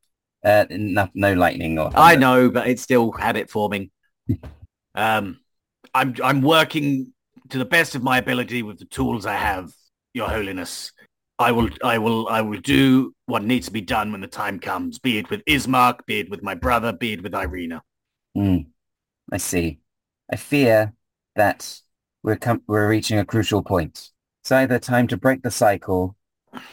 Uh, 0.44 0.66
no, 0.70 1.08
no 1.14 1.34
lightning 1.34 1.78
or 1.80 1.92
I 1.96 2.16
know, 2.16 2.50
but 2.50 2.68
it's 2.68 2.82
still 2.82 3.12
habit 3.12 3.50
forming. 3.50 3.92
um, 4.96 5.40
I'm 5.94 6.16
I'm 6.24 6.42
working 6.42 7.14
to 7.50 7.58
the 7.58 7.66
best 7.66 7.96
of 7.96 8.04
my 8.04 8.18
ability 8.18 8.64
with 8.64 8.80
the 8.80 8.86
tools 8.86 9.26
I 9.26 9.36
have, 9.36 9.72
Your 10.14 10.30
Holiness. 10.30 10.92
I 11.38 11.52
will 11.52 11.70
I 11.84 11.98
will 11.98 12.28
I 12.28 12.42
will 12.42 12.60
do 12.60 13.14
what 13.26 13.44
needs 13.44 13.68
to 13.68 13.72
be 13.72 13.82
done 13.82 14.12
when 14.12 14.22
the 14.22 14.28
time 14.28 14.60
comes, 14.60 15.00
be 15.00 15.18
it 15.18 15.30
with 15.30 15.46
Ismark, 15.46 16.06
be 16.06 16.20
it 16.20 16.30
with 16.30 16.44
my 16.44 16.56
brother, 16.56 16.92
be 16.92 17.14
it 17.14 17.24
with 17.24 17.34
Irina. 17.36 17.84
Hmm, 18.36 18.58
I 19.32 19.38
see. 19.38 19.80
I 20.32 20.36
fear 20.38 20.94
that 21.36 21.82
we're 22.24 22.38
com- 22.38 22.64
we're 22.68 22.88
reaching 22.88 23.20
a 23.20 23.26
crucial 23.26 23.64
point. 23.64 24.10
It's 24.42 24.52
either 24.52 24.80
time 24.80 25.08
to 25.08 25.18
break 25.18 25.44
the 25.44 25.52
cycle 25.52 26.16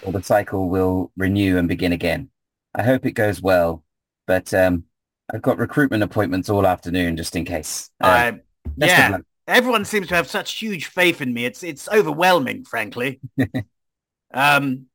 or 0.03 0.13
the 0.13 0.23
cycle 0.23 0.69
will 0.69 1.13
renew 1.17 1.59
and 1.59 1.69
begin 1.69 1.93
again. 1.93 2.31
I 2.75 2.83
hope 2.83 3.07
it 3.07 3.13
goes 3.13 3.43
well, 3.43 3.83
but 4.27 4.53
um, 4.55 4.85
I've 5.33 5.43
got 5.43 5.59
recruitment 5.59 6.03
appointments 6.03 6.49
all 6.49 6.67
afternoon 6.67 7.17
just 7.17 7.37
in 7.37 7.45
case. 7.45 7.91
Uh, 8.01 8.33
of 8.35 8.41
yeah. 8.77 9.19
everyone 9.47 9.85
seems 9.85 10.09
to 10.09 10.15
have 10.15 10.29
such 10.29 10.59
huge 10.59 10.87
faith 10.87 11.21
in 11.21 11.33
me. 11.33 11.45
It's 11.45 11.63
it's 11.63 11.89
overwhelming, 11.89 12.65
frankly. 12.65 13.21
um, 14.35 14.87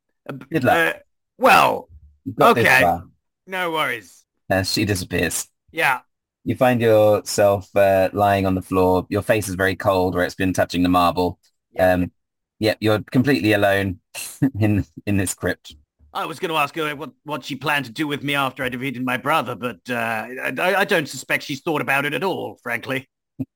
Good 0.49 0.63
luck. 0.63 0.95
uh, 0.95 0.99
well, 1.37 1.89
You've 2.25 2.35
got 2.35 2.55
this 2.55 2.65
okay. 2.65 2.99
no 3.47 3.71
worries. 3.71 4.25
Uh, 4.49 4.63
she 4.63 4.85
disappears. 4.85 5.47
Yeah. 5.71 6.01
You 6.45 6.55
find 6.55 6.81
yourself 6.81 7.73
uh, 7.75 8.09
lying 8.13 8.45
on 8.45 8.55
the 8.55 8.61
floor. 8.61 9.05
Your 9.09 9.21
face 9.21 9.47
is 9.47 9.55
very 9.55 9.75
cold 9.75 10.13
where 10.15 10.25
it's 10.25 10.35
been 10.35 10.53
touching 10.53 10.83
the 10.83 10.89
marble. 10.89 11.39
Um, 11.79 12.11
yep, 12.59 12.77
you're 12.81 13.01
completely 13.11 13.53
alone 13.53 13.99
in 14.59 14.85
in 15.05 15.17
this 15.17 15.33
crypt. 15.33 15.75
I 16.13 16.25
was 16.25 16.39
going 16.39 16.49
to 16.49 16.57
ask 16.57 16.75
her 16.75 16.95
what, 16.95 17.11
what 17.23 17.43
she 17.43 17.55
planned 17.55 17.85
to 17.85 17.91
do 17.91 18.07
with 18.07 18.23
me 18.23 18.35
after 18.35 18.63
I 18.63 18.69
defeated 18.69 19.03
my 19.03 19.17
brother, 19.17 19.55
but 19.55 19.79
uh, 19.89 20.27
I, 20.59 20.75
I 20.77 20.85
don't 20.85 21.09
suspect 21.09 21.43
she's 21.43 21.61
thought 21.61 21.81
about 21.81 22.05
it 22.05 22.13
at 22.13 22.23
all, 22.23 22.59
frankly. 22.61 23.07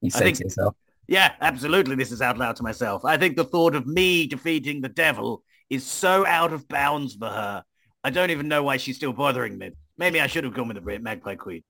You 0.00 0.10
say 0.10 0.24
think- 0.24 0.38
to 0.38 0.44
yourself. 0.44 0.74
Yeah, 1.06 1.32
absolutely. 1.40 1.94
This 1.94 2.10
is 2.10 2.22
out 2.22 2.38
loud 2.38 2.56
to 2.56 2.62
myself. 2.62 3.04
I 3.04 3.16
think 3.16 3.36
the 3.36 3.44
thought 3.44 3.74
of 3.74 3.86
me 3.86 4.26
defeating 4.26 4.80
the 4.80 4.88
devil 4.88 5.44
is 5.68 5.84
so 5.86 6.26
out 6.26 6.52
of 6.52 6.66
bounds 6.68 7.14
for 7.14 7.28
her. 7.28 7.62
I 8.02 8.10
don't 8.10 8.30
even 8.30 8.48
know 8.48 8.62
why 8.62 8.78
she's 8.78 8.96
still 8.96 9.12
bothering 9.12 9.58
me. 9.58 9.70
Maybe 9.98 10.20
I 10.20 10.26
should 10.26 10.44
have 10.44 10.54
gone 10.54 10.68
with 10.68 10.82
the 10.82 10.98
Magpie 10.98 11.34
Queen. 11.34 11.62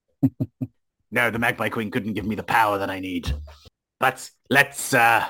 No, 1.11 1.31
the 1.31 1.39
Magpie 1.39 1.69
Queen 1.69 1.91
couldn't 1.91 2.15
give 2.15 2.27
me 2.27 2.35
the 2.35 2.43
power 2.43 2.79
that 2.79 2.91
I 2.91 3.01
need. 3.01 3.33
But 4.01 4.29
let's, 4.51 4.95
uh, 4.95 5.27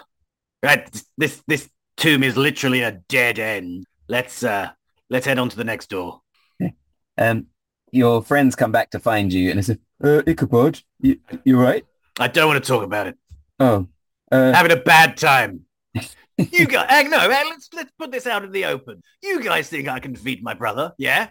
right, 0.63 1.03
this, 1.19 1.43
this 1.47 1.69
tomb 1.97 2.23
is 2.23 2.37
literally 2.37 2.83
a 2.83 2.93
dead 3.09 3.39
end. 3.39 3.85
Let's, 4.09 4.43
uh, 4.43 4.71
let's 5.11 5.27
head 5.27 5.39
on 5.39 5.49
to 5.49 5.57
the 5.57 5.65
next 5.65 5.91
door. 5.91 6.21
Um, 7.19 7.49
your 7.91 8.23
friends 8.23 8.57
come 8.57 8.73
back 8.73 8.89
to 8.93 8.99
find 8.99 9.31
you 9.31 9.51
and 9.51 9.59
they 9.59 9.63
say, 9.63 9.77
uh, 10.03 10.23
Ichabod, 10.27 10.81
you, 10.99 11.19
you 11.45 11.61
right? 11.61 11.85
I 12.19 12.27
don't 12.27 12.49
want 12.49 12.65
to 12.65 12.67
talk 12.67 12.83
about 12.83 13.07
it. 13.07 13.19
Oh, 13.61 13.87
uh, 14.33 14.53
Having 14.53 14.73
a 14.73 14.77
bad 14.81 15.17
time. 15.17 15.67
You 16.39 16.67
guys, 16.67 16.87
eh, 16.89 17.03
no, 17.03 17.19
eh, 17.19 17.43
let's 17.45 17.69
let's 17.75 17.93
put 17.99 18.11
this 18.11 18.27
out 18.27 18.43
in 18.43 18.51
the 18.51 18.65
open. 18.65 19.03
You 19.23 19.43
guys 19.43 19.69
think 19.69 19.87
I 19.87 20.01
can 20.01 20.15
defeat 20.15 20.43
my 20.43 20.55
brother? 20.55 20.93
Yeah. 20.97 21.29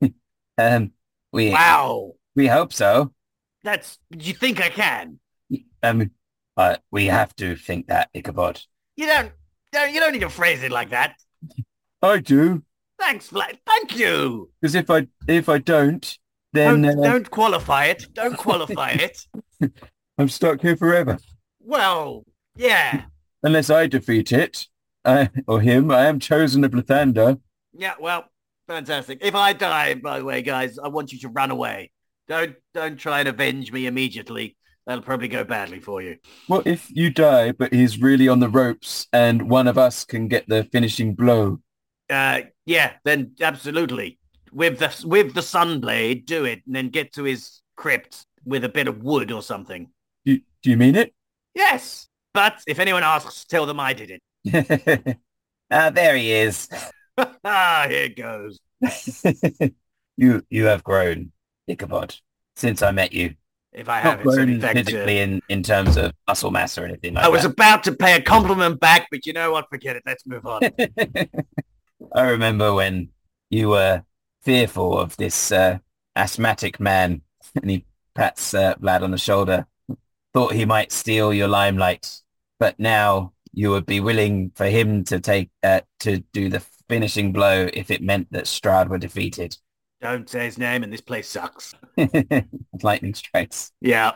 um, 0.58 0.92
we 1.32 1.50
Wow. 1.50 2.14
We 2.34 2.46
hope 2.46 2.72
so. 2.72 3.12
That's. 3.62 3.98
Do 4.10 4.24
you 4.26 4.34
think 4.34 4.60
I 4.60 4.68
can? 4.68 5.18
Um, 5.82 6.10
uh, 6.56 6.76
we 6.90 7.06
have 7.06 7.34
to 7.36 7.56
think 7.56 7.88
that 7.88 8.08
Ichabod. 8.14 8.60
You 8.96 9.06
don't. 9.06 9.32
Don't. 9.72 9.92
You 9.92 10.00
don't 10.00 10.12
need 10.12 10.20
to 10.20 10.30
phrase 10.30 10.62
it 10.62 10.72
like 10.72 10.90
that. 10.90 11.16
I 12.02 12.18
do, 12.18 12.62
Thanks, 12.98 13.28
Flat. 13.28 13.58
Thank 13.66 13.96
you. 13.96 14.50
because 14.60 14.74
if 14.74 14.90
I 14.90 15.06
if 15.28 15.48
I 15.48 15.58
don't, 15.58 16.18
then 16.52 16.82
Don't, 16.82 16.98
uh, 16.98 17.02
don't 17.02 17.30
qualify 17.30 17.86
it. 17.86 18.06
Don't 18.12 18.36
qualify 18.36 18.90
it. 18.92 19.26
I'm 20.18 20.28
stuck 20.28 20.60
here 20.60 20.76
forever. 20.76 21.18
Well, 21.60 22.24
yeah, 22.56 23.04
Unless 23.44 23.70
I 23.70 23.86
defeat 23.86 24.32
it, 24.32 24.66
I, 25.04 25.30
or 25.46 25.60
him, 25.60 25.90
I 25.90 26.06
am 26.06 26.18
chosen 26.20 26.64
of 26.64 26.72
Lathander. 26.72 27.40
yeah. 27.72 27.94
Well, 28.00 28.24
fantastic. 28.66 29.18
If 29.22 29.34
I 29.34 29.52
die, 29.52 29.94
by 29.94 30.18
the 30.18 30.24
way, 30.24 30.42
guys, 30.42 30.78
I 30.78 30.88
want 30.88 31.12
you 31.12 31.18
to 31.20 31.28
run 31.28 31.50
away. 31.52 31.92
Don't 32.28 32.56
don't 32.74 32.96
try 32.96 33.20
and 33.20 33.28
avenge 33.28 33.72
me 33.72 33.86
immediately. 33.86 34.56
That'll 34.86 35.02
probably 35.02 35.28
go 35.28 35.44
badly 35.44 35.78
for 35.78 36.02
you. 36.02 36.18
Well, 36.48 36.62
if 36.66 36.90
you 36.90 37.10
die, 37.10 37.52
but 37.52 37.72
he's 37.72 38.00
really 38.00 38.28
on 38.28 38.40
the 38.40 38.48
ropes, 38.48 39.06
and 39.12 39.48
one 39.48 39.68
of 39.68 39.78
us 39.78 40.04
can 40.04 40.26
get 40.26 40.48
the 40.48 40.64
finishing 40.64 41.14
blow? 41.14 41.60
Uh, 42.10 42.40
yeah, 42.66 42.94
then 43.04 43.32
absolutely. 43.40 44.18
With 44.52 44.78
the 44.78 45.06
with 45.06 45.34
the 45.34 45.42
sun 45.42 45.80
blade, 45.80 46.26
do 46.26 46.44
it, 46.44 46.62
and 46.66 46.74
then 46.74 46.88
get 46.88 47.12
to 47.14 47.24
his 47.24 47.62
crypt 47.76 48.26
with 48.44 48.64
a 48.64 48.68
bit 48.68 48.88
of 48.88 49.02
wood 49.02 49.30
or 49.30 49.42
something. 49.42 49.88
Do, 50.24 50.38
do 50.62 50.70
you 50.70 50.76
mean 50.76 50.96
it? 50.96 51.14
Yes, 51.54 52.08
but 52.34 52.60
if 52.66 52.78
anyone 52.78 53.02
asks, 53.02 53.44
tell 53.44 53.66
them 53.66 53.80
I 53.80 53.92
did 53.92 54.20
it. 54.44 55.18
ah, 55.70 55.90
there 55.90 56.16
he 56.16 56.32
is. 56.32 56.68
ah, 57.44 57.86
here 57.88 58.08
goes. 58.08 58.58
you 60.16 60.44
you 60.50 60.64
have 60.64 60.82
grown, 60.82 61.32
Ichabod, 61.66 62.16
since 62.56 62.82
I 62.82 62.90
met 62.90 63.12
you. 63.12 63.34
If 63.72 63.88
I 63.88 64.02
Not 64.02 64.18
have, 64.18 64.26
only 64.26 64.58
grown 64.58 64.74
physically 64.74 65.18
in, 65.18 65.40
in 65.48 65.62
terms 65.62 65.96
of 65.96 66.12
muscle 66.28 66.50
mass 66.50 66.76
or 66.76 66.84
anything 66.84 67.14
like 67.14 67.24
I 67.24 67.28
was 67.28 67.42
that. 67.42 67.52
about 67.52 67.84
to 67.84 67.92
pay 67.92 68.14
a 68.16 68.20
compliment 68.20 68.78
back, 68.80 69.08
but 69.10 69.24
you 69.24 69.32
know 69.32 69.50
what? 69.50 69.70
Forget 69.70 69.96
it. 69.96 70.02
Let's 70.04 70.26
move 70.26 70.44
on. 70.44 70.60
I 72.14 72.22
remember 72.22 72.74
when 72.74 73.08
you 73.48 73.70
were 73.70 74.04
fearful 74.42 74.98
of 74.98 75.16
this 75.16 75.52
uh, 75.52 75.78
asthmatic 76.16 76.80
man, 76.80 77.22
and 77.54 77.70
he 77.70 77.86
pats 78.14 78.52
uh, 78.52 78.74
Vlad 78.74 79.02
on 79.02 79.10
the 79.10 79.18
shoulder, 79.18 79.66
thought 80.34 80.52
he 80.52 80.66
might 80.66 80.92
steal 80.92 81.32
your 81.32 81.48
limelight, 81.48 82.20
but 82.58 82.78
now 82.78 83.32
you 83.52 83.70
would 83.70 83.86
be 83.86 84.00
willing 84.00 84.50
for 84.54 84.66
him 84.66 85.04
to 85.04 85.20
take 85.20 85.50
uh, 85.62 85.80
to 86.00 86.18
do 86.32 86.48
the 86.48 86.60
finishing 86.88 87.32
blow 87.32 87.68
if 87.72 87.90
it 87.90 88.02
meant 88.02 88.30
that 88.32 88.44
Strahd 88.44 88.88
were 88.88 88.98
defeated. 88.98 89.56
Don't 90.02 90.28
say 90.28 90.44
his 90.46 90.58
name, 90.58 90.82
and 90.82 90.92
this 90.92 91.00
place 91.00 91.28
sucks. 91.28 91.74
lightning 92.82 93.14
strikes. 93.14 93.70
Yeah, 93.80 94.12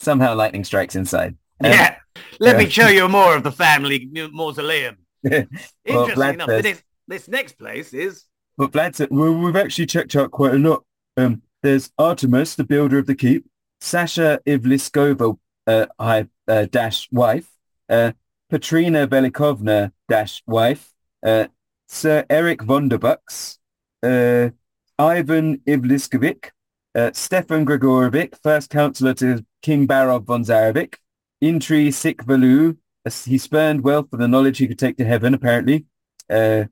Somehow 0.00 0.34
lightning 0.34 0.64
strikes 0.64 0.96
inside. 0.96 1.36
Um, 1.62 1.70
yeah. 1.70 1.96
Let 2.40 2.56
me 2.56 2.68
show 2.68 2.88
you 2.88 3.08
more 3.08 3.36
of 3.36 3.44
the 3.44 3.52
family 3.52 4.10
mausoleum. 4.32 4.98
Well, 5.22 5.46
Interesting 5.84 6.16
Vlad 6.16 6.34
enough, 6.34 6.48
says- 6.48 6.62
this, 6.62 6.82
this 7.08 7.28
next 7.28 7.58
place 7.58 7.92
is 7.92 8.24
But 8.56 8.72
Vlad 8.72 8.94
said, 8.94 9.08
well, 9.10 9.32
we've 9.34 9.56
actually 9.56 9.86
checked 9.86 10.16
out 10.16 10.30
quite 10.30 10.54
a 10.54 10.58
lot. 10.58 10.84
Um, 11.16 11.42
there's 11.62 11.90
Artimus, 11.98 12.56
the 12.56 12.64
builder 12.64 12.98
of 12.98 13.06
the 13.06 13.14
keep, 13.14 13.44
Sasha 13.80 14.40
Ivliskova, 14.46 15.36
uh, 15.66 15.86
hi, 15.98 16.26
uh, 16.48 16.66
dash 16.70 17.08
wife, 17.12 17.50
uh, 17.90 18.12
Patrina 18.48 19.06
Velikovna, 19.06 19.92
dash 20.08 20.42
wife, 20.46 20.90
uh, 21.24 21.46
Sir 21.88 22.24
Erik 22.30 22.60
Vonderbucks, 22.60 23.58
uh, 24.02 24.50
Ivan 25.00 25.58
Ivliskovich, 25.66 26.50
uh, 26.94 27.10
Stefan 27.14 27.64
Gregorovich, 27.64 28.34
first 28.42 28.68
counselor 28.68 29.14
to 29.14 29.42
King 29.62 29.88
Barov 29.88 30.26
von 30.26 30.44
Zarovich, 30.44 30.96
Intree 31.42 31.88
Sik-Valoo, 31.88 32.76
uh, 33.06 33.10
he 33.24 33.38
spurned 33.38 33.82
wealth 33.82 34.10
for 34.10 34.18
the 34.18 34.28
knowledge 34.28 34.58
he 34.58 34.68
could 34.68 34.78
take 34.78 34.98
to 34.98 35.06
heaven, 35.06 35.32
apparently, 35.32 35.86
uh, 36.28 36.64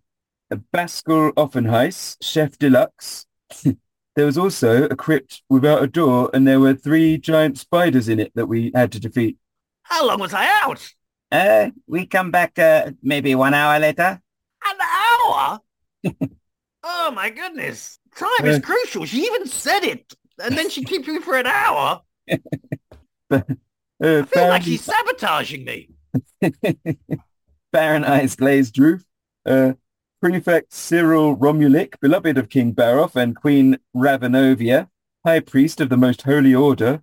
Baskul 0.75 1.33
Offenheis, 1.35 2.19
Chef 2.21 2.59
Deluxe. 2.59 3.25
there 3.65 4.27
was 4.27 4.37
also 4.37 4.85
a 4.85 4.95
crypt 4.97 5.43
without 5.49 5.83
a 5.83 5.87
door, 5.87 6.31
and 6.35 6.47
there 6.47 6.61
were 6.61 6.75
three 6.75 7.17
giant 7.17 7.57
spiders 7.59 8.11
in 8.11 8.21
it 8.21 8.31
that 8.35 8.47
we 8.47 8.71
had 8.75 8.93
to 8.93 9.01
defeat. 9.01 9.39
how 9.85 10.07
long 10.07 10.21
was 10.21 10.35
I 10.35 10.47
out? 10.63 10.87
Uh, 11.33 11.71
we 11.87 12.05
come 12.05 12.31
back 12.31 12.59
uh, 12.59 12.91
maybe 13.03 13.35
one 13.35 13.55
hour 13.55 13.79
later. 13.79 14.21
An 14.67 14.77
hour? 14.81 15.61
oh 16.83 17.11
my 17.11 17.31
goodness. 17.31 17.99
Time 18.17 18.47
is 18.47 18.59
crucial. 18.61 19.05
She 19.05 19.23
even 19.23 19.47
said 19.47 19.85
it. 19.85 20.15
And 20.43 20.57
then 20.57 20.71
she 20.71 20.85
keeps 20.91 21.09
me 21.09 21.21
for 21.21 21.37
an 21.37 21.47
hour. 21.47 22.03
Uh, 24.01 24.23
I 24.23 24.23
feel 24.27 24.47
like 24.47 24.63
she's 24.63 24.85
sabotaging 24.85 25.65
me. 25.65 25.91
Baron 27.73 28.05
Eisglaze 28.05 28.71
Drüf, 28.71 29.03
uh, 29.45 29.73
Prefect 30.23 30.71
Ciril 30.71 31.37
Romulich, 31.37 31.95
beloved 32.01 32.39
of 32.39 32.49
King 32.49 32.75
Barov 32.75 33.17
and 33.17 33.35
Queen 33.35 33.77
Ravenovia, 33.97 34.89
High 35.27 35.41
Priest 35.41 35.81
of 35.81 35.89
the 35.89 35.97
Most 35.97 36.23
Holy 36.23 36.55
Order. 36.55 37.03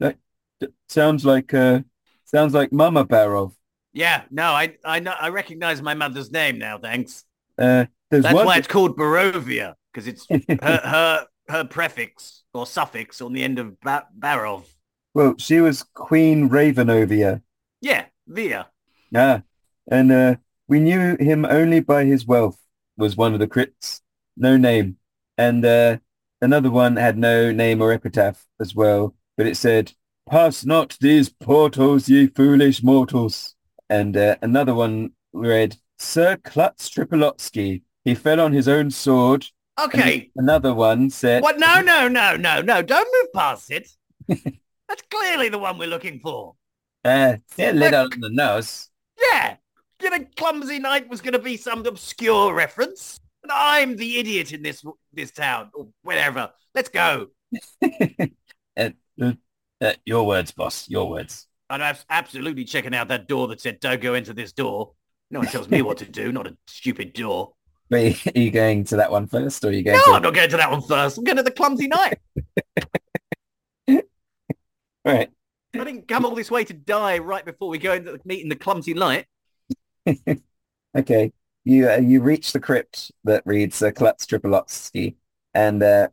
That, 0.00 0.16
that 0.60 0.72
sounds 0.88 1.24
like 1.24 1.54
uh, 1.54 1.82
sounds 2.24 2.52
like 2.52 2.72
Mama 2.72 3.04
Barov. 3.04 3.54
Yeah, 3.92 4.22
no, 4.30 4.52
I 4.52 4.76
I 4.84 4.98
know 4.98 5.14
I 5.18 5.28
recognize 5.28 5.80
my 5.80 5.94
mother's 5.94 6.32
name 6.32 6.58
now, 6.58 6.78
thanks. 6.78 7.24
Uh, 7.56 7.86
That's 8.10 8.34
one. 8.34 8.46
why 8.46 8.58
it's 8.58 8.66
called 8.66 8.96
Barovia, 8.96 9.74
because 9.94 10.08
it's 10.08 10.26
her 10.62 10.80
her 10.84 11.26
her 11.48 11.64
prefix 11.64 12.42
or 12.52 12.66
suffix 12.66 13.20
on 13.20 13.32
the 13.32 13.42
end 13.42 13.58
of 13.58 13.78
ba- 13.80 14.06
Barov. 14.18 14.64
Well, 15.14 15.34
she 15.38 15.60
was 15.60 15.84
Queen 15.94 16.48
Ravenovia. 16.48 17.42
Yeah, 17.80 18.06
Via. 18.26 18.68
Ah, 19.14 19.42
and 19.88 20.10
uh, 20.10 20.36
we 20.66 20.80
knew 20.80 21.16
him 21.20 21.44
only 21.44 21.80
by 21.80 22.04
his 22.04 22.26
wealth, 22.26 22.58
was 22.96 23.16
one 23.16 23.32
of 23.32 23.40
the 23.40 23.46
crits. 23.46 24.00
No 24.36 24.56
name. 24.56 24.96
And 25.38 25.64
uh, 25.64 25.98
another 26.40 26.70
one 26.70 26.96
had 26.96 27.16
no 27.18 27.52
name 27.52 27.80
or 27.80 27.92
epitaph 27.92 28.44
as 28.60 28.74
well, 28.74 29.14
but 29.36 29.46
it 29.46 29.56
said, 29.56 29.92
Pass 30.28 30.64
not 30.64 30.96
these 31.00 31.28
portals, 31.28 32.08
ye 32.08 32.28
foolish 32.28 32.82
mortals. 32.82 33.54
And 33.90 34.16
uh, 34.16 34.36
another 34.40 34.74
one 34.74 35.10
read, 35.32 35.76
Sir 35.98 36.38
Klutz 36.38 36.88
Tripalotsky. 36.88 37.82
He 38.04 38.14
fell 38.14 38.40
on 38.40 38.52
his 38.52 38.68
own 38.68 38.90
sword. 38.90 39.46
Okay. 39.78 40.30
Another 40.36 40.72
one 40.72 41.10
said, 41.10 41.42
What? 41.42 41.58
No, 41.58 41.80
no, 41.80 42.08
no, 42.08 42.36
no, 42.36 42.60
no. 42.60 42.82
Don't 42.82 43.08
move 43.12 43.32
past 43.32 43.70
it. 43.70 43.88
That's 44.28 45.02
clearly 45.10 45.48
the 45.48 45.58
one 45.58 45.78
we're 45.78 45.88
looking 45.88 46.20
for. 46.20 46.54
uh, 47.04 47.36
they're 47.56 47.72
little 47.72 48.02
on 48.12 48.20
the 48.20 48.30
nose. 48.30 48.88
Yeah. 49.20 49.56
You 50.02 50.10
know, 50.10 50.24
Clumsy 50.36 50.78
Knight 50.78 51.08
was 51.08 51.20
going 51.20 51.32
to 51.32 51.38
be 51.38 51.56
some 51.56 51.84
obscure 51.86 52.54
reference. 52.54 53.18
And 53.42 53.52
I'm 53.52 53.96
the 53.96 54.18
idiot 54.18 54.52
in 54.52 54.62
this 54.62 54.84
this 55.12 55.30
town, 55.30 55.70
or 55.74 55.88
wherever. 56.02 56.50
Let's 56.74 56.88
go. 56.88 57.28
uh, 58.76 58.90
uh, 59.20 59.92
your 60.04 60.26
words, 60.26 60.52
boss, 60.52 60.88
your 60.88 61.08
words. 61.08 61.46
I'm 61.68 61.96
absolutely 62.08 62.64
checking 62.64 62.94
out 62.94 63.08
that 63.08 63.28
door 63.28 63.48
that 63.48 63.60
said 63.60 63.80
don't 63.80 64.00
go 64.00 64.14
into 64.14 64.32
this 64.34 64.52
door. 64.52 64.92
No 65.30 65.40
one 65.40 65.48
tells 65.48 65.68
me 65.68 65.82
what 65.82 65.98
to 65.98 66.04
do, 66.04 66.30
not 66.32 66.46
a 66.46 66.56
stupid 66.66 67.12
door. 67.12 67.53
Are 67.92 67.98
you, 67.98 68.14
are 68.34 68.38
you 68.38 68.50
going 68.50 68.84
to 68.84 68.96
that 68.96 69.10
one 69.10 69.26
first 69.26 69.64
or 69.64 69.68
are 69.68 69.72
you 69.72 69.82
going 69.82 69.96
No, 69.98 70.04
to... 70.04 70.10
I'm 70.12 70.22
not 70.22 70.34
going 70.34 70.50
to 70.50 70.56
that 70.56 70.70
one 70.70 70.82
first. 70.82 71.18
I'm 71.18 71.24
going 71.24 71.36
to 71.36 71.42
the 71.42 71.50
clumsy 71.50 71.88
knight. 71.88 72.18
Right. 75.04 75.28
I 75.74 75.84
didn't 75.84 76.08
come 76.08 76.24
all 76.24 76.34
this 76.34 76.50
way 76.50 76.64
to 76.64 76.72
die 76.72 77.18
right 77.18 77.44
before 77.44 77.68
we 77.68 77.76
go 77.76 77.92
into 77.92 78.12
the 78.12 78.20
meeting 78.24 78.48
the 78.48 78.56
clumsy 78.56 78.94
knight. 78.94 79.26
Okay. 80.96 81.32
You 81.64 81.90
uh, 81.90 81.96
you 81.96 82.22
reach 82.22 82.52
the 82.52 82.60
crypt 82.60 83.10
that 83.24 83.42
reads 83.44 83.82
uh, 83.82 83.90
Klutz 83.90 84.26
Tripalotsky 84.26 85.16
and 85.52 85.82
uh, 85.82 86.08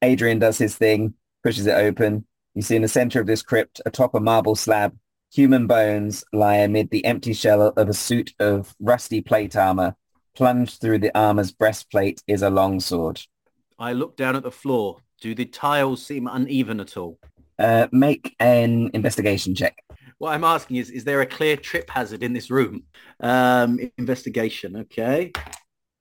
Adrian 0.00 0.38
does 0.38 0.58
his 0.58 0.74
thing, 0.74 1.14
pushes 1.42 1.66
it 1.66 1.72
open. 1.72 2.24
You 2.54 2.62
see 2.62 2.76
in 2.76 2.82
the 2.82 2.88
center 2.88 3.20
of 3.20 3.26
this 3.26 3.42
crypt, 3.42 3.80
atop 3.84 4.14
a 4.14 4.20
marble 4.20 4.56
slab, 4.56 4.96
human 5.32 5.66
bones 5.66 6.24
lie 6.32 6.56
amid 6.56 6.90
the 6.90 7.04
empty 7.04 7.32
shell 7.32 7.60
of 7.60 7.88
a 7.88 7.94
suit 7.94 8.32
of 8.38 8.74
rusty 8.80 9.20
plate 9.20 9.56
armor. 9.56 9.96
Plunged 10.34 10.80
through 10.80 10.98
the 10.98 11.16
armor's 11.16 11.52
breastplate 11.52 12.22
is 12.26 12.40
a 12.40 12.48
longsword. 12.48 13.20
I 13.78 13.92
look 13.92 14.16
down 14.16 14.34
at 14.34 14.42
the 14.42 14.50
floor. 14.50 14.98
Do 15.20 15.34
the 15.34 15.44
tiles 15.44 16.04
seem 16.04 16.26
uneven 16.26 16.80
at 16.80 16.96
all? 16.96 17.18
Uh, 17.58 17.88
make 17.92 18.34
an 18.40 18.90
investigation 18.94 19.54
check. 19.54 19.76
What 20.16 20.32
I'm 20.32 20.44
asking 20.44 20.76
is, 20.76 20.88
is 20.88 21.04
there 21.04 21.20
a 21.20 21.26
clear 21.26 21.56
trip 21.56 21.90
hazard 21.90 22.22
in 22.22 22.32
this 22.32 22.50
room? 22.50 22.84
Um, 23.20 23.78
investigation, 23.98 24.76
okay. 24.76 25.32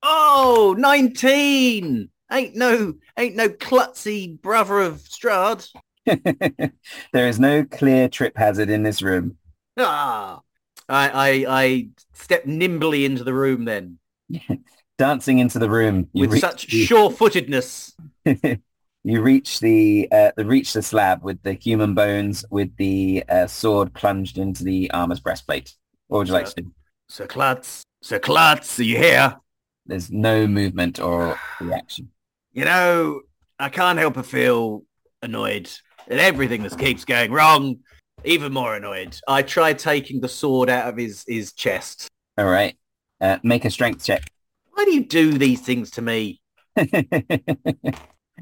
Oh, 0.02 0.76
19! 0.78 2.10
Ain't 2.32 2.56
no, 2.56 2.94
ain't 3.18 3.36
no 3.36 3.50
klutzy 3.50 4.42
brother 4.42 4.80
of 4.80 5.02
Strahd. 5.02 5.68
there 6.06 7.28
is 7.28 7.40
no 7.40 7.66
clear 7.66 8.08
trip 8.08 8.38
hazard 8.38 8.70
in 8.70 8.84
this 8.84 9.02
room. 9.02 9.38
Ah! 9.78 10.40
I, 10.88 11.10
I, 11.10 11.46
I 11.48 11.88
step 12.14 12.46
nimbly 12.46 13.04
into 13.06 13.24
the 13.24 13.34
room 13.34 13.66
then 13.66 14.00
Dancing 14.98 15.40
into 15.40 15.58
the 15.58 15.70
room, 15.70 16.10
with 16.14 16.40
such 16.40 16.68
the- 16.68 16.86
sure-footedness. 16.86 17.94
you 19.04 19.22
reach 19.22 19.60
the 19.60 20.08
uh, 20.12 20.32
the 20.38 20.46
reach 20.46 20.74
the 20.74 20.82
slab 20.82 21.24
with 21.24 21.42
the 21.44 21.54
human 21.54 21.96
bones 21.96 22.46
with 22.52 22.76
the 22.78 23.24
uh, 23.28 23.48
sword 23.48 23.94
plunged 23.94 24.38
into 24.38 24.64
the 24.64 24.92
armor's 24.92 25.20
breastplate. 25.20 25.74
What 26.08 26.20
would 26.20 26.28
you 26.28 26.34
like 26.34 26.48
to 26.48 26.62
do? 26.62 26.72
Sir 27.08 27.26
Klutz, 27.26 27.84
Sir 28.02 28.20
Klutz, 28.20 28.80
are 28.80 28.84
you 28.84 28.98
here? 28.98 29.38
There's 29.86 30.12
no 30.12 30.48
movement 30.48 31.00
or 31.00 31.40
reaction. 31.62 32.10
You 32.54 32.66
know, 32.66 33.22
I 33.60 33.70
can't 33.70 33.98
help 33.98 34.16
but 34.16 34.26
feel 34.26 34.84
annoyed 35.22 35.70
at 36.10 36.20
everything 36.20 36.64
that 36.64 36.78
keeps 36.78 37.06
going 37.06 37.32
wrong. 37.32 37.80
Even 38.24 38.54
more 38.54 38.76
annoyed. 38.76 39.20
I 39.28 39.42
tried 39.42 39.80
taking 39.80 40.22
the 40.22 40.30
sword 40.30 40.70
out 40.70 40.88
of 40.88 40.98
his, 40.98 41.26
his 41.28 41.54
chest. 41.54 42.08
All 42.38 42.46
right. 42.46 42.78
Uh, 43.22 43.38
make 43.44 43.64
a 43.66 43.70
strength 43.70 44.04
check. 44.04 44.32
Why 44.74 44.84
do 44.86 44.94
you 44.94 45.06
do 45.06 45.38
these 45.38 45.62
things 45.62 45.92
to 45.92 46.02
me? 46.02 46.42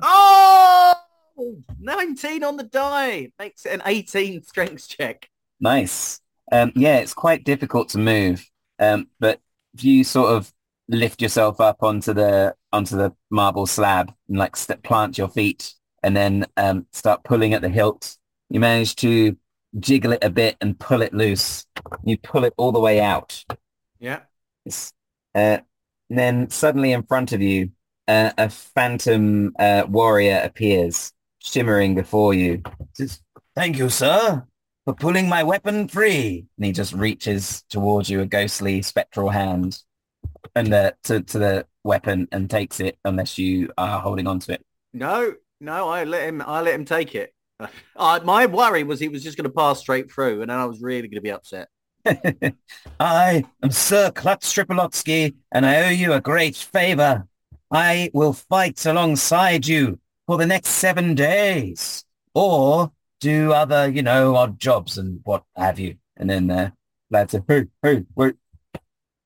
Oh! 0.01 0.93
19 1.80 2.43
on 2.43 2.57
the 2.57 2.63
die. 2.63 3.32
Makes 3.39 3.65
it 3.65 3.73
an 3.73 3.82
18 3.86 4.43
strength 4.43 4.88
check. 4.89 5.30
nice. 5.59 6.19
Um, 6.51 6.71
yeah, 6.75 6.97
it's 6.97 7.13
quite 7.13 7.43
difficult 7.43 7.89
to 7.89 7.99
move. 7.99 8.49
Um, 8.80 9.07
but 9.19 9.39
if 9.75 9.84
you 9.84 10.03
sort 10.03 10.32
of 10.32 10.51
lift 10.88 11.21
yourself 11.21 11.61
up 11.61 11.84
onto 11.84 12.13
the 12.13 12.55
onto 12.73 12.97
the 12.97 13.13
marble 13.30 13.67
slab 13.67 14.11
and 14.27 14.38
like 14.38 14.55
st- 14.55 14.82
plant 14.82 15.17
your 15.17 15.27
feet 15.27 15.75
and 16.01 16.15
then 16.15 16.47
um, 16.57 16.88
start 16.91 17.23
pulling 17.23 17.53
at 17.53 17.61
the 17.61 17.69
hilt, 17.69 18.17
you 18.49 18.59
manage 18.59 18.95
to 18.95 19.38
jiggle 19.80 20.13
it 20.13 20.23
a 20.23 20.30
bit 20.32 20.55
and 20.59 20.80
pull 20.80 21.01
it 21.03 21.13
loose. 21.13 21.67
You 22.03 22.17
pull 22.17 22.45
it 22.45 22.53
all 22.57 22.71
the 22.71 22.80
way 22.80 22.99
out. 22.99 23.45
Yeah. 23.99 24.21
It's, 24.70 24.93
uh, 25.34 25.57
and 26.09 26.20
then 26.20 26.49
suddenly 26.51 26.91
in 26.91 27.03
front 27.03 27.32
of 27.34 27.41
you, 27.41 27.72
uh, 28.07 28.32
a 28.38 28.49
phantom 28.49 29.53
uh, 29.57 29.84
warrior 29.88 30.41
appears, 30.43 31.11
shimmering 31.39 31.95
before 31.95 32.36
you. 32.36 32.61
Thank 33.55 33.78
you, 33.78 33.89
sir, 33.89 34.45
for 34.86 34.93
pulling 34.93 35.28
my 35.28 35.43
weapon 35.43 35.88
free. 35.88 36.45
And 36.57 36.65
he 36.65 36.72
just 36.72 36.93
reaches 36.93 37.63
towards 37.70 38.09
you, 38.09 38.22
a 38.22 38.26
ghostly 38.26 38.84
spectral 38.84 39.30
hand, 39.30 39.80
and 40.55 40.72
uh, 40.72 40.91
to 41.03 41.22
to 41.22 41.39
the 41.39 41.65
weapon 41.84 42.28
and 42.32 42.49
takes 42.49 42.80
it, 42.80 42.97
unless 43.05 43.38
you 43.38 43.72
are 43.78 43.99
holding 43.99 44.28
on 44.28 44.39
to 44.41 44.53
it. 44.53 44.65
No, 44.93 45.34
no, 45.59 45.89
I 45.89 46.03
let 46.03 46.28
him 46.28 46.43
I 46.45 46.61
let 46.61 46.76
him 46.76 46.86
take 46.86 47.15
it. 47.15 47.34
Uh, 47.97 48.17
my 48.24 48.45
worry 48.45 48.84
was 48.84 49.01
he 49.01 49.09
was 49.09 49.22
just 49.22 49.36
going 49.36 49.43
to 49.43 49.53
pass 49.53 49.82
straight 49.82 50.09
through 50.09 50.39
and 50.39 50.49
then 50.49 50.57
I 50.57 50.63
was 50.63 50.82
really 50.82 51.09
going 51.09 51.15
to 51.15 51.22
be 51.22 51.32
upset. 51.32 51.67
I 53.00 53.43
am 53.64 53.72
Sir 53.72 54.12
Klutz 54.12 54.54
Tripalotsky, 54.54 55.36
and 55.52 55.66
I 55.66 55.86
owe 55.86 55.89
you 55.89 56.14
a 56.14 56.22
great 56.22 56.56
favor. 56.56 57.28
I 57.72 58.10
will 58.14 58.34
fight 58.34 58.86
alongside 58.86 59.68
you 59.68 60.00
for 60.26 60.38
the 60.38 60.45
next 60.45 60.70
seven 60.70 61.16
days, 61.16 62.06
or 62.34 62.91
do 63.20 63.52
other, 63.54 63.89
you 63.89 64.02
know, 64.02 64.36
odd 64.36 64.60
jobs 64.60 64.97
and 64.97 65.20
what 65.24 65.43
have 65.56 65.80
you. 65.80 65.97
And 66.18 66.30
then 66.30 66.50
uh, 66.50 66.72
lad 67.12 67.32
said, 67.32 67.43
"Hey, 67.47 67.66
hey, 67.84 68.06
wait, 68.16 68.36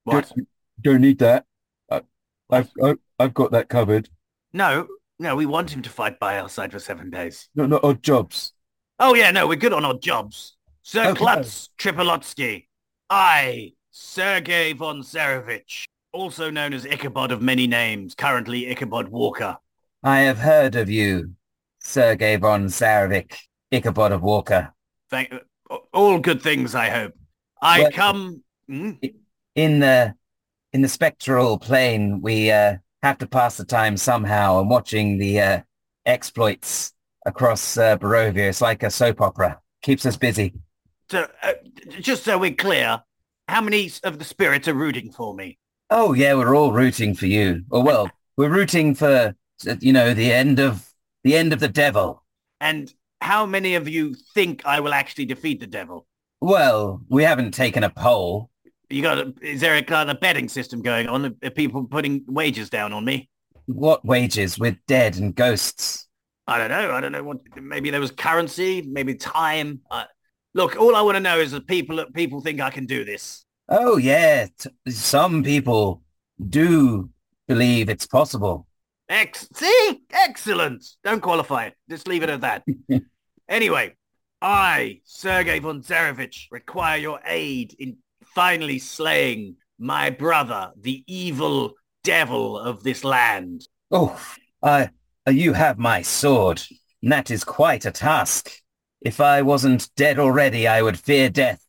What? 0.04 0.32
don't, 0.36 0.48
don't 0.82 1.02
need 1.02 1.20
that. 1.20 1.46
I, 1.90 2.02
I've, 2.50 2.70
I, 2.84 2.96
I've 3.20 3.34
got 3.34 3.52
that 3.52 3.70
covered. 3.70 4.10
No, 4.52 4.88
no, 5.20 5.36
we 5.36 5.46
want 5.46 5.72
him 5.72 5.82
to 5.84 5.90
fight 5.90 6.20
by 6.20 6.40
our 6.40 6.50
side 6.50 6.72
for 6.72 6.80
seven 6.80 7.10
days. 7.10 7.50
No, 7.56 7.66
not 7.66 7.84
odd 7.84 8.04
jobs. 8.04 8.54
Oh 9.00 9.14
yeah, 9.16 9.32
no, 9.32 9.48
we're 9.48 9.56
good 9.56 9.74
on 9.74 9.86
odd 9.86 10.02
jobs. 10.02 10.56
Sir. 10.84 11.16
Klutz 11.16 11.70
Tripalotsky. 11.78 12.68
I, 13.10 13.74
Sergei 13.92 14.74
von 14.74 15.02
Zarovich, 15.02 15.86
also 16.12 16.50
known 16.52 16.74
as 16.74 16.86
Ichabod 16.86 17.32
of 17.32 17.42
many 17.42 17.68
names, 17.68 18.16
currently 18.16 18.68
Ichabod 18.70 19.10
Walker. 19.10 19.58
I 20.04 20.20
have 20.20 20.40
heard 20.40 20.76
of 20.76 20.90
you, 20.90 21.32
Sergei 21.80 22.38
von 22.38 22.68
Zarovich, 22.68 23.34
Ichabod 23.72 24.12
of 24.12 24.22
Walker. 24.22 24.74
Thank 25.10 25.34
all 25.94 26.20
good 26.20 26.42
things, 26.42 26.76
I 26.76 26.90
hope. 26.90 27.14
I 27.62 27.82
Well- 27.82 27.92
come. 27.92 28.44
Hmm? 28.68 28.92
in 29.56 29.80
the 29.80 30.16
in 30.72 30.82
the 30.82 30.90
spectral 30.90 31.60
plane, 31.60 32.22
we 32.22 32.50
uh, 32.50 32.78
have 33.04 33.18
to 33.20 33.28
pass 33.28 33.58
the 33.58 33.66
time 33.66 33.96
somehow. 33.98 34.60
And 34.60 34.70
watching 34.70 35.18
the 35.18 35.40
uh, 35.40 35.62
exploits 36.06 36.94
across 37.26 37.78
uh, 37.78 37.98
Barovia, 37.98 38.50
it's 38.50 38.62
like 38.62 38.82
a 38.84 38.90
soap 38.90 39.22
opera. 39.22 39.60
Keeps 39.84 40.06
us 40.06 40.18
busy. 40.18 40.54
So, 41.14 41.28
uh, 41.44 41.54
just 42.00 42.24
so 42.24 42.40
we're 42.40 42.56
clear, 42.56 43.04
how 43.48 43.62
many 43.62 43.92
of 44.04 44.18
the 44.18 44.26
spirits 44.26 44.68
are 44.68 44.74
rooting 44.74 45.12
for 45.12 45.36
me? 45.36 45.60
Oh 45.92 46.14
yeah, 46.14 46.34
we're 46.34 46.56
all 46.56 46.72
rooting 46.72 47.14
for 47.14 47.28
you. 47.28 47.66
Or 47.70 47.84
well, 47.84 48.10
we're 48.38 48.50
rooting 48.50 48.96
for 48.96 49.36
you 49.80 49.94
know 49.94 50.16
the 50.16 50.34
end 50.34 50.60
of 50.60 50.90
the 51.24 51.38
end 51.38 51.54
of 51.54 51.60
the 51.60 51.68
devil. 51.68 52.24
And 52.60 52.92
how 53.22 53.46
many 53.46 53.76
of 53.76 53.88
you 53.88 54.16
think 54.34 54.66
I 54.66 54.80
will 54.80 54.92
actually 54.92 55.26
defeat 55.26 55.60
the 55.60 55.68
devil? 55.68 56.08
Well, 56.42 57.00
we 57.10 57.22
haven't 57.22 57.52
taken 57.52 57.84
a 57.84 57.92
poll. 57.92 58.50
You 58.90 59.04
got? 59.04 59.20
A, 59.20 59.34
is 59.40 59.62
there 59.62 59.76
a 59.76 59.84
kind 59.84 60.10
of 60.10 60.20
betting 60.20 60.50
system 60.50 60.82
going 60.82 61.08
on? 61.08 61.38
Are 61.44 61.52
people 61.52 61.86
putting 61.86 62.24
wages 62.28 62.72
down 62.72 62.92
on 62.92 63.06
me? 63.06 63.30
What 63.68 64.04
wages 64.04 64.58
with 64.58 64.78
dead 64.88 65.18
and 65.18 65.36
ghosts? 65.36 66.08
I 66.48 66.58
don't 66.58 66.70
know. 66.70 66.92
I 66.92 67.02
don't 67.02 67.12
know 67.12 67.24
what. 67.24 67.38
Maybe 67.62 67.92
there 67.92 68.00
was 68.00 68.10
currency. 68.10 68.82
Maybe 68.82 69.14
time. 69.14 69.82
Uh, 69.92 70.06
look, 70.54 70.76
all 70.76 70.96
I 70.96 71.02
want 71.02 71.16
to 71.16 71.20
know 71.22 71.40
is 71.40 71.52
that 71.52 71.68
people 71.68 72.04
people 72.14 72.42
think 72.42 72.62
I 72.62 72.70
can 72.70 72.86
do 72.86 73.04
this. 73.04 73.46
Oh 73.70 73.98
yeah, 73.98 74.48
some 74.88 75.44
people 75.44 76.02
do 76.50 77.10
believe 77.48 77.90
it's 77.90 78.06
possible. 78.06 78.68
Ex- 79.10 79.48
see, 79.54 80.02
excellent. 80.12 80.86
Don't 81.04 81.22
qualify 81.22 81.66
it. 81.66 81.74
Just 81.90 82.08
leave 82.08 82.24
it 82.24 82.30
at 82.30 82.42
that. 82.42 82.64
anyway, 83.50 83.96
I, 84.42 85.02
Sergei 85.04 85.60
von 85.60 85.82
Zarovich, 85.82 86.48
require 86.52 86.98
your 86.98 87.20
aid 87.26 87.76
in 87.80 87.98
finally 88.24 88.80
slaying 88.80 89.56
my 89.78 90.10
brother, 90.10 90.72
the 90.80 91.04
evil 91.08 91.74
devil 92.04 92.58
of 92.58 92.84
this 92.84 93.04
land. 93.04 93.68
Oh, 93.92 94.20
I, 94.62 94.90
you 95.30 95.54
have 95.54 95.78
my 95.78 96.02
sword. 96.02 96.62
That 97.02 97.30
is 97.30 97.44
quite 97.44 97.86
a 97.86 97.92
task. 97.92 98.63
If 99.04 99.20
I 99.20 99.42
wasn't 99.42 99.90
dead 99.96 100.20
already, 100.20 100.68
I 100.68 100.82
would 100.82 101.00
fear 101.00 101.30
death. 101.30 101.66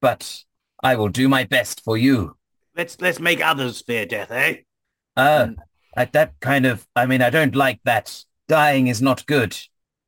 But 0.00 0.44
I 0.82 0.96
will 0.96 1.08
do 1.08 1.28
my 1.28 1.44
best 1.44 1.82
for 1.82 1.96
you. 1.96 2.36
Let's 2.76 3.00
let's 3.00 3.18
make 3.18 3.40
others 3.44 3.80
fear 3.80 4.06
death, 4.06 4.30
eh? 4.30 4.58
Uh, 5.16 5.48
I, 5.96 6.04
that 6.06 6.34
kind 6.40 6.66
of, 6.66 6.86
I 6.94 7.06
mean, 7.06 7.22
I 7.22 7.30
don't 7.30 7.56
like 7.56 7.80
that. 7.84 8.24
Dying 8.48 8.86
is 8.88 9.00
not 9.00 9.24
good. 9.26 9.56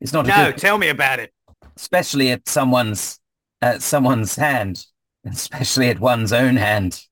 It's 0.00 0.12
not 0.12 0.26
No, 0.26 0.52
good, 0.52 0.58
tell 0.58 0.76
me 0.78 0.88
about 0.88 1.18
it. 1.18 1.32
especially 1.76 2.30
at 2.30 2.46
someone's, 2.48 3.18
at 3.62 3.82
someone's 3.82 4.36
hand, 4.36 4.84
especially 5.24 5.88
at 5.88 5.98
one's 5.98 6.32
own 6.32 6.56
hand. 6.56 7.02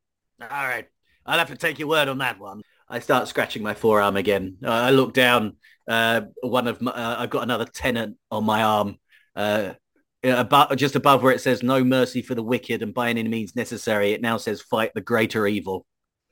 All 0.40 0.48
right. 0.48 0.86
I'll 1.24 1.38
have 1.38 1.48
to 1.48 1.56
take 1.56 1.78
your 1.78 1.88
word 1.88 2.08
on 2.08 2.18
that 2.18 2.38
one. 2.38 2.62
I 2.88 3.00
start 3.00 3.26
scratching 3.28 3.62
my 3.62 3.74
forearm 3.74 4.16
again. 4.16 4.58
Uh, 4.62 4.70
I 4.70 4.90
look 4.90 5.12
down. 5.14 5.56
Uh, 5.88 6.22
one 6.42 6.68
of 6.68 6.80
my, 6.80 6.92
uh, 6.92 7.16
I've 7.18 7.30
got 7.30 7.42
another 7.42 7.64
tenant 7.64 8.16
on 8.30 8.44
my 8.44 8.62
arm. 8.62 8.98
Uh, 9.37 9.74
about 10.24 10.76
just 10.76 10.97
above 10.97 11.22
where 11.22 11.32
it 11.32 11.41
says 11.41 11.62
no 11.62 11.84
mercy 11.84 12.22
for 12.22 12.34
the 12.34 12.43
wicked 12.43 12.82
and 12.82 12.93
by 12.93 13.11
any 13.11 13.22
means 13.22 13.55
necessary, 13.55 14.12
it 14.12 14.22
now 14.22 14.39
says 14.39 14.61
fight 14.61 14.93
the 14.95 15.01
greater 15.01 15.47
evil. 15.47 15.87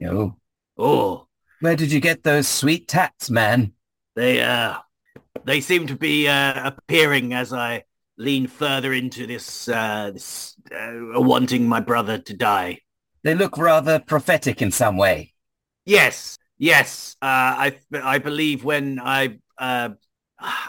Oh, 0.05 0.35
Oh, 0.77 1.29
where 1.61 1.77
did 1.77 1.93
you 1.93 2.01
get 2.01 2.25
those 2.25 2.49
sweet 2.49 2.89
tats, 2.89 3.31
man? 3.31 3.73
they 4.17 4.41
uh, 4.43 4.79
they 5.45 5.61
seem 5.61 5.87
to 5.87 5.97
be 5.97 6.27
uh, 6.27 6.67
appearing 6.69 7.33
as 7.35 7.53
I 7.53 7.85
lean 8.17 8.47
further 8.49 8.93
into 8.93 9.27
this, 9.27 9.69
uh, 9.69 10.11
this 10.13 10.57
uh, 10.73 11.21
wanting 11.21 11.69
my 11.69 11.81
brother 11.81 12.19
to 12.19 12.35
die. 12.35 12.81
They 13.23 13.35
look 13.35 13.57
rather 13.57 13.99
prophetic 14.01 14.63
in 14.63 14.71
some 14.71 14.97
way. 14.97 15.33
Yes, 15.85 16.37
yes. 16.59 17.17
Uh, 17.23 17.27
I 17.27 17.79
I 17.93 18.19
believe 18.19 18.65
when 18.65 18.99
I 19.01 19.39
uh, 19.59 19.91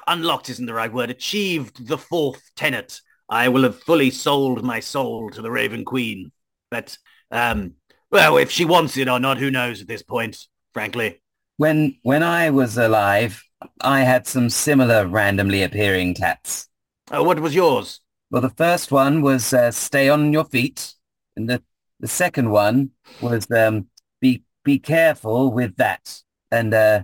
unlocked 0.08 0.50
isn't 0.50 0.66
the 0.66 0.74
right 0.74 0.92
word. 0.92 1.10
Achieved 1.10 1.88
the 1.88 1.98
fourth 1.98 2.52
tenet. 2.56 3.02
I 3.30 3.50
will 3.50 3.64
have 3.64 3.82
fully 3.82 4.12
sold 4.12 4.64
my 4.64 4.80
soul 4.80 5.30
to 5.32 5.42
the 5.42 5.52
Raven 5.52 5.86
Queen. 5.86 6.32
But 6.70 6.98
um, 7.32 7.74
well, 8.12 8.38
if 8.38 8.52
she 8.52 8.66
wants 8.66 8.98
it 8.98 9.10
or 9.10 9.20
not, 9.20 9.38
who 9.38 9.52
knows 9.52 9.82
at 9.82 9.88
this 9.88 10.04
point? 10.04 10.48
Frankly. 10.74 11.22
When 11.58 11.98
when 12.02 12.22
I 12.22 12.50
was 12.50 12.78
alive, 12.78 13.44
I 13.82 14.02
had 14.02 14.28
some 14.28 14.50
similar 14.50 15.08
randomly 15.08 15.64
appearing 15.64 16.14
tats. 16.16 16.68
Uh, 17.10 17.24
what 17.24 17.40
was 17.40 17.56
yours? 17.56 18.02
Well, 18.30 18.42
the 18.42 18.50
first 18.50 18.92
one 18.92 19.22
was 19.22 19.54
uh, 19.54 19.72
stay 19.72 20.10
on 20.10 20.34
your 20.34 20.46
feet, 20.46 20.94
and 21.36 21.50
the 21.50 21.64
the 22.00 22.08
second 22.08 22.50
one 22.50 22.92
was 23.22 23.50
um, 23.52 23.88
be 24.20 24.44
be 24.64 24.80
careful 24.80 25.52
with 25.52 25.78
that. 25.78 26.22
And 26.52 26.74
uh, 26.74 27.04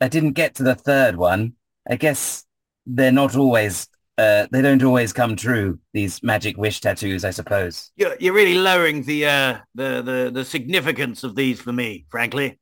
I 0.00 0.08
didn't 0.08 0.32
get 0.32 0.54
to 0.56 0.62
the 0.62 0.74
third 0.74 1.16
one. 1.16 1.54
I 1.88 1.96
guess 1.96 2.44
they're 2.86 3.12
not 3.12 3.36
always 3.36 3.88
uh, 4.18 4.48
they 4.50 4.60
don't 4.62 4.82
always 4.82 5.12
come 5.12 5.36
true. 5.36 5.78
These 5.92 6.24
magic 6.24 6.56
wish 6.56 6.80
tattoos, 6.80 7.24
I 7.24 7.30
suppose. 7.30 7.92
You're, 7.96 8.16
you're 8.18 8.34
really 8.34 8.56
lowering 8.56 9.04
the, 9.04 9.26
uh, 9.26 9.58
the 9.76 10.02
the 10.02 10.30
the 10.34 10.44
significance 10.44 11.22
of 11.22 11.36
these 11.36 11.60
for 11.60 11.72
me, 11.72 12.04
frankly. 12.08 12.58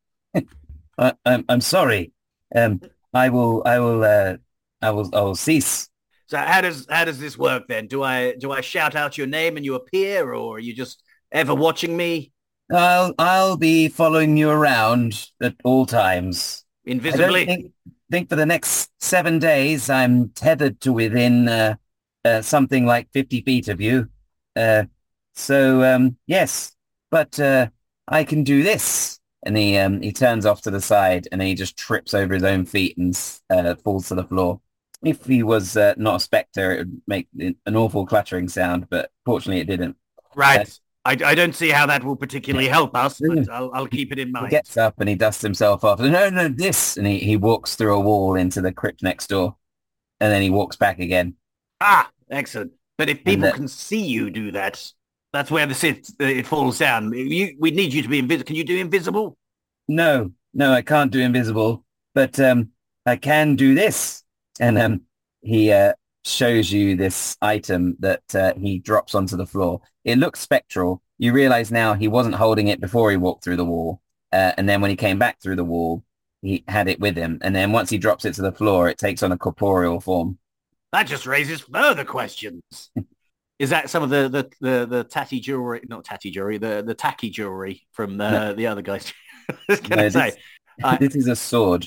I, 0.99 1.14
I'm 1.24 1.47
I'm 1.49 1.62
sorry. 1.62 2.12
Um, 2.55 2.83
I 3.14 3.31
will 3.31 3.62
I 3.64 3.79
will 3.79 4.05
uh, 4.05 4.37
I 4.83 4.91
will 4.91 5.09
I 5.14 5.20
will 5.22 5.35
cease. 5.35 5.89
So 6.27 6.37
how 6.37 6.61
does 6.61 6.87
how 6.91 7.07
does 7.07 7.18
this 7.18 7.39
work 7.39 7.68
then? 7.68 7.87
Do 7.87 8.03
I 8.03 8.35
do 8.35 8.53
I 8.53 8.61
shout 8.61 8.95
out 8.95 9.16
your 9.16 9.27
name 9.27 9.57
and 9.57 9.64
you 9.64 9.77
appear, 9.77 10.35
or 10.35 10.57
are 10.57 10.61
you 10.61 10.74
just 10.74 11.03
ever 11.33 11.55
watching 11.55 11.97
me 11.97 12.33
I'll 12.70 13.14
I'll 13.18 13.57
be 13.57 13.89
following 13.89 14.37
you 14.37 14.51
around 14.51 15.31
at 15.41 15.55
all 15.64 15.87
times. 15.87 16.64
I 16.87 16.91
don't 16.91 16.97
invisibly? 16.97 17.72
Think, 18.11 18.28
think 18.28 18.30
for 18.30 18.36
the 18.36 18.46
next 18.46 18.90
seven 19.00 19.38
days 19.38 19.90
I'm 19.90 20.30
tethered 20.30 20.80
to 20.82 20.92
within 20.92 21.48
uh, 21.48 21.76
uh, 22.24 22.42
something 22.42 22.86
like 22.86 23.11
50 23.12 23.42
feet 23.42 23.68
of 23.68 23.80
you. 23.80 24.09
Uh, 24.54 24.84
so 25.34 25.82
um, 25.82 26.16
yes, 26.26 26.74
but 27.11 27.38
uh, 27.38 27.68
I 28.09 28.24
can 28.24 28.44
do 28.44 28.62
this. 28.62 29.20
And 29.44 29.57
he 29.57 29.78
um, 29.78 30.02
he 30.02 30.11
turns 30.11 30.44
off 30.44 30.62
to 30.62 30.72
the 30.72 30.80
side 30.80 31.28
and 31.30 31.40
then 31.40 31.46
he 31.46 31.54
just 31.54 31.76
trips 31.76 32.14
over 32.14 32.34
his 32.34 32.42
own 32.42 32.64
feet 32.64 32.96
and 32.96 33.16
uh, 33.48 33.76
falls 33.76 34.09
to 34.09 34.16
the 34.16 34.24
floor. 34.24 34.61
If 35.04 35.24
he 35.24 35.44
was 35.44 35.76
uh, 35.76 35.94
not 35.96 36.16
a 36.16 36.20
spectre, 36.20 36.72
it 36.72 36.78
would 36.78 37.02
make 37.07 37.28
an 37.38 37.76
awful 37.76 38.07
clattering 38.07 38.48
sound, 38.48 38.88
but 38.90 39.12
fortunately 39.24 39.61
it 39.61 39.68
didn't. 39.68 39.96
Right. 40.34 40.80
I, 41.07 41.16
I 41.24 41.34
don't 41.34 41.54
see 41.54 41.70
how 41.70 41.86
that 41.86 42.02
will 42.02 42.16
particularly 42.16 42.68
help 42.68 42.96
us, 42.96 43.20
but. 43.20 43.48
I'll, 43.48 43.70
I'll 43.72 43.86
keep 43.86 44.11
it 44.12 44.18
in 44.18 44.32
mind. 44.32 44.46
He 44.46 44.50
gets 44.50 44.76
up 44.76 44.94
and 44.98 45.09
he 45.09 45.14
dusts 45.14 45.42
himself 45.42 45.84
off. 45.84 46.00
No, 46.00 46.28
no, 46.28 46.48
this. 46.48 46.96
And 46.96 47.07
he, 47.07 47.18
he 47.18 47.36
walks 47.36 47.76
through 47.76 47.94
a 47.94 48.00
wall 48.00 48.34
into 48.34 48.61
the 48.61 48.72
crypt 48.72 49.02
next 49.02 49.28
door. 49.28 49.57
And 50.20 50.32
then 50.32 50.42
he 50.42 50.50
walks 50.50 50.76
back 50.76 50.98
again. 50.98 51.34
Ah, 51.80 52.11
excellent. 52.30 52.72
But 52.98 53.09
if 53.09 53.22
people 53.22 53.52
can 53.52 53.68
see 53.68 54.04
you 54.04 54.30
do 54.30 54.50
that, 54.52 54.84
that's 55.32 55.50
where 55.50 55.66
the 55.66 55.74
sit 55.74 56.09
it 56.18 56.46
falls 56.46 56.78
down. 56.78 57.12
You, 57.12 57.54
we 57.61 57.70
need 57.70 57.92
you 57.92 58.02
to 58.02 58.09
be 58.09 58.18
invisible. 58.18 58.46
Can 58.46 58.57
you 58.57 58.64
do 58.64 58.78
invisible? 58.78 59.36
No, 59.86 60.32
no, 60.54 60.72
I 60.72 60.82
can't 60.82 61.12
do 61.12 61.20
invisible, 61.20 61.84
but 62.14 62.40
um, 62.40 62.70
I 63.04 63.16
can 63.16 63.54
do 63.54 63.74
this. 63.74 64.24
And 64.59 64.78
um, 64.78 65.02
he 65.42 65.70
uh, 65.70 65.92
shows 66.27 66.72
you 66.72 66.97
this 66.97 67.37
item 67.41 67.97
that 68.01 68.22
uh, 68.35 68.55
he 68.55 68.79
drops 68.79 69.14
onto 69.14 69.37
the 69.37 69.47
floor. 69.47 69.81
It 70.05 70.18
looks 70.18 70.41
spectral. 70.41 71.03
You 71.18 71.33
realize 71.33 71.70
now 71.70 71.95
he 71.95 72.09
wasn't 72.09 72.35
holding 72.35 72.68
it 72.68 72.81
before 72.81 73.11
he 73.11 73.16
walked 73.16 73.45
through 73.45 73.57
the 73.57 73.64
wall. 73.64 74.01
Uh, 74.33 74.53
and 74.57 74.68
then 74.68 74.81
when 74.81 74.91
he 74.91 74.97
came 74.97 75.18
back 75.18 75.41
through 75.41 75.57
the 75.57 75.64
wall, 75.64 76.05
he 76.43 76.64
had 76.68 76.89
it 76.89 77.01
with 77.01 77.16
him. 77.16 77.39
And 77.43 77.55
then 77.55 77.72
once 77.72 77.91
he 77.91 77.99
drops 77.99 78.24
it 78.24 78.35
to 78.35 78.43
the 78.43 78.53
floor, 78.53 78.89
it 78.89 78.99
takes 78.99 79.22
on 79.22 79.33
a 79.33 79.39
corporeal 79.39 80.01
form. 80.01 80.39
That 80.93 81.07
just 81.07 81.27
raises 81.27 81.61
further 81.62 82.05
questions. 82.05 82.62
Is 83.59 83.70
that 83.70 83.89
some 83.89 84.03
of 84.03 84.11
the 84.11 84.29
the 84.29 84.51
the, 84.61 84.87
the 84.87 85.05
tatty 85.05 85.41
jewelry? 85.41 85.81
Not 85.89 86.05
tatty 86.05 86.31
jewelry. 86.31 86.59
The 86.59 86.83
the 86.87 86.95
tacky 86.95 87.31
jewelry 87.31 87.87
from 87.93 88.20
uh, 88.20 88.31
No. 88.31 88.55
the 88.55 88.66
other 88.66 88.83
guys. 88.83 89.11
I 89.51 89.55
was 89.68 89.81
gonna 89.81 90.03
No, 90.03 90.09
say. 90.11 90.31
this, 90.31 90.37
I- 90.85 90.97
this 91.01 91.16
is 91.16 91.27
a 91.27 91.37
sword. 91.37 91.87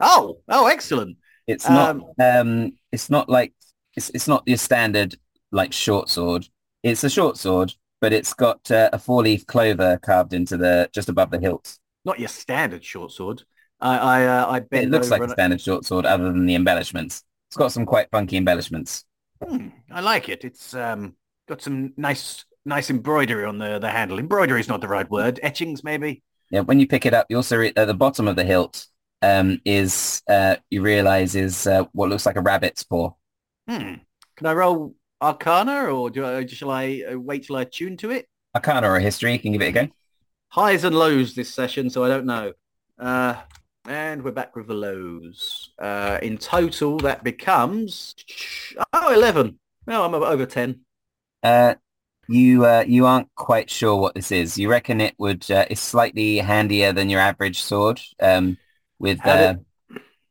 Oh, 0.00 0.38
oh, 0.48 0.66
excellent. 0.68 1.18
It's 1.46 1.68
not 1.68 1.96
Um, 1.96 2.04
um 2.18 2.72
it's 2.90 3.10
not 3.10 3.28
like 3.28 3.52
it's 3.96 4.10
it's 4.10 4.28
not 4.28 4.42
your 4.46 4.56
standard 4.56 5.16
like 5.52 5.72
short 5.72 6.08
sword. 6.08 6.48
It's 6.82 7.04
a 7.04 7.10
short 7.10 7.36
sword, 7.36 7.74
but 8.00 8.12
it's 8.12 8.32
got 8.32 8.70
uh, 8.70 8.90
a 8.92 8.98
four-leaf 8.98 9.46
clover 9.46 9.98
carved 9.98 10.32
into 10.32 10.56
the 10.56 10.88
just 10.92 11.08
above 11.08 11.30
the 11.30 11.40
hilt. 11.40 11.78
Not 12.04 12.18
your 12.18 12.28
standard 12.28 12.84
short 12.84 13.12
sword. 13.12 13.42
I 13.80 13.98
I 13.98 14.24
uh, 14.26 14.50
I 14.50 14.60
bent 14.60 14.84
It 14.84 14.90
looks 14.90 15.10
like 15.10 15.22
a 15.22 15.28
standard 15.28 15.60
short 15.60 15.84
sword 15.84 16.06
other 16.06 16.24
than 16.24 16.46
the 16.46 16.54
embellishments. 16.54 17.24
It's 17.48 17.56
got 17.56 17.72
some 17.72 17.86
quite 17.86 18.10
funky 18.10 18.36
embellishments. 18.36 19.04
Hmm, 19.42 19.68
I 19.90 20.00
like 20.00 20.28
it. 20.28 20.44
It's 20.44 20.74
um 20.74 21.14
got 21.48 21.62
some 21.62 21.92
nice 21.96 22.44
nice 22.64 22.90
embroidery 22.90 23.44
on 23.44 23.58
the 23.58 23.78
the 23.78 23.90
handle. 23.90 24.18
Embroidery 24.18 24.60
is 24.60 24.68
not 24.68 24.80
the 24.80 24.88
right 24.88 25.10
word. 25.10 25.40
Etchings 25.42 25.82
maybe. 25.82 26.22
Yeah, 26.50 26.60
when 26.60 26.80
you 26.80 26.86
pick 26.86 27.06
it 27.06 27.14
up, 27.14 27.26
you 27.28 27.36
also 27.36 27.56
re- 27.56 27.72
at 27.74 27.86
the 27.86 27.94
bottom 27.94 28.28
of 28.28 28.36
the 28.36 28.44
hilt 28.44 28.86
um 29.22 29.60
is 29.66 30.22
uh 30.28 30.56
you 30.70 30.80
realize 30.80 31.34
is 31.34 31.66
uh, 31.66 31.84
what 31.92 32.08
looks 32.08 32.24
like 32.24 32.36
a 32.36 32.40
rabbit's 32.40 32.84
paw. 32.84 33.12
Hmm. 33.70 33.94
Can 34.34 34.46
I 34.48 34.52
roll 34.52 34.96
Arcana 35.22 35.84
or 35.84 36.10
do 36.10 36.26
I 36.26 36.44
shall 36.46 36.72
I 36.72 37.04
uh, 37.08 37.16
wait 37.16 37.46
till 37.46 37.54
I 37.54 37.62
tune 37.62 37.96
to 37.98 38.10
it? 38.10 38.26
Arcana 38.52 38.90
or 38.90 38.98
history, 38.98 39.34
you 39.34 39.38
can 39.38 39.52
give 39.52 39.62
it 39.62 39.68
a 39.68 39.72
go. 39.72 39.88
Highs 40.48 40.82
and 40.82 40.98
lows 40.98 41.36
this 41.36 41.54
session, 41.54 41.88
so 41.88 42.02
I 42.02 42.08
don't 42.08 42.26
know. 42.26 42.52
Uh, 42.98 43.36
and 43.84 44.24
we're 44.24 44.32
back 44.32 44.56
with 44.56 44.66
the 44.66 44.74
lows. 44.74 45.70
Uh, 45.78 46.18
in 46.20 46.36
total, 46.36 46.96
that 46.98 47.22
becomes 47.22 48.16
oh 48.92 49.14
11. 49.14 49.56
No, 49.86 50.04
I'm 50.04 50.14
over 50.14 50.46
10. 50.46 50.80
Uh, 51.44 51.74
you 52.26 52.66
uh, 52.66 52.82
you 52.84 53.06
aren't 53.06 53.32
quite 53.36 53.70
sure 53.70 53.94
what 53.94 54.16
this 54.16 54.32
is. 54.32 54.58
You 54.58 54.68
reckon 54.68 55.00
it 55.00 55.14
would 55.18 55.48
uh, 55.48 55.66
is 55.70 55.78
slightly 55.78 56.38
handier 56.38 56.92
than 56.92 57.08
your 57.08 57.20
average 57.20 57.62
sword. 57.62 58.00
Um, 58.20 58.58
with 58.98 59.20
How 59.20 59.30
uh, 59.30 59.54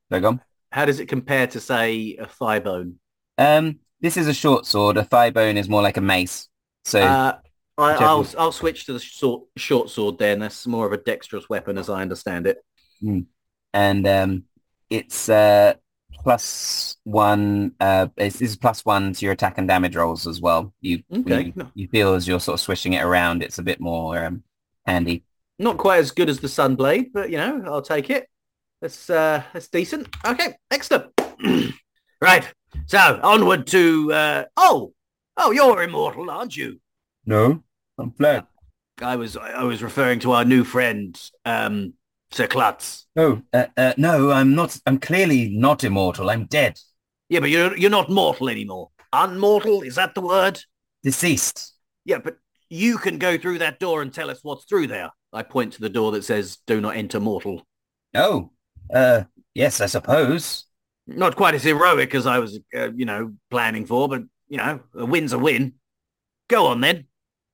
did-. 0.09 0.39
How 0.73 0.83
does 0.83 0.99
it 0.99 1.07
compare 1.07 1.47
to 1.47 1.61
say 1.61 2.17
a 2.19 2.27
thigh 2.27 2.59
bone? 2.59 2.99
Um, 3.39 3.79
this 4.01 4.17
is 4.17 4.27
a 4.27 4.33
short 4.33 4.65
sword. 4.65 4.97
A 4.97 5.03
thigh 5.03 5.29
bone 5.29 5.57
is 5.57 5.69
more 5.69 5.81
like 5.81 5.97
a 5.97 6.01
mace. 6.01 6.47
So 6.85 7.01
Uh, 7.01 7.37
I, 7.77 7.93
I'll, 7.93 8.27
I'll 8.37 8.51
switch 8.51 8.85
to 8.85 8.93
the 8.93 8.99
short 8.99 9.43
short 9.57 9.89
sword 9.89 10.17
then. 10.19 10.39
That's 10.39 10.67
more 10.67 10.85
of 10.85 10.93
a 10.93 10.97
dexterous 10.97 11.47
weapon 11.49 11.77
as 11.77 11.89
I 11.89 12.01
understand 12.01 12.45
it. 12.45 12.57
and 13.73 14.07
um, 14.07 14.43
it's 14.89 15.29
uh 15.29 15.73
plus 16.23 16.97
one. 17.05 17.73
Uh, 17.79 18.07
it's, 18.17 18.39
this 18.39 18.51
is 18.51 18.57
plus 18.57 18.83
one 18.83 19.13
to 19.13 19.25
your 19.25 19.33
attack 19.33 19.57
and 19.57 19.67
damage 19.67 19.95
rolls 19.95 20.27
as 20.27 20.41
well. 20.41 20.73
You 20.81 21.03
Okay. 21.13 21.53
you, 21.55 21.71
you 21.75 21.87
feel 21.87 22.13
as 22.13 22.27
you're 22.27 22.41
sort 22.41 22.55
of 22.55 22.61
swishing 22.61 22.93
it 22.93 23.03
around, 23.03 23.43
it's 23.43 23.59
a 23.59 23.63
bit 23.63 23.79
more 23.79 24.25
um, 24.25 24.43
handy. 24.85 25.23
Not 25.57 25.77
quite 25.77 25.99
as 25.99 26.11
good 26.11 26.29
as 26.29 26.39
the 26.39 26.47
Sunblade, 26.47 27.11
but 27.13 27.29
you 27.29 27.37
know, 27.37 27.63
I'll 27.65 27.81
take 27.81 28.09
it. 28.09 28.27
That's 28.81 29.09
uh 29.09 29.43
that's 29.53 29.67
decent. 29.69 30.13
Okay, 30.25 30.55
excellent. 30.71 31.11
right. 32.21 32.45
So 32.87 33.19
onward 33.23 33.67
to 33.67 34.13
uh 34.13 34.43
oh 34.57 34.93
oh 35.37 35.51
you're 35.51 35.83
immortal, 35.83 36.29
aren't 36.29 36.55
you? 36.55 36.79
No, 37.25 37.63
I'm 37.97 38.11
flat. 38.11 38.47
I 39.01 39.15
was 39.15 39.37
I 39.37 39.63
was 39.63 39.81
referring 39.83 40.19
to 40.21 40.31
our 40.33 40.43
new 40.45 40.63
friend, 40.63 41.19
um, 41.45 41.93
Sir 42.31 42.47
Klutz. 42.47 43.05
Oh, 43.15 43.41
uh, 43.53 43.67
uh, 43.77 43.93
no, 43.97 44.31
I'm 44.31 44.55
not. 44.55 44.77
I'm 44.85 44.99
clearly 44.99 45.49
not 45.49 45.83
immortal. 45.83 46.29
I'm 46.29 46.45
dead, 46.45 46.77
Yeah, 47.29 47.39
but 47.39 47.49
you're 47.49 47.77
you're 47.77 47.89
not 47.89 48.09
mortal 48.09 48.49
anymore. 48.49 48.89
Unmortal, 49.13 49.85
is 49.85 49.95
that 49.95 50.15
the 50.15 50.21
word? 50.21 50.59
deceased. 51.03 51.73
Yeah, 52.03 52.17
but 52.19 52.37
you 52.69 52.97
can 52.97 53.17
go 53.19 53.37
through 53.37 53.59
that 53.59 53.79
door 53.79 54.01
and 54.01 54.13
tell 54.13 54.29
us 54.29 54.39
what's 54.43 54.65
through 54.65 54.87
there. 54.87 55.11
I 55.31 55.43
point 55.43 55.73
to 55.73 55.81
the 55.81 55.89
door 55.89 56.11
that 56.11 56.25
says 56.25 56.57
"Do 56.67 56.81
not 56.81 56.97
enter 56.97 57.19
mortal." 57.19 57.65
Oh, 58.15 58.51
uh, 58.93 59.23
yes, 59.53 59.79
I 59.81 59.85
suppose. 59.85 60.65
Not 61.09 61.35
quite 61.35 61.55
as 61.55 61.63
heroic 61.63 62.13
as 62.13 62.27
I 62.27 62.39
was, 62.39 62.59
uh, 62.75 62.91
you 62.91 63.05
know, 63.05 63.33
planning 63.49 63.85
for, 63.85 64.07
but 64.07 64.23
you 64.47 64.57
know, 64.57 64.79
a 64.95 65.05
win's 65.05 65.33
a 65.33 65.39
win. 65.39 65.73
Go 66.47 66.67
on 66.67 66.81
then. 66.81 67.05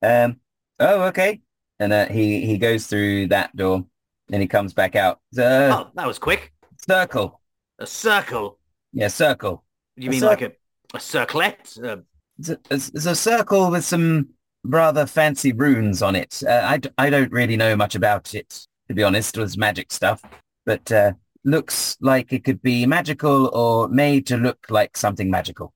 Um, 0.01 0.39
oh, 0.79 1.03
okay. 1.03 1.41
And 1.79 1.91
uh, 1.91 2.07
he 2.07 2.45
he 2.45 2.57
goes 2.57 2.87
through 2.87 3.27
that 3.27 3.55
door, 3.55 3.85
and 4.31 4.41
he 4.41 4.47
comes 4.47 4.73
back 4.73 4.95
out. 4.95 5.19
Uh, 5.37 5.71
oh, 5.71 5.91
that 5.95 6.07
was 6.07 6.19
quick. 6.19 6.53
circle. 6.87 7.41
A 7.79 7.87
circle. 7.87 8.59
Yeah, 8.93 9.09
circle. 9.09 9.63
You 9.97 10.09
A 10.09 10.11
mean 10.11 10.19
cir- 10.21 10.27
like 10.27 10.41
a 10.41 10.51
a 10.93 10.99
circlet? 10.99 11.77
A 11.83 11.99
It's 12.39 12.49
a, 12.49 12.59
it's 12.69 13.05
a 13.05 13.15
circle 13.15 13.71
with 13.71 13.83
some 13.83 14.29
rather 14.63 15.05
fancy 15.05 15.51
runes 15.51 16.01
on 16.01 16.15
it. 16.15 16.41
Uh, 16.47 16.61
I, 16.63 16.77
d- 16.77 16.89
I 16.97 17.09
don't 17.09 17.31
really 17.31 17.57
know 17.57 17.75
much 17.75 17.95
about 17.95 18.33
it, 18.33 18.67
to 18.87 18.93
be 18.93 19.03
honest. 19.03 19.37
It 19.37 19.41
was 19.41 19.57
magic 19.57 19.91
stuff, 19.91 20.21
but 20.65 20.89
uh, 20.91 21.13
looks 21.45 21.95
like 22.01 22.33
it 22.33 22.43
could 22.43 22.61
be 22.61 22.85
magical 22.85 23.47
or 23.53 23.87
made 23.87 24.27
to 24.27 24.37
look 24.37 24.65
like 24.69 24.97
something 24.97 25.29
magical. 25.29 25.73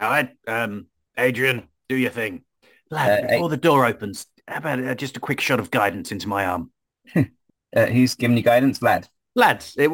All 0.00 0.10
right, 0.10 0.30
um, 0.46 0.86
Adrian, 1.18 1.68
do 1.88 1.96
your 1.96 2.10
thing. 2.10 2.42
Lad, 2.90 3.24
Uh, 3.24 3.28
before 3.28 3.48
the 3.48 3.56
door 3.56 3.86
opens, 3.86 4.26
how 4.46 4.58
about 4.58 4.78
uh, 4.78 4.94
just 4.94 5.16
a 5.16 5.20
quick 5.20 5.40
shot 5.40 5.58
of 5.58 5.70
guidance 5.70 6.12
into 6.12 6.28
my 6.28 6.46
arm? 6.46 6.70
Uh, 7.74 7.84
who's 7.86 8.14
giving 8.14 8.36
you 8.38 8.42
guidance, 8.42 8.78
Vlad? 8.78 9.06
Lads, 9.34 9.74
it, 9.78 9.90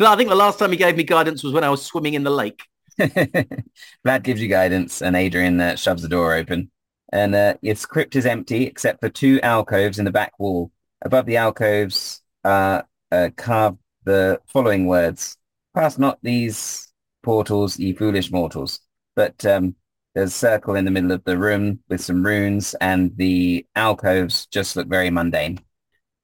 I 0.00 0.16
think 0.16 0.30
the 0.30 0.34
last 0.34 0.58
time 0.58 0.72
he 0.72 0.76
gave 0.76 0.96
me 0.96 1.04
guidance 1.04 1.44
was 1.44 1.52
when 1.52 1.62
I 1.62 1.70
was 1.70 1.84
swimming 1.84 2.14
in 2.14 2.24
the 2.24 2.30
lake. 2.30 2.62
Vlad 2.98 4.22
gives 4.24 4.40
you 4.42 4.48
guidance 4.48 5.00
and 5.00 5.14
Adrian 5.14 5.60
uh, 5.60 5.76
shoves 5.76 6.02
the 6.02 6.08
door 6.08 6.34
open. 6.34 6.72
And 7.12 7.34
uh, 7.36 7.54
its 7.62 7.86
crypt 7.86 8.16
is 8.16 8.26
empty 8.26 8.64
except 8.64 9.00
for 9.00 9.08
two 9.08 9.40
alcoves 9.42 10.00
in 10.00 10.06
the 10.06 10.10
back 10.10 10.32
wall. 10.40 10.72
Above 11.02 11.26
the 11.26 11.36
alcoves 11.36 12.20
are 12.44 12.84
uh, 13.12 13.30
carved 13.36 13.78
the 14.04 14.40
following 14.46 14.86
words. 14.86 15.36
Pass 15.74 15.98
not 15.98 16.18
these 16.22 16.92
portals, 17.22 17.78
ye 17.78 17.92
foolish 17.92 18.30
mortals. 18.30 18.80
But 19.14 19.44
um, 19.44 19.74
there's 20.14 20.30
a 20.30 20.32
circle 20.32 20.74
in 20.74 20.84
the 20.84 20.90
middle 20.90 21.12
of 21.12 21.24
the 21.24 21.38
room 21.38 21.80
with 21.88 22.00
some 22.00 22.24
runes 22.24 22.74
and 22.80 23.16
the 23.16 23.66
alcoves 23.74 24.46
just 24.46 24.76
look 24.76 24.88
very 24.88 25.10
mundane. 25.10 25.60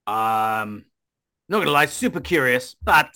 Um, 0.07 0.85
not 1.49 1.59
gonna 1.59 1.71
lie, 1.71 1.87
super 1.87 2.21
curious, 2.21 2.75
but 2.83 3.11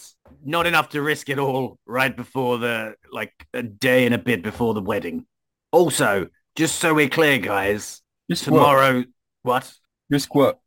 not 0.45 0.67
enough 0.67 0.91
to 0.91 1.03
risk 1.03 1.29
it 1.29 1.39
all 1.39 1.79
right 1.87 2.15
before 2.15 2.59
the, 2.59 2.95
like, 3.11 3.33
a 3.55 3.63
day 3.63 4.07
and 4.07 4.15
a 4.15 4.19
bit 4.19 4.43
before 4.43 4.75
the 4.75 4.81
wedding. 4.81 5.27
Also, 5.73 6.29
just 6.57 6.77
so 6.77 6.95
we're 6.95 7.09
clear, 7.09 7.39
guys, 7.39 8.03
tomorrow, 8.35 9.05
what? 9.43 9.73
Risk 10.11 10.35
what? 10.35 10.61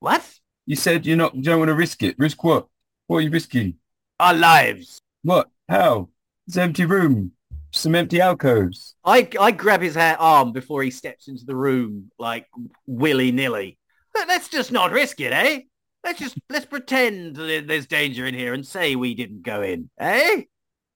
What? 0.00 0.28
You 0.66 0.76
said 0.76 1.06
you're 1.06 1.16
not, 1.16 1.34
you 1.34 1.42
don't 1.42 1.58
want 1.58 1.68
to 1.68 1.74
risk 1.74 2.02
it. 2.02 2.16
Risk 2.18 2.42
what? 2.44 2.66
What 3.06 3.18
are 3.18 3.20
you 3.22 3.30
risking? 3.30 3.74
Our 4.20 4.34
lives. 4.34 5.00
What? 5.22 5.48
How? 5.68 6.08
It's 6.46 6.56
an 6.56 6.62
empty 6.64 6.84
room. 6.84 7.32
Some 7.72 7.94
empty 7.94 8.20
alcoves. 8.20 8.94
I, 9.04 9.28
I 9.40 9.50
grab 9.50 9.80
his 9.80 9.94
ha- 9.94 10.16
arm 10.18 10.52
before 10.52 10.82
he 10.82 10.90
steps 10.90 11.28
into 11.28 11.44
the 11.44 11.56
room, 11.56 12.10
like 12.18 12.46
willy-nilly. 12.86 13.78
Let- 14.14 14.28
Let's 14.28 14.48
just 14.48 14.72
not 14.72 14.92
risk 14.92 15.20
it, 15.20 15.32
eh? 15.32 15.60
Let's 16.04 16.18
just, 16.18 16.36
let's 16.50 16.66
pretend 16.66 17.36
that 17.36 17.66
there's 17.66 17.86
danger 17.86 18.26
in 18.26 18.34
here 18.34 18.52
and 18.54 18.66
say 18.66 18.96
we 18.96 19.14
didn't 19.14 19.42
go 19.42 19.62
in, 19.62 19.88
eh? 19.98 20.42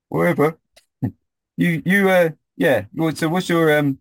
Whatever. 0.09 0.59
You, 1.59 1.81
you, 1.87 2.11
uh, 2.11 2.29
yeah. 2.59 2.85
Well, 2.95 3.17
So 3.17 3.31
what's 3.31 3.49
your, 3.49 3.79
um, 3.79 3.99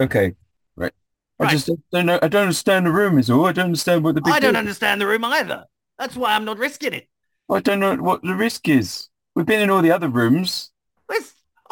okay. 0.00 0.34
Right. 0.76 0.92
I 1.40 1.44
Right. 1.44 1.50
just 1.50 1.68
don't 1.90 2.06
know. 2.06 2.20
I 2.22 2.28
don't 2.28 2.42
understand 2.42 2.86
the 2.86 2.92
room 2.92 3.18
is 3.18 3.28
all. 3.28 3.46
I 3.46 3.50
don't 3.52 3.64
understand 3.64 4.04
what 4.04 4.14
the 4.14 4.20
big 4.20 4.32
I 4.32 4.38
don't 4.38 4.52
deal- 4.52 4.60
understand 4.60 5.00
the 5.00 5.08
room 5.08 5.24
either. 5.24 5.64
That's 5.98 6.14
why 6.14 6.36
I'm 6.36 6.44
not 6.44 6.58
risking 6.58 6.92
it. 6.92 7.08
I 7.50 7.60
don't 7.60 7.80
know 7.80 7.96
what 7.96 8.22
the 8.22 8.34
risk 8.34 8.68
is. 8.68 9.08
We've 9.34 9.46
been 9.46 9.60
in 9.60 9.70
all 9.70 9.82
the 9.82 9.90
other 9.90 10.08
rooms. 10.08 10.70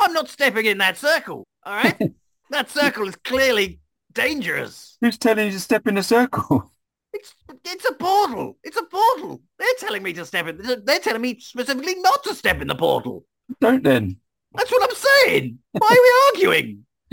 I'm 0.03 0.13
not 0.13 0.29
stepping 0.29 0.67
in 0.67 0.79
that 0.79 0.97
circle, 0.97 1.47
all 1.65 1.75
right? 1.75 1.97
that 2.51 2.71
circle 2.71 3.09
is 3.09 3.17
clearly 3.17 3.81
dangerous. 4.13 4.97
Who's 5.01 5.17
telling 5.17 5.47
you 5.47 5.53
to 5.53 5.61
step 5.61 5.87
in 5.87 5.97
a 5.99 6.03
circle? 6.03 6.71
It's, 7.15 7.35
it's 7.67 7.85
a 7.85 7.93
portal. 7.93 8.57
It's 8.65 8.79
a 8.79 8.85
portal. 8.85 9.43
They're 9.59 9.69
telling 9.79 10.03
me 10.03 10.15
to 10.15 10.25
step 10.25 10.47
in. 10.47 10.57
They're 10.83 10.99
telling 10.99 11.21
me 11.21 11.39
specifically 11.41 11.97
not 11.97 12.25
to 12.25 12.35
step 12.35 12.63
in 12.63 12.69
the 12.69 12.75
portal. 12.75 13.27
Don't 13.61 13.85
then. 13.85 14.17
That's 14.55 14.71
what 14.73 14.89
I'm 14.89 14.97
saying. 14.97 15.59
Why 15.73 15.89
are 15.91 16.41
we 16.41 16.49
arguing? 16.49 16.87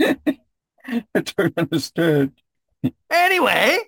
I 1.14 1.20
don't 1.20 1.58
understand. 1.58 2.32
Anyway, 3.10 3.80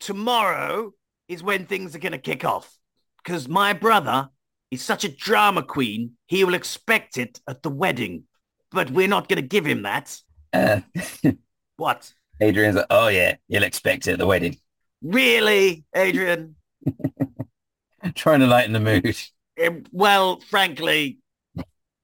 tomorrow 0.00 0.92
is 1.28 1.44
when 1.44 1.66
things 1.66 1.94
are 1.94 2.00
going 2.00 2.10
to 2.10 2.18
kick 2.18 2.44
off. 2.44 2.76
Because 3.22 3.48
my 3.48 3.72
brother 3.72 4.28
is 4.70 4.82
such 4.82 5.04
a 5.04 5.08
drama 5.08 5.62
queen, 5.62 6.12
he 6.26 6.44
will 6.44 6.54
expect 6.54 7.18
it 7.18 7.40
at 7.48 7.62
the 7.62 7.70
wedding. 7.70 8.24
But 8.70 8.90
we're 8.90 9.08
not 9.08 9.28
going 9.28 9.36
to 9.42 9.46
give 9.46 9.66
him 9.66 9.82
that. 9.82 10.18
Uh, 10.52 10.80
What? 11.76 12.12
Adrian's 12.40 12.76
like, 12.76 12.86
oh 12.90 13.08
yeah, 13.08 13.36
you'll 13.48 13.64
expect 13.64 14.06
it 14.06 14.12
at 14.12 14.18
the 14.20 14.26
wedding. 14.26 14.56
Really, 15.02 15.84
Adrian? 15.94 16.54
Trying 18.14 18.40
to 18.40 18.46
lighten 18.46 18.72
the 18.72 18.80
mood. 18.80 19.16
Well, 19.90 20.40
frankly, 20.48 21.18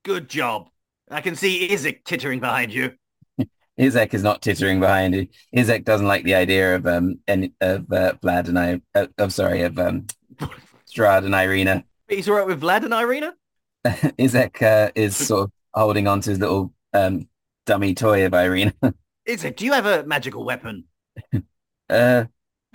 good 0.05 0.29
job. 0.29 0.69
I 1.11 1.21
can 1.21 1.37
see 1.37 1.69
Izek 1.69 2.05
tittering 2.05 2.41
behind 2.41 2.73
you. 2.73 2.95
Izek 3.81 4.15
is 4.15 4.23
not 4.23 4.43
tittering 4.43 4.81
behind 4.81 5.15
you. 5.15 5.29
Izek 5.55 5.85
doesn't 5.85 6.07
like 6.07 6.25
the 6.25 6.35
idea 6.35 6.75
of 6.75 6.87
um 6.87 7.21
any 7.29 7.53
of 7.61 7.91
uh, 7.93 8.15
Vlad 8.21 8.49
and 8.49 8.59
I. 8.59 8.81
Uh, 8.95 9.07
I'm 9.17 9.31
sorry 9.31 9.63
of 9.63 9.79
um 9.79 10.07
Strahd 10.89 11.25
and 11.25 11.35
Irina. 11.35 11.85
He's 12.09 12.29
all 12.29 12.37
right 12.37 12.47
with 12.47 12.63
Vlad 12.63 12.85
and 12.85 12.95
Irina? 12.95 13.35
Izek 13.85 14.63
uh, 14.63 14.91
is 14.95 15.17
sort 15.17 15.45
of 15.45 15.53
holding 15.75 16.09
on 16.09 16.21
to 16.23 16.31
his 16.31 16.39
little 16.39 16.73
um 16.95 17.29
dummy 17.67 17.95
toy 17.95 18.25
of 18.27 18.35
Irina. 18.35 18.73
Izek, 19.29 19.57
do 19.57 19.65
you 19.65 19.73
have 19.73 19.87
a 19.87 20.05
magical 20.05 20.45
weapon? 20.45 20.85
uh, 21.91 22.25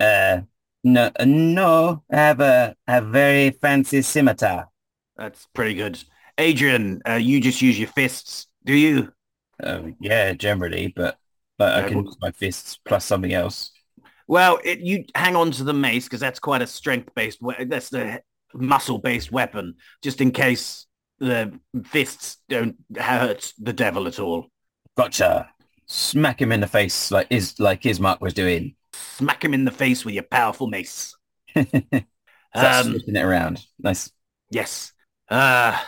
uh, 0.00 0.40
no, 0.84 1.10
uh, 1.18 1.24
no. 1.24 2.02
I 2.12 2.16
have 2.16 2.40
a 2.40 2.76
a 2.86 3.02
very 3.02 3.50
fancy 3.50 4.02
scimitar. 4.02 4.68
That's 5.16 5.46
pretty 5.52 5.74
good. 5.74 6.02
Adrian, 6.38 7.00
uh, 7.08 7.14
you 7.14 7.40
just 7.40 7.62
use 7.62 7.78
your 7.78 7.88
fists, 7.88 8.48
do 8.64 8.74
you? 8.74 9.12
Uh, 9.62 9.82
yeah, 10.00 10.32
generally, 10.32 10.92
but 10.94 11.18
but 11.58 11.74
I 11.74 11.88
can 11.88 11.98
well- 11.98 12.06
use 12.06 12.16
my 12.20 12.30
fists 12.30 12.78
plus 12.84 13.04
something 13.04 13.32
else. 13.32 13.70
Well, 14.26 14.58
it, 14.64 14.80
you 14.80 15.04
hang 15.14 15.36
on 15.36 15.50
to 15.52 15.64
the 15.64 15.74
mace 15.74 16.04
because 16.04 16.20
that's 16.20 16.38
quite 16.40 16.62
a 16.62 16.66
strength-based. 16.66 17.38
We- 17.42 17.64
that's 17.64 17.90
the 17.90 18.22
muscle-based 18.54 19.30
weapon, 19.32 19.74
just 20.02 20.20
in 20.20 20.30
case 20.30 20.86
the 21.18 21.58
fists 21.84 22.38
don't 22.48 22.76
hurt 22.96 23.52
the 23.58 23.72
devil 23.72 24.06
at 24.06 24.18
all. 24.18 24.46
Gotcha. 24.96 25.50
Smack 25.86 26.40
him 26.40 26.52
in 26.52 26.60
the 26.60 26.66
face 26.66 27.10
like 27.10 27.26
is 27.30 27.58
like 27.60 27.82
Ismark 27.82 28.20
was 28.20 28.32
doing. 28.32 28.74
Smack 28.94 29.44
him 29.44 29.52
in 29.54 29.64
the 29.64 29.70
face 29.70 30.04
with 30.04 30.14
your 30.14 30.24
powerful 30.24 30.66
mace. 30.66 31.14
That's 31.54 32.86
Um, 32.86 32.92
flipping 32.92 33.16
it 33.16 33.22
around. 33.22 33.60
Nice. 33.78 34.10
Yes. 34.50 34.92
Uh, 35.28 35.78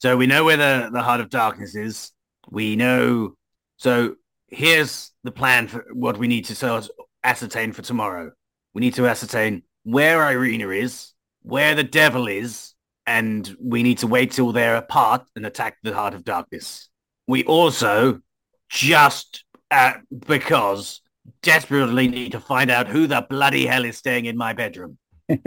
so 0.00 0.16
we 0.16 0.26
know 0.26 0.44
where 0.44 0.56
the, 0.56 0.90
the 0.92 1.02
Heart 1.02 1.20
of 1.22 1.30
Darkness 1.30 1.74
is. 1.74 2.12
We 2.50 2.76
know. 2.76 3.34
So 3.78 4.16
here's 4.48 5.12
the 5.24 5.32
plan 5.32 5.66
for 5.68 5.86
what 5.92 6.18
we 6.18 6.28
need 6.28 6.44
to 6.46 6.54
sort 6.54 6.88
ascertain 7.24 7.72
for 7.72 7.82
tomorrow. 7.82 8.32
We 8.74 8.80
need 8.80 8.94
to 8.94 9.06
ascertain 9.06 9.62
where 9.84 10.22
Irina 10.30 10.68
is, 10.70 11.12
where 11.42 11.74
the 11.74 11.84
devil 11.84 12.28
is, 12.28 12.74
and 13.06 13.56
we 13.60 13.82
need 13.82 13.98
to 13.98 14.06
wait 14.06 14.32
till 14.32 14.52
they're 14.52 14.76
apart 14.76 15.26
and 15.34 15.44
attack 15.44 15.78
the 15.82 15.94
Heart 15.94 16.14
of 16.14 16.24
Darkness. 16.24 16.88
We 17.26 17.44
also, 17.44 18.20
just 18.68 19.44
uh, 19.70 19.94
because, 20.26 21.00
desperately 21.42 22.08
need 22.08 22.32
to 22.32 22.40
find 22.40 22.70
out 22.70 22.88
who 22.88 23.06
the 23.06 23.26
bloody 23.28 23.66
hell 23.66 23.84
is 23.84 23.96
staying 23.96 24.26
in 24.26 24.36
my 24.36 24.52
bedroom. 24.52 24.98
All 25.30 25.38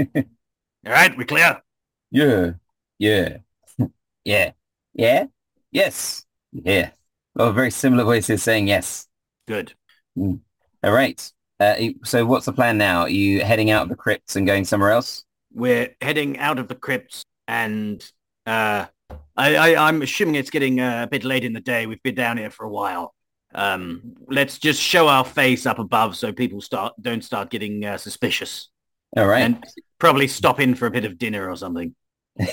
right, 0.86 1.18
we 1.18 1.26
clear? 1.26 1.62
Yeah. 2.12 2.52
Yeah. 3.00 3.38
yeah. 4.26 4.52
Yeah. 4.94 5.26
Yes. 5.72 6.26
Yeah. 6.52 6.92
Oh, 7.38 7.52
very 7.52 7.72
similar 7.72 8.04
voices 8.04 8.44
saying 8.44 8.68
yes. 8.68 9.08
Good. 9.48 9.74
All 10.18 10.40
right. 10.84 11.32
Uh, 11.60 11.76
so 12.04 12.26
what's 12.26 12.46
the 12.46 12.54
plan 12.54 12.78
now? 12.78 13.02
Are 13.02 13.10
you 13.10 13.44
heading 13.44 13.72
out 13.72 13.84
of 13.84 13.90
the 13.90 13.96
crypts 13.96 14.36
and 14.36 14.46
going 14.46 14.66
somewhere 14.66 14.92
else? 14.92 15.26
we're 15.56 15.96
heading 16.02 16.38
out 16.38 16.60
of 16.60 16.68
the 16.68 16.76
crypts 16.76 17.24
and 17.48 18.04
uh, 18.46 18.86
I, 19.38 19.56
I, 19.56 19.88
I'm 19.88 20.02
assuming 20.02 20.36
it's 20.36 20.50
getting 20.50 20.80
uh, 20.80 21.04
a 21.04 21.08
bit 21.08 21.24
late 21.24 21.44
in 21.44 21.54
the 21.54 21.62
day. 21.62 21.88
We've 21.88 22.04
been 22.04 22.16
down 22.16 22.38
here 22.38 22.52
for 22.52 22.66
a 22.66 22.70
while. 22.70 23.16
Um, 23.56 24.16
let's 24.28 24.60
just 24.60 24.82
show 24.82 25.08
our 25.08 25.24
face 25.24 25.66
up 25.66 25.80
above 25.80 26.18
so 26.18 26.34
people 26.34 26.60
start 26.60 26.94
don't 27.02 27.24
start 27.24 27.50
getting 27.50 27.86
uh, 27.86 27.98
suspicious 27.98 28.70
All 29.16 29.28
right. 29.28 29.42
and 29.42 29.64
probably 29.98 30.28
stop 30.28 30.60
in 30.60 30.76
for 30.76 30.88
a 30.88 30.92
bit 30.92 31.06
of 31.06 31.18
dinner 31.18 31.50
or 31.50 31.56
something. 31.56 31.96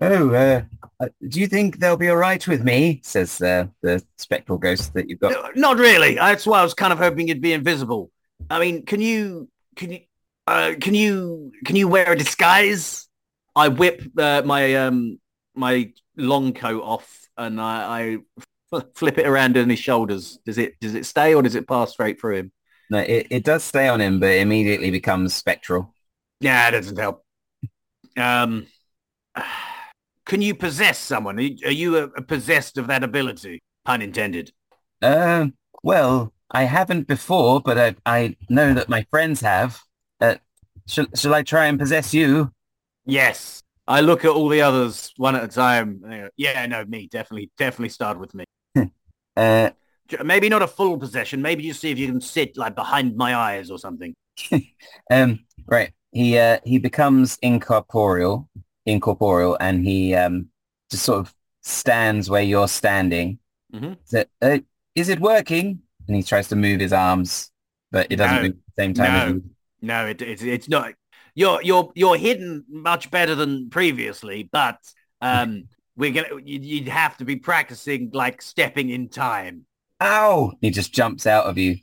oh, 0.00 0.34
uh, 0.34 0.62
uh, 0.98 1.06
do 1.28 1.38
you 1.38 1.46
think 1.46 1.78
they'll 1.78 1.96
be 1.96 2.08
all 2.08 2.16
right 2.16 2.44
with 2.48 2.64
me? 2.64 3.00
Says 3.04 3.40
uh, 3.40 3.66
the 3.82 4.02
spectral 4.18 4.58
ghost 4.58 4.94
that 4.94 5.08
you've 5.08 5.20
got. 5.20 5.56
Not 5.56 5.78
really. 5.78 6.16
That's 6.16 6.44
why 6.44 6.58
I 6.58 6.64
was 6.64 6.74
kind 6.74 6.92
of 6.92 6.98
hoping 6.98 7.28
you'd 7.28 7.40
be 7.40 7.52
invisible. 7.52 8.10
I 8.50 8.60
mean, 8.60 8.84
can 8.84 9.00
you 9.00 9.48
can 9.76 9.92
you 9.92 10.00
uh, 10.46 10.74
can 10.80 10.94
you 10.94 11.52
can 11.64 11.76
you 11.76 11.88
wear 11.88 12.12
a 12.12 12.16
disguise? 12.16 13.08
I 13.54 13.68
whip 13.68 14.02
uh, 14.18 14.42
my 14.44 14.74
um 14.76 15.18
my 15.54 15.92
long 16.16 16.52
coat 16.52 16.82
off 16.82 17.28
and 17.36 17.60
I, 17.60 18.18
I 18.72 18.80
flip 18.94 19.18
it 19.18 19.26
around 19.26 19.56
on 19.56 19.68
his 19.70 19.78
shoulders. 19.78 20.38
Does 20.44 20.58
it 20.58 20.78
does 20.80 20.94
it 20.94 21.06
stay 21.06 21.34
or 21.34 21.42
does 21.42 21.54
it 21.54 21.66
pass 21.68 21.92
straight 21.92 22.20
through 22.20 22.36
him? 22.36 22.52
No, 22.90 22.98
it, 22.98 23.26
it 23.30 23.44
does 23.44 23.64
stay 23.64 23.88
on 23.88 24.00
him, 24.00 24.20
but 24.20 24.30
it 24.30 24.40
immediately 24.42 24.90
becomes 24.90 25.34
spectral. 25.34 25.92
Yeah, 26.40 26.68
it 26.68 26.72
doesn't 26.72 26.98
help. 26.98 27.24
Um, 28.16 28.66
can 30.26 30.42
you 30.42 30.54
possess 30.54 30.98
someone? 30.98 31.38
Are 31.38 31.42
you- 31.42 31.66
are 31.66 31.72
you 31.72 31.96
uh, 31.96 32.20
possessed 32.22 32.78
of 32.78 32.86
that 32.88 33.04
ability? 33.04 33.62
Pun 33.84 34.02
intended. 34.02 34.52
Uh, 35.02 35.46
well, 35.82 36.32
I 36.50 36.64
haven't 36.64 37.06
before, 37.06 37.60
but 37.60 37.78
I, 37.78 37.96
I 38.06 38.36
know 38.48 38.74
that 38.74 38.88
my 38.88 39.06
friends 39.10 39.40
have. 39.40 39.80
Uh, 40.20 40.36
shall, 40.86 41.06
shall 41.14 41.34
I 41.34 41.42
try 41.42 41.66
and 41.66 41.78
possess 41.78 42.14
you? 42.14 42.52
Yes. 43.04 43.62
I 43.88 44.00
look 44.00 44.24
at 44.24 44.30
all 44.30 44.48
the 44.48 44.62
others 44.62 45.12
one 45.16 45.36
at 45.36 45.44
a 45.44 45.48
time. 45.48 46.02
go, 46.08 46.28
yeah, 46.36 46.66
no, 46.66 46.84
me. 46.84 47.08
Definitely, 47.10 47.50
definitely 47.56 47.90
start 47.90 48.18
with 48.18 48.34
me. 48.34 48.44
Uh, 49.36 49.68
Maybe 50.24 50.48
not 50.48 50.62
a 50.62 50.66
full 50.66 50.96
possession. 50.96 51.42
Maybe 51.42 51.62
just 51.64 51.80
see 51.80 51.90
if 51.90 51.98
you 51.98 52.06
can 52.06 52.22
sit 52.22 52.56
like 52.56 52.74
behind 52.74 53.16
my 53.18 53.36
eyes 53.36 53.70
or 53.70 53.78
something. 53.78 54.14
um, 55.10 55.40
right. 55.66 55.92
He, 56.10 56.38
uh, 56.38 56.60
he 56.64 56.78
becomes 56.78 57.36
incorporeal, 57.42 58.48
incorporeal, 58.86 59.58
and 59.60 59.84
he, 59.84 60.14
um, 60.14 60.48
just 60.90 61.02
sort 61.02 61.18
of 61.18 61.34
stands 61.60 62.30
where 62.30 62.42
you're 62.42 62.66
standing. 62.68 63.40
Mhm. 63.74 63.98
So, 64.04 64.24
uh, 64.40 64.60
is 64.94 65.10
it 65.10 65.20
working? 65.20 65.82
And 66.08 66.16
he 66.16 66.22
tries 66.22 66.48
to 66.48 66.56
move 66.56 66.80
his 66.80 66.92
arms, 66.92 67.50
but 67.90 68.06
it 68.10 68.16
doesn't 68.16 68.36
No. 68.36 68.42
move 68.42 68.50
at 68.52 68.56
the 68.76 68.82
same 68.82 68.94
time 68.94 69.14
as 69.14 69.34
No. 69.34 69.40
No, 69.82 70.06
it, 70.06 70.22
it's 70.22 70.42
it's 70.42 70.68
not. 70.68 70.94
You're 71.34 71.62
you're 71.62 71.92
you're 71.94 72.16
hidden 72.16 72.64
much 72.68 73.10
better 73.10 73.34
than 73.34 73.68
previously, 73.70 74.48
but 74.50 74.78
um, 75.20 75.68
we're 75.96 76.12
gonna 76.12 76.28
you'd, 76.42 76.64
you'd 76.64 76.88
have 76.88 77.16
to 77.18 77.24
be 77.24 77.36
practicing 77.36 78.10
like 78.12 78.40
stepping 78.42 78.90
in 78.90 79.08
time. 79.08 79.66
Ow! 80.00 80.52
He 80.60 80.70
just 80.70 80.92
jumps 80.92 81.26
out 81.26 81.44
of 81.46 81.58
you. 81.58 81.78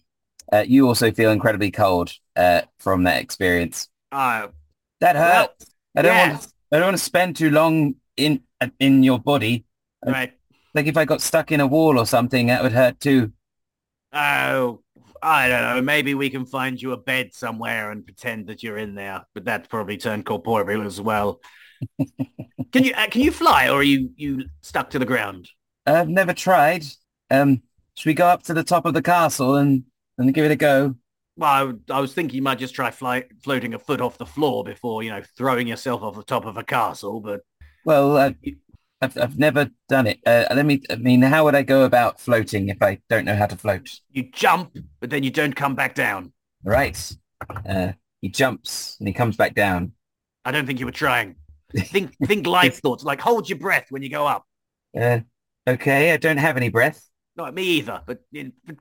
Uh, 0.52 0.66
you 0.68 0.88
also 0.88 1.12
feel 1.12 1.32
incredibly 1.32 1.72
cold 1.72 2.12
uh, 2.36 2.62
from 2.80 3.04
that 3.04 3.22
experience. 3.22 3.90
Uh, 4.12 4.48
That 5.00 5.16
well, 5.16 5.48
hurts. 5.48 5.66
I 5.96 6.02
don't 6.02 6.16
yeah. 6.16 6.30
want. 6.30 6.42
To, 6.42 6.50
I 6.72 6.76
don't 6.78 6.86
want 6.88 6.98
to 6.98 7.04
spend 7.04 7.36
too 7.36 7.52
long 7.52 7.96
in 8.18 8.42
in 8.80 9.04
your 9.04 9.20
body. 9.20 9.66
right. 10.06 10.34
Like 10.74 10.88
if 10.88 10.98
I 10.98 11.06
got 11.06 11.22
stuck 11.22 11.52
in 11.52 11.60
a 11.60 11.68
wall 11.68 12.00
or 12.00 12.06
something, 12.08 12.48
that 12.48 12.64
would 12.64 12.72
hurt 12.72 13.00
too. 13.00 13.32
Oh, 14.14 14.82
I 15.22 15.48
don't 15.48 15.62
know. 15.62 15.82
Maybe 15.82 16.14
we 16.14 16.30
can 16.30 16.46
find 16.46 16.82
you 16.82 16.92
a 16.92 16.98
bed 16.98 17.34
somewhere 17.34 17.92
and 17.92 18.06
pretend 18.06 18.48
that 18.48 18.62
you're 18.62 18.78
in 18.78 18.96
there, 18.96 19.26
but 19.34 19.46
that's 19.46 19.68
probably 19.68 19.98
turn 19.98 20.24
corporeal 20.24 20.86
as 20.86 21.02
well. 21.02 21.42
can 22.72 22.84
you 22.84 22.94
uh, 22.94 23.08
can 23.08 23.22
you 23.22 23.32
fly, 23.32 23.70
or 23.70 23.80
are 23.80 23.84
you 23.84 24.12
you 24.16 24.46
stuck 24.62 24.90
to 24.92 25.00
the 25.00 25.06
ground? 25.06 25.50
I've 25.86 26.10
never 26.10 26.34
tried. 26.34 26.86
Um, 27.30 27.62
should 27.96 28.10
we 28.10 28.14
go 28.14 28.28
up 28.28 28.44
to 28.44 28.54
the 28.54 28.64
top 28.64 28.86
of 28.86 28.94
the 28.94 29.02
castle 29.02 29.56
and 29.56 29.84
and 30.18 30.34
give 30.34 30.46
it 30.46 30.52
a 30.52 30.56
go? 30.56 30.96
Well, 31.36 31.80
I, 31.90 31.94
I 31.96 32.00
was 32.00 32.14
thinking 32.14 32.36
you 32.36 32.42
might 32.44 32.60
just 32.60 32.76
try 32.76 32.92
fly, 32.92 33.26
floating 33.44 33.74
a 33.74 33.80
foot 33.80 34.02
off 34.02 34.18
the 34.18 34.26
floor 34.26 34.64
before, 34.64 35.02
you 35.04 35.10
know, 35.10 35.24
throwing 35.36 35.68
yourself 35.68 36.02
off 36.04 36.16
the 36.16 36.24
top 36.24 36.46
of 36.46 36.58
a 36.58 36.64
castle. 36.64 37.20
But 37.22 37.42
Well, 37.86 38.18
uh, 38.18 38.32
I've 39.04 39.18
I've 39.18 39.38
never 39.38 39.70
done 39.90 40.08
it. 40.08 40.20
Uh, 40.26 40.46
let 40.56 40.66
me. 40.66 40.82
I 40.90 40.96
mean, 40.96 41.22
how 41.22 41.44
would 41.44 41.56
I 41.56 41.64
go 41.64 41.84
about 41.84 42.20
floating 42.20 42.70
if 42.70 42.82
I 42.82 43.00
don't 43.10 43.26
know 43.26 43.36
how 43.36 43.46
to 43.46 43.56
float? 43.56 43.90
you 44.12 44.30
jump, 44.32 44.78
but 45.00 45.10
then 45.10 45.24
you 45.24 45.32
don't 45.32 45.56
come 45.56 45.76
back 45.76 45.94
down. 45.96 46.32
Right. 46.64 47.16
Uh, 47.68 47.92
he 48.22 48.30
jumps 48.30 48.96
and 49.00 49.08
he 49.08 49.14
comes 49.14 49.36
back 49.36 49.54
down. 49.54 49.92
I 50.46 50.52
don't 50.52 50.66
think 50.66 50.80
you 50.80 50.86
were 50.86 50.92
trying. 50.92 51.36
Think 51.76 52.16
think 52.26 52.46
life 52.46 52.82
thoughts, 52.82 53.04
like 53.04 53.20
hold 53.20 53.50
your 53.50 53.58
breath 53.58 53.88
when 53.90 54.04
you 54.04 54.10
go 54.10 54.28
up. 54.28 54.46
Uh, 54.96 55.22
okay, 55.68 56.14
I 56.14 56.18
don't 56.18 56.38
have 56.38 56.56
any 56.56 56.70
breath. 56.70 57.10
Not 57.36 57.56
me 57.56 57.64
either, 57.64 58.00
but 58.06 58.22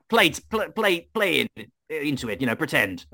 play 0.09 0.29
play 0.29 0.67
play 0.75 1.09
play 1.11 1.39
in, 1.39 1.65
into 1.89 2.29
it. 2.29 2.39
You 2.39 2.45
know, 2.45 2.55
pretend. 2.55 3.07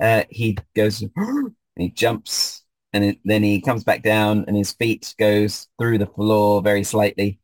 Uh, 0.00 0.22
he 0.30 0.56
goes 0.76 1.02
and 1.16 1.52
he 1.76 1.90
jumps 1.90 2.62
and 2.92 3.04
it, 3.04 3.18
then 3.24 3.42
he 3.42 3.60
comes 3.60 3.84
back 3.84 4.02
down 4.02 4.44
and 4.46 4.56
his 4.56 4.72
feet 4.72 5.14
goes 5.18 5.68
through 5.78 5.98
the 5.98 6.06
floor 6.06 6.62
very 6.62 6.84
slightly. 6.84 7.38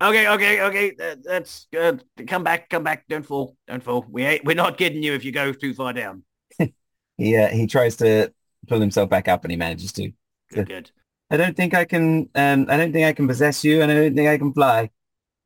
Okay, 0.00 0.28
okay, 0.28 0.60
okay. 0.62 0.90
That, 0.92 1.24
that's 1.24 1.66
good. 1.72 2.04
Come 2.26 2.44
back, 2.44 2.68
come 2.70 2.84
back. 2.84 3.04
Don't 3.08 3.26
fall, 3.26 3.56
don't 3.66 3.82
fall. 3.82 4.06
We 4.08 4.24
ain't, 4.24 4.44
we're 4.44 4.54
not 4.54 4.78
getting 4.78 5.02
you 5.02 5.14
if 5.14 5.24
you 5.24 5.32
go 5.32 5.52
too 5.52 5.74
far 5.74 5.92
down. 5.92 6.24
He 7.20 7.36
uh, 7.36 7.48
he 7.48 7.66
tries 7.66 7.96
to 7.96 8.32
pull 8.68 8.80
himself 8.80 9.10
back 9.10 9.26
up 9.26 9.44
and 9.44 9.50
he 9.50 9.56
manages 9.56 9.90
to. 9.94 10.12
Good, 10.52 10.68
good. 10.68 10.90
I 11.32 11.36
don't 11.36 11.56
think 11.56 11.74
I 11.74 11.84
can. 11.84 12.28
Um, 12.36 12.66
I 12.68 12.76
don't 12.76 12.92
think 12.92 13.06
I 13.06 13.12
can 13.12 13.26
possess 13.26 13.64
you, 13.64 13.82
and 13.82 13.90
I 13.90 13.94
don't 13.96 14.14
think 14.14 14.28
I 14.28 14.38
can 14.38 14.52
fly. 14.52 14.90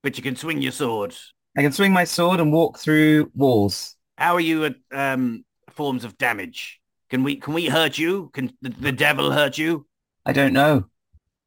But 0.02 0.18
you 0.18 0.22
can 0.22 0.36
swing 0.36 0.60
your 0.60 0.72
sword. 0.72 1.16
I 1.56 1.62
can 1.62 1.72
swing 1.72 1.94
my 1.94 2.04
sword 2.04 2.40
and 2.40 2.52
walk 2.52 2.78
through 2.78 3.32
walls. 3.34 3.96
How 4.18 4.34
are 4.34 4.40
you 4.40 4.66
at 4.66 4.74
um, 4.92 5.46
forms 5.70 6.04
of 6.04 6.18
damage? 6.18 6.81
Can 7.12 7.22
we 7.24 7.36
can 7.36 7.52
we 7.52 7.66
hurt 7.66 7.98
you? 7.98 8.30
Can 8.32 8.54
the, 8.62 8.70
the 8.70 8.90
devil 8.92 9.32
hurt 9.32 9.58
you? 9.58 9.86
I 10.24 10.32
don't 10.32 10.54
know. 10.54 10.88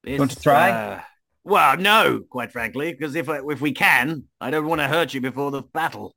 want 0.05 0.31
to 0.31 0.39
try? 0.39 0.69
uh, 0.69 1.01
well, 1.43 1.75
no, 1.77 2.19
quite 2.29 2.51
frankly, 2.51 2.91
because 2.91 3.15
if 3.15 3.27
if 3.27 3.61
we 3.61 3.71
can, 3.71 4.25
I 4.39 4.51
don't 4.51 4.67
want 4.67 4.81
to 4.81 4.87
hurt 4.87 5.15
you 5.15 5.21
before 5.21 5.49
the 5.49 5.63
battle. 5.63 6.13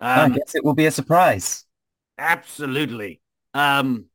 I 0.00 0.22
Um, 0.22 0.32
guess 0.34 0.54
it 0.54 0.64
will 0.64 0.74
be 0.74 0.86
a 0.86 0.92
surprise. 0.92 1.64
absolutely. 2.18 3.20
Um, 3.54 4.06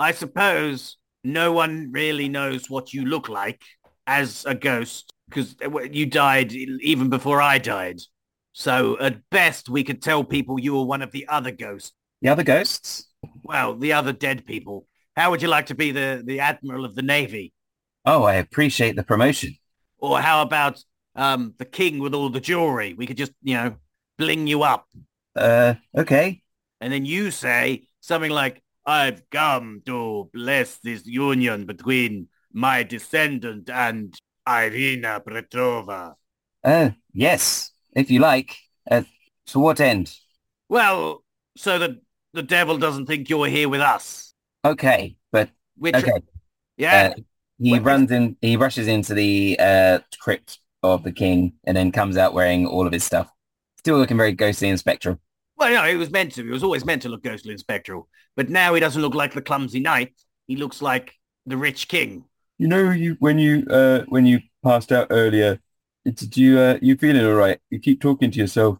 I 0.00 0.12
suppose 0.12 0.96
no 1.22 1.52
one 1.52 1.90
really 1.92 2.28
knows 2.28 2.68
what 2.68 2.92
you 2.92 3.04
look 3.06 3.28
like 3.28 3.62
as 4.06 4.44
a 4.46 4.54
ghost 4.54 5.12
because 5.28 5.54
you 5.92 6.06
died 6.06 6.52
even 6.52 7.08
before 7.08 7.40
I 7.40 7.58
died. 7.58 8.00
So 8.52 8.98
at 9.00 9.28
best, 9.30 9.68
we 9.68 9.84
could 9.84 10.02
tell 10.02 10.24
people 10.24 10.60
you 10.60 10.74
were 10.74 10.84
one 10.84 11.02
of 11.02 11.12
the 11.12 11.26
other 11.28 11.52
ghosts. 11.52 11.92
The 12.20 12.28
other 12.30 12.42
ghosts? 12.42 13.06
Well, 13.42 13.76
the 13.76 13.92
other 13.92 14.12
dead 14.12 14.46
people. 14.46 14.86
How 15.16 15.30
would 15.30 15.42
you 15.42 15.48
like 15.48 15.66
to 15.66 15.74
be 15.74 15.90
the, 15.90 16.22
the 16.24 16.40
admiral 16.40 16.84
of 16.84 16.94
the 16.94 17.02
navy? 17.02 17.52
Oh, 18.04 18.24
I 18.24 18.34
appreciate 18.34 18.96
the 18.96 19.02
promotion. 19.02 19.56
Or 19.98 20.20
how 20.20 20.42
about 20.42 20.82
um, 21.14 21.54
the 21.58 21.64
king 21.64 21.98
with 21.98 22.14
all 22.14 22.28
the 22.28 22.40
jewelry? 22.40 22.94
We 22.94 23.06
could 23.06 23.16
just, 23.16 23.32
you 23.42 23.54
know, 23.54 23.76
bling 24.18 24.46
you 24.46 24.62
up. 24.62 24.86
Uh, 25.34 25.74
okay. 25.96 26.42
And 26.80 26.92
then 26.92 27.06
you 27.06 27.30
say 27.30 27.88
something 28.00 28.30
like, 28.30 28.62
I've 28.84 29.22
come 29.30 29.82
to 29.86 30.28
bless 30.34 30.76
this 30.78 31.06
union 31.06 31.64
between 31.64 32.28
my 32.52 32.82
descendant 32.82 33.70
and 33.70 34.14
Irina 34.46 35.22
Petrova. 35.26 36.14
Uh, 36.62 36.90
yes, 37.12 37.70
if 37.94 38.10
you 38.10 38.20
like. 38.20 38.56
Uh, 38.90 39.02
to 39.46 39.58
what 39.58 39.80
end? 39.80 40.14
Well, 40.68 41.24
so 41.56 41.78
that 41.78 41.92
the 42.34 42.42
devil 42.42 42.78
doesn't 42.78 43.06
think 43.06 43.30
you're 43.30 43.46
here 43.48 43.68
with 43.70 43.80
us. 43.80 44.34
Okay, 44.64 45.16
but 45.32 45.50
Which, 45.76 46.04
okay. 46.04 46.20
yeah, 46.76 47.04
Uh, 47.08 47.14
he 47.58 47.78
Wait, 47.78 47.80
runs 47.80 48.10
in. 48.12 48.36
He 48.42 48.56
rushes 48.56 48.88
into 48.88 49.14
the 49.14 49.58
uh, 49.60 50.00
crypt 50.20 50.60
of 50.82 51.04
the 51.04 51.12
king, 51.12 51.54
and 51.64 51.76
then 51.76 51.92
comes 51.92 52.16
out 52.16 52.34
wearing 52.34 52.66
all 52.66 52.86
of 52.86 52.92
his 52.92 53.04
stuff. 53.04 53.30
Still 53.78 53.98
looking 53.98 54.16
very 54.18 54.32
ghostly 54.32 54.70
and 54.70 54.78
spectral. 54.78 55.20
well, 55.56 55.70
no, 55.72 55.84
it 55.88 55.96
was 55.96 56.10
meant 56.10 56.32
to. 56.32 56.46
It 56.46 56.52
was 56.52 56.64
always 56.64 56.84
meant 56.84 57.02
to 57.02 57.08
look 57.08 57.22
ghostly 57.22 57.52
and 57.52 57.60
spectral. 57.60 58.08
But 58.36 58.50
now 58.50 58.74
he 58.74 58.80
doesn't 58.80 59.00
look 59.00 59.14
like 59.14 59.34
the 59.34 59.42
clumsy 59.42 59.80
knight. 59.80 60.14
He 60.46 60.56
looks 60.56 60.82
like 60.82 61.14
the 61.46 61.56
rich 61.56 61.88
king. 61.88 62.24
You 62.58 62.68
know, 62.68 62.90
you 62.90 63.16
when 63.18 63.38
you 63.38 63.66
uh 63.68 64.04
when 64.08 64.26
you 64.26 64.40
passed 64.62 64.92
out 64.92 65.08
earlier, 65.10 65.60
did 66.04 66.36
you 66.36 66.58
uh 66.58 66.78
you 66.80 66.96
feeling 66.96 67.24
all 67.24 67.34
right? 67.34 67.60
You 67.70 67.78
keep 67.80 68.00
talking 68.00 68.30
to 68.30 68.38
yourself. 68.38 68.78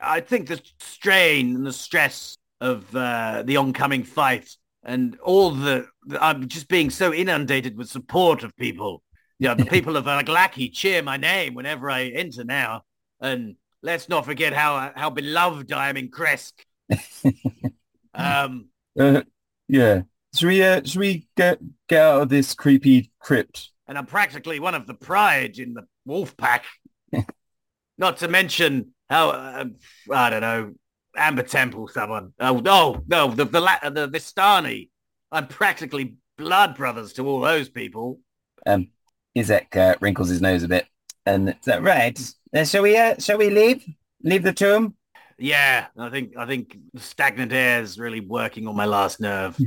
I 0.00 0.20
think 0.20 0.48
the 0.48 0.60
strain 0.80 1.54
and 1.56 1.66
the 1.66 1.72
stress 1.72 2.36
of 2.62 2.94
uh, 2.96 3.42
the 3.44 3.56
oncoming 3.58 4.04
fight 4.04 4.48
and 4.84 5.18
all 5.22 5.50
the, 5.50 5.86
the- 6.06 6.22
I'm 6.24 6.48
just 6.48 6.68
being 6.68 6.90
so 6.90 7.12
inundated 7.12 7.76
with 7.76 7.88
support 7.88 8.42
of 8.44 8.56
people. 8.56 9.02
You 9.38 9.48
know, 9.48 9.54
the 9.56 9.64
people 9.76 9.96
of 9.96 10.04
Vallaki 10.06 10.72
cheer 10.72 11.02
my 11.02 11.16
name 11.16 11.54
whenever 11.54 11.90
I 11.90 12.04
enter 12.06 12.44
now. 12.44 12.82
And 13.20 13.56
let's 13.82 14.08
not 14.08 14.24
forget 14.24 14.52
how 14.52 14.92
how 14.94 15.10
beloved 15.10 15.72
I 15.72 15.88
am 15.90 15.96
in 15.96 16.08
Krezk. 16.10 16.52
Um, 18.14 18.68
Uh, 18.98 19.22
yeah. 19.68 20.02
Should 20.34 20.48
we 20.48 20.62
uh 20.62 20.82
should 20.84 21.00
we 21.00 21.26
get 21.36 21.58
get 21.88 22.02
out 22.02 22.22
of 22.22 22.28
this 22.28 22.54
creepy 22.54 23.10
crypt? 23.18 23.70
and 23.88 23.98
I'm 23.98 24.06
practically 24.06 24.60
one 24.60 24.74
of 24.74 24.86
the 24.86 24.94
pride 24.94 25.58
in 25.58 25.74
the 25.74 25.82
wolf 26.04 26.36
pack. 26.36 26.64
Not 27.98 28.18
to 28.18 28.28
mention 28.28 28.94
how 29.10 29.30
uh, 29.30 29.64
I 30.10 30.30
don't 30.30 30.40
know 30.40 30.74
Amber 31.16 31.42
Temple, 31.42 31.88
someone. 31.88 32.32
Oh 32.40 32.58
no, 32.58 33.02
no, 33.06 33.28
the 33.28 33.44
the 33.44 33.60
La- 33.60 33.90
the 33.90 34.08
Vistani. 34.08 34.90
I'm 35.30 35.46
practically 35.46 36.16
blood 36.36 36.76
brothers 36.76 37.12
to 37.14 37.26
all 37.26 37.40
those 37.40 37.68
people. 37.68 38.20
Um, 38.66 38.88
Izek 39.36 39.76
uh, 39.76 39.96
wrinkles 40.00 40.28
his 40.28 40.40
nose 40.40 40.62
a 40.62 40.68
bit. 40.68 40.86
And 41.24 41.50
is 41.50 41.64
that 41.66 41.82
right? 41.82 42.18
Uh, 42.54 42.64
shall 42.64 42.82
we 42.82 42.96
uh 42.96 43.16
shall 43.18 43.38
we 43.38 43.50
leave? 43.50 43.84
Leave 44.22 44.42
the 44.42 44.52
tomb? 44.52 44.94
Yeah, 45.38 45.86
I 45.98 46.10
think 46.10 46.36
I 46.36 46.46
think 46.46 46.76
stagnant 46.96 47.52
air 47.52 47.82
is 47.82 47.98
really 47.98 48.20
working 48.20 48.66
on 48.66 48.76
my 48.76 48.84
last 48.84 49.20
nerve. 49.20 49.58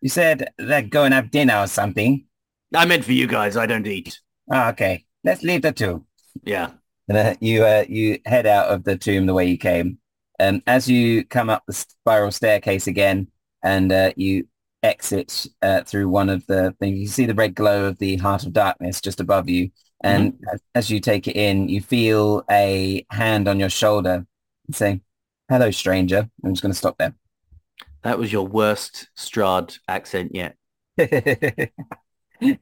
You 0.00 0.08
said 0.10 0.48
that 0.58 0.90
go 0.90 1.04
and 1.04 1.14
have 1.14 1.30
dinner 1.30 1.58
or 1.58 1.66
something. 1.66 2.26
I 2.74 2.84
meant 2.84 3.04
for 3.04 3.12
you 3.12 3.26
guys. 3.26 3.56
I 3.56 3.66
don't 3.66 3.86
eat. 3.86 4.20
Oh, 4.52 4.68
okay. 4.68 5.06
Let's 5.24 5.42
leave 5.42 5.62
the 5.62 5.72
tomb. 5.72 6.06
Yeah. 6.44 6.72
And 7.08 7.16
uh, 7.18 7.34
you 7.40 7.64
uh, 7.64 7.84
you 7.88 8.18
head 8.26 8.46
out 8.46 8.68
of 8.68 8.84
the 8.84 8.96
tomb 8.96 9.26
the 9.26 9.34
way 9.34 9.46
you 9.46 9.56
came. 9.56 9.98
And 10.38 10.62
as 10.66 10.88
you 10.88 11.24
come 11.24 11.48
up 11.50 11.64
the 11.66 11.72
spiral 11.72 12.32
staircase 12.32 12.86
again 12.86 13.28
and 13.62 13.92
uh, 13.92 14.12
you 14.16 14.48
exit 14.82 15.46
uh, 15.62 15.82
through 15.82 16.08
one 16.08 16.28
of 16.28 16.46
the 16.46 16.74
things, 16.80 16.98
you 16.98 17.06
see 17.06 17.26
the 17.26 17.34
red 17.34 17.54
glow 17.54 17.86
of 17.86 17.98
the 17.98 18.16
Heart 18.16 18.44
of 18.44 18.52
Darkness 18.52 19.00
just 19.00 19.20
above 19.20 19.48
you. 19.48 19.70
And 20.02 20.38
as, 20.52 20.60
as 20.74 20.90
you 20.90 21.00
take 21.00 21.26
it 21.28 21.36
in, 21.36 21.68
you 21.68 21.80
feel 21.80 22.44
a 22.50 23.06
hand 23.10 23.48
on 23.48 23.58
your 23.58 23.70
shoulder 23.70 24.26
say, 24.72 25.00
hello, 25.48 25.70
stranger. 25.70 26.28
I'm 26.44 26.52
just 26.52 26.62
going 26.62 26.72
to 26.72 26.78
stop 26.78 26.98
there. 26.98 27.14
That 28.02 28.18
was 28.18 28.32
your 28.32 28.46
worst 28.46 29.08
Strahd 29.16 29.78
accent 29.88 30.34
yet. 30.34 30.56
I 30.98 31.06
think 32.42 32.58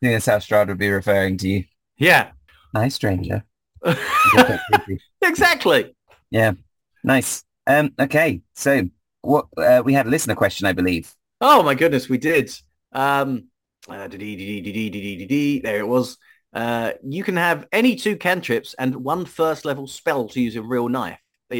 that's 0.00 0.26
how 0.26 0.38
Strahd 0.38 0.68
would 0.68 0.78
be 0.78 0.90
referring 0.90 1.36
to 1.38 1.48
you. 1.48 1.64
Yeah. 1.98 2.30
Hi, 2.74 2.88
stranger. 2.88 3.44
exactly. 5.22 5.94
Yeah. 6.30 6.52
Nice. 7.06 7.44
Um, 7.66 7.92
okay. 7.98 8.42
So 8.54 8.90
what 9.22 9.46
uh, 9.56 9.80
we 9.84 9.94
had 9.94 10.06
a 10.06 10.10
listener 10.10 10.34
question, 10.34 10.66
I 10.66 10.72
believe. 10.72 11.14
Oh 11.40 11.62
my 11.62 11.74
goodness, 11.74 12.08
we 12.08 12.18
did. 12.18 12.50
Um, 12.92 13.48
uh, 13.88 14.08
there 14.08 15.78
it 15.78 15.88
was. 15.88 16.18
Uh, 16.52 16.92
you 17.04 17.22
can 17.22 17.36
have 17.36 17.66
any 17.72 17.94
two 17.94 18.16
cantrips 18.16 18.74
and 18.78 18.96
one 18.96 19.24
first 19.24 19.64
level 19.64 19.86
spell 19.86 20.28
to 20.28 20.40
use 20.40 20.56
a 20.56 20.62
real 20.62 20.88
knife. 20.88 21.18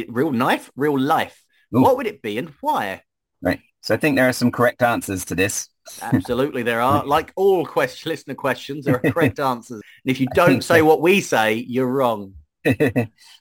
Real 0.09 0.31
knife? 0.31 0.69
Real 0.75 0.99
life. 0.99 1.41
Ooh. 1.75 1.81
What 1.81 1.97
would 1.97 2.07
it 2.07 2.21
be 2.21 2.37
and 2.37 2.51
why? 2.61 3.03
Right. 3.41 3.59
So 3.81 3.93
I 3.93 3.97
think 3.97 4.17
there 4.17 4.27
are 4.27 4.33
some 4.33 4.51
correct 4.51 4.81
answers 4.81 5.23
to 5.25 5.35
this. 5.35 5.69
Absolutely, 6.01 6.63
there 6.63 6.81
are. 6.81 7.05
Like 7.17 7.31
all 7.37 7.65
question, 7.65 8.09
listener 8.09 8.35
questions, 8.35 8.85
there 8.85 8.95
are 8.95 9.11
correct 9.11 9.39
answers. 9.39 9.81
And 10.03 10.11
if 10.11 10.19
you 10.19 10.27
don't 10.33 10.63
say 10.63 10.81
what 10.81 11.01
we 11.01 11.21
say, 11.21 11.53
you're 11.53 11.87
wrong. 11.87 12.33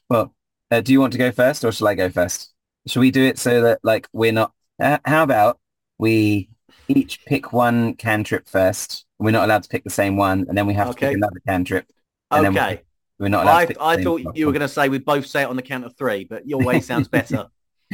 well, 0.09 0.35
uh, 0.71 0.81
do 0.81 0.93
you 0.93 1.01
want 1.01 1.12
to 1.12 1.19
go 1.19 1.31
first 1.31 1.64
or 1.64 1.73
shall 1.73 1.89
I 1.89 1.95
go 1.95 2.09
first? 2.11 2.53
Should 2.87 3.01
we 3.01 3.11
do 3.11 3.25
it 3.25 3.39
so 3.39 3.62
that 3.62 3.81
like 3.83 4.09
we're 4.12 4.33
not... 4.33 4.53
Uh, 4.79 4.99
how 5.05 5.23
about 5.23 5.59
we 5.99 6.51
each 6.89 7.25
pick 7.25 7.53
one 7.53 7.95
cantrip 7.95 8.49
first. 8.49 9.05
We're 9.19 9.31
not 9.31 9.45
allowed 9.45 9.62
to 9.62 9.69
pick 9.69 9.85
the 9.85 9.91
same 9.91 10.17
one, 10.17 10.47
and 10.49 10.57
then 10.57 10.67
we 10.67 10.75
have 10.75 10.89
okay. 10.89 11.01
to 11.01 11.07
pick 11.07 11.17
another 11.17 11.41
cantrip. 11.47 11.87
okay. 12.33 12.83
We're 13.19 13.29
not 13.29 13.45
allowed 13.45 13.77
I, 13.81 13.93
I 13.95 14.03
thought 14.03 14.37
you 14.37 14.47
were 14.47 14.53
going 14.53 14.61
to 14.61 14.69
say 14.69 14.91
we 14.91 14.99
both 14.99 15.27
say 15.27 15.43
it 15.43 15.49
on 15.49 15.57
the 15.57 15.62
count 15.62 15.85
of 15.85 15.97
three, 15.97 16.25
but 16.25 16.47
your 16.47 16.62
way 16.62 16.81
sounds 16.81 17.09
better. 17.09 17.47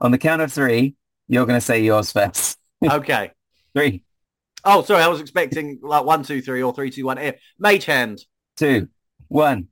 on 0.00 0.12
the 0.12 0.18
count 0.18 0.40
of 0.40 0.52
three, 0.52 0.94
you're 1.26 1.46
going 1.46 1.56
to 1.56 1.64
say 1.64 1.82
yours 1.82 2.12
first. 2.12 2.58
okay. 2.84 3.32
Three. 3.72 4.02
Oh, 4.64 4.82
sorry. 4.82 5.00
I 5.00 5.06
was 5.06 5.20
expecting 5.20 5.78
like 5.80 6.04
one, 6.04 6.24
two, 6.24 6.42
three, 6.42 6.60
or 6.60 6.74
three, 6.74 6.90
two, 6.90 7.06
one. 7.06 7.20
Mage 7.56 7.84
hand. 7.84 8.20
Two, 8.56 8.88
one. 9.28 9.68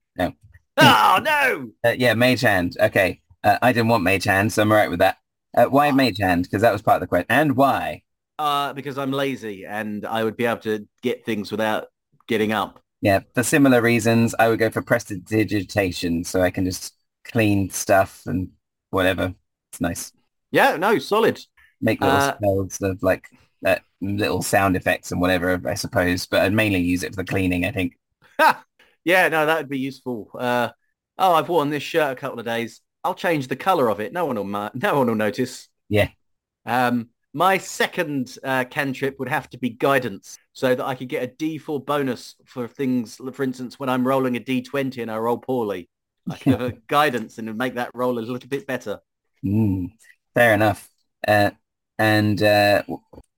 Oh 0.80 1.20
no. 1.22 1.70
Uh, 1.84 1.94
yeah, 1.94 2.14
mage 2.14 2.40
hand. 2.40 2.76
Okay. 2.80 3.20
Uh, 3.44 3.58
I 3.62 3.72
didn't 3.72 3.88
want 3.88 4.02
mage 4.02 4.24
hand, 4.24 4.52
so 4.52 4.62
I'm 4.62 4.72
all 4.72 4.78
right 4.78 4.90
with 4.90 4.98
that. 4.98 5.18
Uh, 5.56 5.66
why 5.66 5.88
oh. 5.88 5.92
mage 5.92 6.18
hand? 6.18 6.44
Because 6.44 6.62
that 6.62 6.72
was 6.72 6.82
part 6.82 6.96
of 6.96 7.00
the 7.00 7.06
question. 7.06 7.26
And 7.28 7.56
why? 7.56 8.02
Uh, 8.38 8.72
because 8.72 8.98
I'm 8.98 9.12
lazy 9.12 9.64
and 9.64 10.06
I 10.06 10.22
would 10.22 10.36
be 10.36 10.44
able 10.44 10.60
to 10.60 10.86
get 11.02 11.24
things 11.24 11.50
without 11.50 11.88
getting 12.28 12.52
up. 12.52 12.80
Yeah, 13.00 13.20
for 13.34 13.42
similar 13.42 13.80
reasons, 13.80 14.34
I 14.38 14.48
would 14.48 14.58
go 14.58 14.70
for 14.70 14.82
prestidigitation, 14.82 16.24
so 16.24 16.42
I 16.42 16.50
can 16.50 16.64
just 16.64 16.94
clean 17.24 17.70
stuff 17.70 18.22
and 18.26 18.50
whatever. 18.90 19.34
It's 19.72 19.80
nice. 19.80 20.12
Yeah, 20.50 20.76
no, 20.76 20.98
solid. 20.98 21.40
Make 21.80 22.00
little 22.00 22.16
uh, 22.16 22.36
spells 22.36 22.80
of 22.80 23.02
like 23.02 23.26
uh, 23.64 23.76
little 24.00 24.42
sound 24.42 24.74
effects 24.74 25.12
and 25.12 25.20
whatever, 25.20 25.60
I 25.64 25.74
suppose. 25.74 26.26
But 26.26 26.42
I'd 26.42 26.52
mainly 26.52 26.80
use 26.80 27.04
it 27.04 27.10
for 27.10 27.22
the 27.22 27.24
cleaning, 27.24 27.64
I 27.64 27.70
think. 27.70 27.96
Yeah, 29.04 29.28
no, 29.28 29.46
that 29.46 29.58
would 29.58 29.68
be 29.68 29.78
useful. 29.78 30.30
Uh, 30.38 30.70
oh, 31.18 31.34
I've 31.34 31.48
worn 31.48 31.70
this 31.70 31.82
shirt 31.82 32.12
a 32.12 32.20
couple 32.20 32.38
of 32.38 32.46
days. 32.46 32.80
I'll 33.04 33.14
change 33.14 33.48
the 33.48 33.56
color 33.56 33.88
of 33.88 34.00
it. 34.00 34.12
No 34.12 34.26
one 34.26 34.36
will, 34.36 34.44
no 34.74 34.98
one 34.98 35.06
will 35.06 35.14
notice. 35.14 35.68
Yeah. 35.88 36.08
Um, 36.66 37.08
my 37.34 37.58
second 37.58 38.36
uh, 38.42 38.64
cantrip 38.64 39.18
would 39.18 39.28
have 39.28 39.48
to 39.50 39.58
be 39.58 39.70
guidance 39.70 40.38
so 40.52 40.74
that 40.74 40.84
I 40.84 40.94
could 40.94 41.08
get 41.08 41.22
a 41.22 41.28
D4 41.28 41.84
bonus 41.84 42.34
for 42.44 42.66
things, 42.66 43.20
for 43.32 43.42
instance, 43.42 43.78
when 43.78 43.88
I'm 43.88 44.06
rolling 44.06 44.36
a 44.36 44.40
D20 44.40 45.02
and 45.02 45.10
I 45.10 45.18
roll 45.18 45.38
poorly. 45.38 45.88
I 46.28 46.36
could 46.36 46.52
have 46.52 46.60
a 46.60 46.72
guidance 46.88 47.38
and 47.38 47.56
make 47.56 47.74
that 47.74 47.90
roll 47.94 48.18
a 48.18 48.20
little 48.20 48.48
bit 48.48 48.66
better. 48.66 49.00
Mm, 49.44 49.92
fair 50.34 50.54
enough. 50.54 50.88
Uh, 51.26 51.50
and 51.98 52.42
uh, 52.42 52.82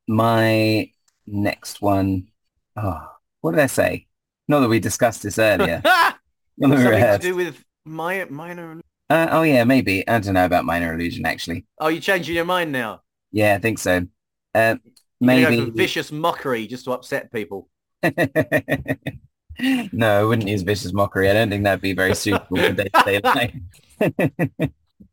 my 0.09 0.91
next 1.27 1.81
one, 1.81 2.29
oh, 2.77 3.09
what 3.41 3.53
did 3.53 3.61
I 3.61 3.67
say? 3.67 4.07
Not 4.51 4.61
that 4.61 4.69
we 4.69 4.81
discussed 4.81 5.23
this 5.23 5.39
earlier. 5.39 5.81
Something 6.61 6.81
to 6.81 7.19
do 7.23 7.37
with 7.37 7.65
my, 7.85 8.25
minor... 8.25 8.81
Uh, 9.09 9.29
oh, 9.31 9.43
yeah, 9.43 9.63
maybe. 9.63 10.07
I 10.09 10.19
don't 10.19 10.35
know 10.35 10.45
about 10.45 10.65
minor 10.65 10.93
illusion, 10.93 11.25
actually. 11.25 11.67
Oh, 11.79 11.87
you're 11.87 12.01
changing 12.01 12.35
your 12.35 12.45
mind 12.45 12.73
now? 12.73 13.03
Yeah, 13.31 13.55
I 13.55 13.59
think 13.59 13.79
so. 13.79 14.09
Uh, 14.53 14.75
maybe 15.21 15.71
vicious 15.71 16.11
mockery 16.11 16.67
just 16.67 16.87
to 16.87 16.91
upset 16.91 17.31
people. 17.31 17.69
no, 18.03 20.21
I 20.21 20.25
wouldn't 20.25 20.49
use 20.49 20.63
vicious 20.63 20.93
mockery. 20.93 21.31
I 21.31 21.35
don't 21.35 21.49
think 21.49 21.63
that'd 21.63 21.81
be 21.81 21.93
very 21.93 22.17
suitable 22.17 22.57
for 22.57 22.73
day-to-day 22.73 23.21
life. 23.25 23.55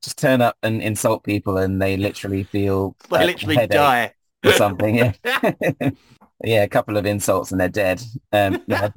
just 0.01 0.17
turn 0.17 0.41
up 0.41 0.57
and 0.63 0.81
insult 0.81 1.23
people, 1.23 1.57
and 1.57 1.79
they 1.79 1.95
literally 1.95 2.43
feel 2.43 2.95
they 3.11 3.27
literally 3.27 3.67
die 3.67 4.13
or 4.43 4.53
something. 4.53 4.95
Yeah, 4.95 5.11
yeah, 6.43 6.63
a 6.63 6.67
couple 6.67 6.97
of 6.97 7.05
insults 7.05 7.51
and 7.51 7.61
they're 7.61 7.69
dead. 7.69 8.01
Um, 8.31 8.63
yeah, 8.67 8.89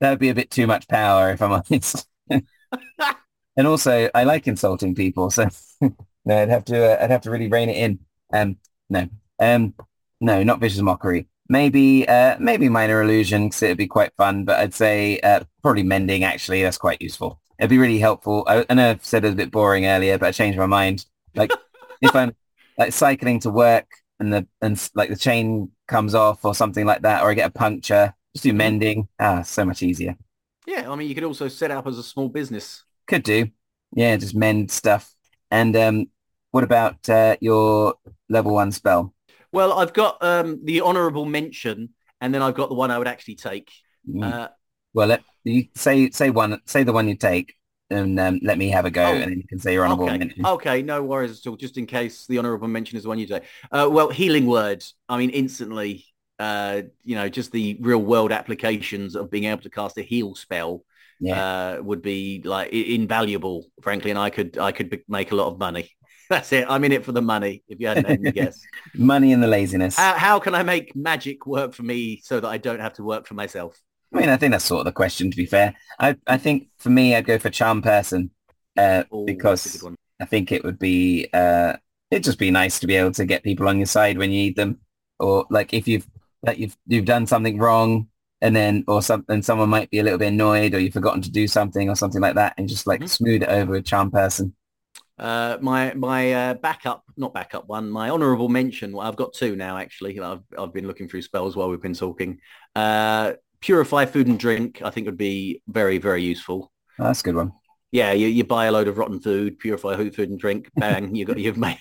that 0.00 0.10
would 0.10 0.18
be 0.18 0.28
a 0.28 0.34
bit 0.34 0.50
too 0.50 0.66
much 0.66 0.88
power, 0.88 1.30
if 1.30 1.42
I'm 1.42 1.52
honest. 1.52 2.06
and 2.30 3.66
also, 3.66 4.08
I 4.14 4.24
like 4.24 4.46
insulting 4.46 4.94
people, 4.94 5.30
so 5.30 5.48
no, 5.80 6.42
I'd 6.42 6.48
have 6.48 6.64
to 6.66 7.00
uh, 7.00 7.04
I'd 7.04 7.10
have 7.10 7.22
to 7.22 7.30
really 7.30 7.48
rein 7.48 7.68
it 7.68 7.76
in. 7.76 7.98
Um, 8.32 8.56
no, 8.88 9.08
um, 9.38 9.74
no, 10.20 10.42
not 10.42 10.60
vicious 10.60 10.80
mockery. 10.80 11.28
Maybe, 11.48 12.06
uh, 12.06 12.36
maybe 12.38 12.68
minor 12.68 13.00
illusion 13.02 13.48
because 13.48 13.62
it'd 13.62 13.78
be 13.78 13.86
quite 13.86 14.12
fun. 14.16 14.44
But 14.44 14.58
I'd 14.60 14.74
say 14.74 15.18
uh, 15.20 15.44
probably 15.62 15.82
mending. 15.82 16.24
Actually, 16.24 16.62
that's 16.62 16.78
quite 16.78 17.02
useful. 17.02 17.40
It'd 17.58 17.70
be 17.70 17.78
really 17.78 17.98
helpful. 17.98 18.44
I, 18.46 18.64
I 18.68 18.74
know 18.74 18.90
I've 18.90 19.04
said 19.04 19.24
it 19.24 19.28
was 19.28 19.34
a 19.34 19.36
bit 19.36 19.50
boring 19.50 19.86
earlier, 19.86 20.18
but 20.18 20.26
I 20.26 20.32
changed 20.32 20.58
my 20.58 20.66
mind. 20.66 21.06
Like 21.34 21.50
if 22.02 22.14
I'm 22.14 22.34
like 22.76 22.92
cycling 22.92 23.40
to 23.40 23.50
work 23.50 23.86
and 24.20 24.32
the 24.32 24.46
and 24.60 24.90
like 24.94 25.08
the 25.10 25.16
chain 25.16 25.70
comes 25.88 26.14
off 26.14 26.44
or 26.44 26.54
something 26.54 26.86
like 26.86 27.02
that, 27.02 27.22
or 27.22 27.30
I 27.30 27.34
get 27.34 27.48
a 27.48 27.52
puncture, 27.52 28.14
just 28.38 28.44
do 28.44 28.52
mending. 28.52 29.08
Ah, 29.18 29.42
so 29.42 29.64
much 29.64 29.82
easier. 29.82 30.16
Yeah, 30.64 30.90
I 30.90 30.94
mean, 30.94 31.08
you 31.08 31.14
could 31.14 31.24
also 31.24 31.48
set 31.48 31.72
up 31.72 31.88
as 31.88 31.98
a 31.98 32.04
small 32.04 32.28
business. 32.28 32.84
Could 33.08 33.24
do. 33.24 33.48
Yeah, 33.92 34.16
just 34.16 34.34
mend 34.34 34.70
stuff. 34.70 35.12
And 35.50 35.74
um, 35.74 36.06
what 36.52 36.62
about 36.62 37.08
uh, 37.08 37.36
your 37.40 37.94
level 38.28 38.54
one 38.54 38.70
spell? 38.70 39.12
Well, 39.50 39.72
I've 39.72 39.92
got 39.92 40.22
um, 40.22 40.60
the 40.64 40.82
honourable 40.82 41.24
mention, 41.24 41.94
and 42.20 42.32
then 42.32 42.42
I've 42.42 42.54
got 42.54 42.68
the 42.68 42.76
one 42.76 42.92
I 42.92 42.98
would 42.98 43.08
actually 43.08 43.34
take. 43.36 43.72
Mm. 44.08 44.32
Uh, 44.32 44.48
well, 44.94 45.08
let 45.08 45.22
you 45.42 45.66
say 45.74 46.10
say 46.10 46.30
one, 46.30 46.60
say 46.66 46.84
the 46.84 46.92
one 46.92 47.08
you 47.08 47.16
take, 47.16 47.54
and 47.90 48.20
um, 48.20 48.38
let 48.42 48.56
me 48.56 48.68
have 48.68 48.84
a 48.84 48.90
go, 48.90 49.04
oh, 49.04 49.14
and 49.14 49.32
then 49.32 49.38
you 49.38 49.48
can 49.48 49.58
say 49.58 49.72
your 49.72 49.84
honourable 49.84 50.04
okay. 50.04 50.18
mention. 50.18 50.46
Okay, 50.46 50.82
no 50.82 51.02
worries 51.02 51.40
at 51.40 51.50
all. 51.50 51.56
Just 51.56 51.76
in 51.76 51.86
case 51.86 52.26
the 52.26 52.38
honourable 52.38 52.68
mention 52.68 52.96
is 52.98 53.02
the 53.02 53.08
one 53.08 53.18
you 53.18 53.26
take. 53.26 53.44
Uh, 53.72 53.88
well, 53.90 54.10
healing 54.10 54.46
word. 54.46 54.84
I 55.08 55.18
mean, 55.18 55.30
instantly. 55.30 56.04
Uh, 56.38 56.82
you 57.04 57.16
know, 57.16 57.28
just 57.28 57.50
the 57.50 57.76
real 57.80 58.02
world 58.02 58.30
applications 58.30 59.16
of 59.16 59.30
being 59.30 59.44
able 59.44 59.62
to 59.62 59.70
cast 59.70 59.98
a 59.98 60.02
heal 60.02 60.34
spell 60.34 60.84
yeah. 61.20 61.76
uh, 61.78 61.82
would 61.82 62.02
be 62.02 62.42
like 62.44 62.72
invaluable, 62.72 63.66
frankly, 63.82 64.10
and 64.10 64.18
I 64.18 64.30
could 64.30 64.58
I 64.58 64.72
could 64.72 65.02
make 65.08 65.32
a 65.32 65.34
lot 65.34 65.48
of 65.48 65.58
money. 65.58 65.90
That's 66.30 66.52
it. 66.52 66.66
I'm 66.68 66.84
in 66.84 66.92
it 66.92 67.04
for 67.04 67.12
the 67.12 67.22
money. 67.22 67.62
If 67.68 67.80
you 67.80 67.86
hadn't 67.88 68.06
any 68.06 68.32
guess, 68.32 68.60
money 68.94 69.32
and 69.32 69.42
the 69.42 69.46
laziness. 69.46 69.96
How, 69.96 70.14
how 70.14 70.38
can 70.38 70.54
I 70.54 70.62
make 70.62 70.94
magic 70.94 71.46
work 71.46 71.72
for 71.72 71.82
me 71.82 72.20
so 72.22 72.38
that 72.38 72.48
I 72.48 72.58
don't 72.58 72.80
have 72.80 72.92
to 72.94 73.02
work 73.02 73.26
for 73.26 73.34
myself? 73.34 73.80
I 74.12 74.20
mean, 74.20 74.28
I 74.28 74.36
think 74.36 74.52
that's 74.52 74.64
sort 74.64 74.80
of 74.80 74.84
the 74.86 74.92
question. 74.92 75.30
To 75.30 75.36
be 75.36 75.46
fair, 75.46 75.74
I 75.98 76.16
I 76.26 76.38
think 76.38 76.68
for 76.78 76.90
me, 76.90 77.14
I'd 77.14 77.26
go 77.26 77.38
for 77.38 77.50
charm 77.50 77.82
person 77.82 78.30
uh, 78.76 79.04
Ooh, 79.14 79.24
because 79.26 79.84
I 80.20 80.24
think 80.24 80.52
it 80.52 80.64
would 80.64 80.78
be 80.78 81.28
uh, 81.32 81.76
it'd 82.10 82.24
just 82.24 82.38
be 82.38 82.50
nice 82.50 82.78
to 82.80 82.86
be 82.86 82.96
able 82.96 83.12
to 83.12 83.24
get 83.24 83.42
people 83.42 83.68
on 83.68 83.78
your 83.78 83.86
side 83.86 84.18
when 84.18 84.30
you 84.30 84.42
need 84.42 84.56
them, 84.56 84.80
or 85.18 85.46
like 85.50 85.74
if 85.74 85.88
you've 85.88 86.06
like 86.42 86.58
you've 86.58 86.76
you've 86.86 87.04
done 87.04 87.26
something 87.26 87.58
wrong 87.58 88.08
and 88.40 88.54
then 88.54 88.84
or 88.86 89.02
something 89.02 89.42
someone 89.42 89.68
might 89.68 89.90
be 89.90 89.98
a 89.98 90.02
little 90.02 90.18
bit 90.18 90.28
annoyed 90.28 90.74
or 90.74 90.78
you've 90.78 90.92
forgotten 90.92 91.22
to 91.22 91.30
do 91.30 91.46
something 91.48 91.88
or 91.88 91.96
something 91.96 92.20
like 92.20 92.36
that 92.36 92.54
and 92.56 92.68
just 92.68 92.86
like 92.86 93.00
mm-hmm. 93.00 93.06
smooth 93.06 93.42
it 93.42 93.48
over 93.48 93.72
with 93.72 93.84
charm 93.84 94.10
person 94.10 94.54
uh, 95.18 95.58
my 95.60 95.92
my 95.94 96.32
uh, 96.32 96.54
backup, 96.54 97.02
not 97.16 97.34
backup 97.34 97.68
one, 97.68 97.90
my 97.90 98.08
honourable 98.08 98.48
mention. 98.48 98.92
Well, 98.92 99.06
I've 99.06 99.16
got 99.16 99.32
two 99.32 99.56
now 99.56 99.76
actually. 99.76 100.18
I've 100.20 100.42
I've 100.56 100.72
been 100.72 100.86
looking 100.86 101.08
through 101.08 101.22
spells 101.22 101.56
while 101.56 101.68
we've 101.68 101.82
been 101.82 101.94
talking. 101.94 102.38
Uh, 102.76 103.32
purify 103.60 104.04
food 104.04 104.28
and 104.28 104.38
drink. 104.38 104.80
I 104.84 104.90
think 104.90 105.06
would 105.06 105.16
be 105.16 105.60
very 105.66 105.98
very 105.98 106.22
useful. 106.22 106.70
Oh, 107.00 107.04
that's 107.04 107.20
a 107.20 107.24
good 107.24 107.34
one. 107.34 107.52
Yeah, 107.90 108.12
you, 108.12 108.28
you 108.28 108.44
buy 108.44 108.66
a 108.66 108.72
load 108.72 108.86
of 108.86 108.98
rotten 108.98 109.18
food, 109.20 109.58
purify 109.58 109.96
food 109.96 110.30
and 110.30 110.38
drink. 110.38 110.70
Bang, 110.76 111.14
you 111.16 111.24
got 111.24 111.38
you've 111.38 111.58
made 111.58 111.80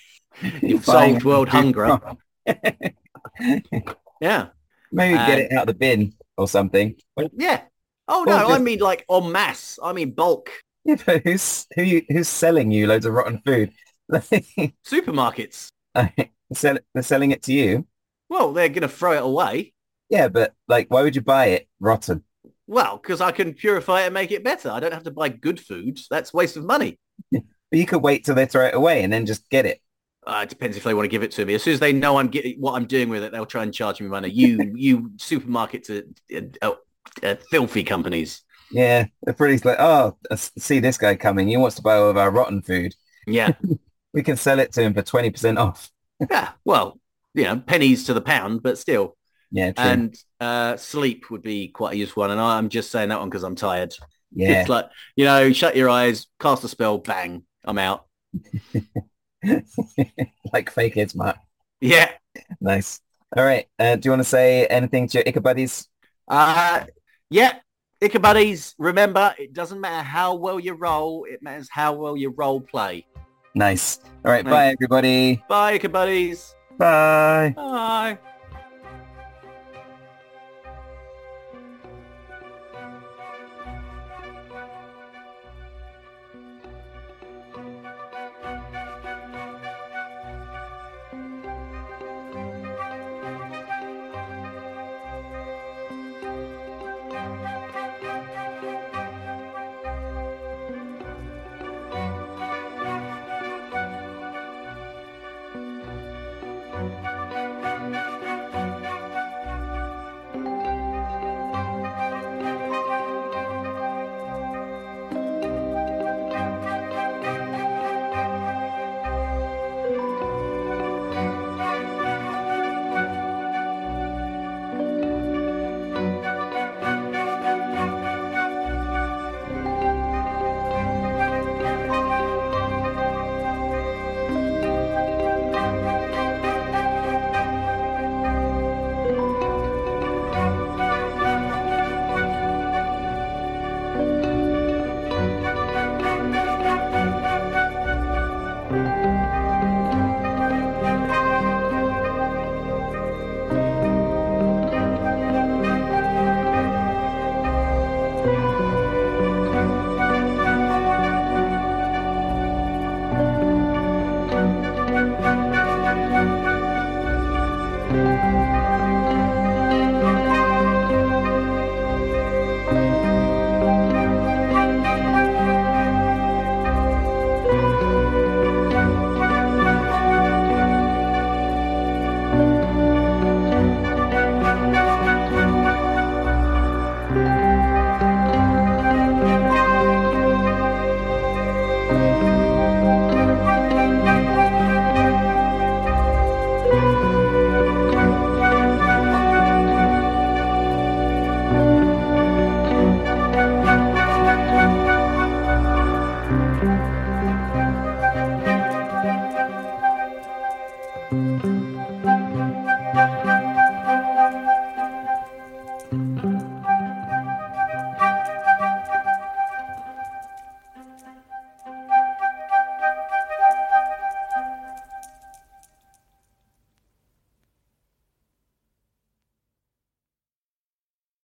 you've 0.62 0.86
solved 0.86 1.24
world 1.24 1.50
hunger. 1.58 2.00
yeah, 4.22 4.48
maybe 4.92 5.18
get 5.18 5.40
it 5.40 5.52
out 5.52 5.62
of 5.62 5.68
the 5.68 5.74
bin 5.74 6.14
or 6.38 6.48
something. 6.48 6.96
Yeah. 7.34 7.62
Oh 8.08 8.24
no, 8.26 8.40
just... 8.40 8.52
I 8.52 8.58
mean 8.60 8.80
like 8.80 9.06
en 9.10 9.32
masse. 9.32 9.80
I 9.84 9.94
mean 9.94 10.12
bulk. 10.12 10.52
Yeah, 10.86 10.96
but 11.06 11.24
who's 11.24 11.68
who 11.76 11.84
you, 11.84 12.06
who's 12.10 12.30
selling 12.30 12.72
you 12.72 12.88
loads 12.88 13.06
of 13.06 13.14
rotten 13.14 13.42
food? 13.46 13.74
Supermarkets. 14.12 15.70
Sell, 16.54 16.78
they're 16.94 17.04
selling 17.04 17.32
it 17.32 17.44
to 17.44 17.54
you. 17.54 17.86
Well, 18.30 18.54
they're 18.54 18.70
gonna 18.70 18.88
throw 18.88 19.14
it 19.14 19.24
away. 19.24 19.74
Yeah, 20.10 20.30
but 20.30 20.54
like, 20.68 20.90
why 20.90 21.02
would 21.02 21.16
you 21.16 21.22
buy 21.22 21.48
it 21.48 21.68
rotten? 21.80 22.24
Well, 22.68 22.98
because 22.98 23.22
I 23.22 23.32
can 23.32 23.54
purify 23.54 24.04
it 24.04 24.06
and 24.06 24.14
make 24.14 24.32
it 24.32 24.44
better. 24.44 24.70
I 24.70 24.80
don't 24.80 24.94
have 24.94 25.04
to 25.04 25.12
buy 25.12 25.30
good 25.30 25.60
food. 25.60 26.00
That's 26.10 26.34
waste 26.34 26.58
of 26.58 26.66
money. 26.66 27.00
But 27.70 27.80
you 27.80 27.86
could 27.86 28.02
wait 28.02 28.24
till 28.24 28.34
they 28.34 28.46
throw 28.46 28.66
it 28.68 28.76
away 28.76 29.04
and 29.04 29.12
then 29.12 29.26
just 29.26 29.50
get 29.50 29.66
it. 29.66 29.82
Uh, 30.28 30.42
it 30.44 30.50
depends 30.50 30.76
if 30.76 30.84
they 30.84 30.94
want 30.94 31.06
to 31.06 31.10
give 31.10 31.24
it 31.24 31.32
to 31.32 31.46
me. 31.46 31.54
As 31.54 31.64
soon 31.64 31.74
as 31.74 31.80
they 31.80 31.94
know 31.94 32.18
I'm 32.18 32.28
getting 32.28 32.60
what 32.60 32.74
I'm 32.74 32.86
doing 32.86 33.10
with 33.10 33.24
it, 33.24 33.32
they'll 33.32 33.46
try 33.46 33.64
and 33.64 33.74
charge 33.74 34.02
me 34.02 34.08
money. 34.08 34.30
You, 34.30 34.72
you 34.76 35.10
supermarkets 35.18 35.90
are 35.90 36.68
uh, 36.68 36.74
uh, 37.24 37.36
filthy 37.50 37.84
companies. 37.84 38.42
Yeah, 38.70 39.06
they're 39.24 39.34
pretty 39.34 39.66
like, 39.66 39.78
oh, 39.80 40.18
I 40.30 40.36
see 40.36 40.80
this 40.80 40.98
guy 40.98 41.16
coming. 41.16 41.48
He 41.48 41.56
wants 41.56 41.78
to 41.78 41.82
buy 41.82 41.96
all 41.96 42.10
of 42.10 42.18
our 42.18 42.30
rotten 42.30 42.62
food. 42.62 42.94
Yeah, 43.26 43.54
We 44.14 44.24
can 44.24 44.36
sell 44.36 44.60
it 44.60 44.74
to 44.74 44.82
him 44.82 44.96
for 44.96 45.04
20% 45.04 45.60
off. 45.60 45.92
yeah. 46.32 46.50
Well, 46.66 47.00
you 47.36 47.44
know, 47.44 47.60
pennies 47.60 48.06
to 48.06 48.16
the 48.16 48.22
pound, 48.22 48.64
but 48.64 48.78
still. 48.80 49.16
Yeah, 49.52 49.72
true. 49.72 49.86
And 49.86 50.24
uh, 50.40 50.76
sleep 50.78 51.30
would 51.30 51.44
be 51.44 51.68
quite 51.68 51.94
a 51.94 51.98
useful 51.98 52.22
one. 52.22 52.32
And 52.32 52.42
I'm 52.42 52.70
just 52.70 52.90
saying 52.90 53.10
that 53.10 53.20
one 53.20 53.30
because 53.30 53.44
I'm 53.44 53.56
tired. 53.56 53.94
yeah. 54.34 54.62
It's 54.62 54.70
like, 54.70 54.90
you 55.16 55.26
know, 55.26 55.54
shut 55.54 55.76
your 55.76 55.90
eyes, 55.90 56.26
cast 56.40 56.64
a 56.64 56.68
spell, 56.68 56.98
bang, 56.98 57.44
I'm 57.64 57.78
out. 57.78 58.08
like 60.54 60.72
fake 60.72 60.96
heads, 60.96 61.16
Mark. 61.16 61.38
Yeah. 61.82 62.12
Nice. 62.60 63.02
All 63.36 63.44
right. 63.44 63.68
Uh, 63.78 63.96
do 63.96 64.08
you 64.08 64.12
want 64.12 64.22
to 64.22 64.30
say 64.30 64.66
anything 64.68 65.08
to 65.08 65.18
your 65.18 65.24
Ichabuddies? 65.26 65.88
Uh, 66.28 66.86
yeah. 67.30 67.60
Ichabuddies, 68.02 68.76
remember, 68.78 69.34
it 69.40 69.54
doesn't 69.54 69.82
matter 69.82 70.04
how 70.04 70.36
well 70.36 70.60
you 70.60 70.74
roll, 70.74 71.26
it 71.28 71.42
matters 71.42 71.68
how 71.72 71.94
well 71.94 72.16
you 72.16 72.30
role 72.30 72.62
play. 72.62 73.08
Nice. 73.56 74.00
All 74.24 74.32
right. 74.32 74.46
Nice. 74.46 74.52
Bye, 74.52 74.68
everybody. 74.68 75.44
Bye, 75.50 75.80
Ichabuddies. 75.80 76.54
Bye. 76.78 77.54
Bye. 77.56 78.20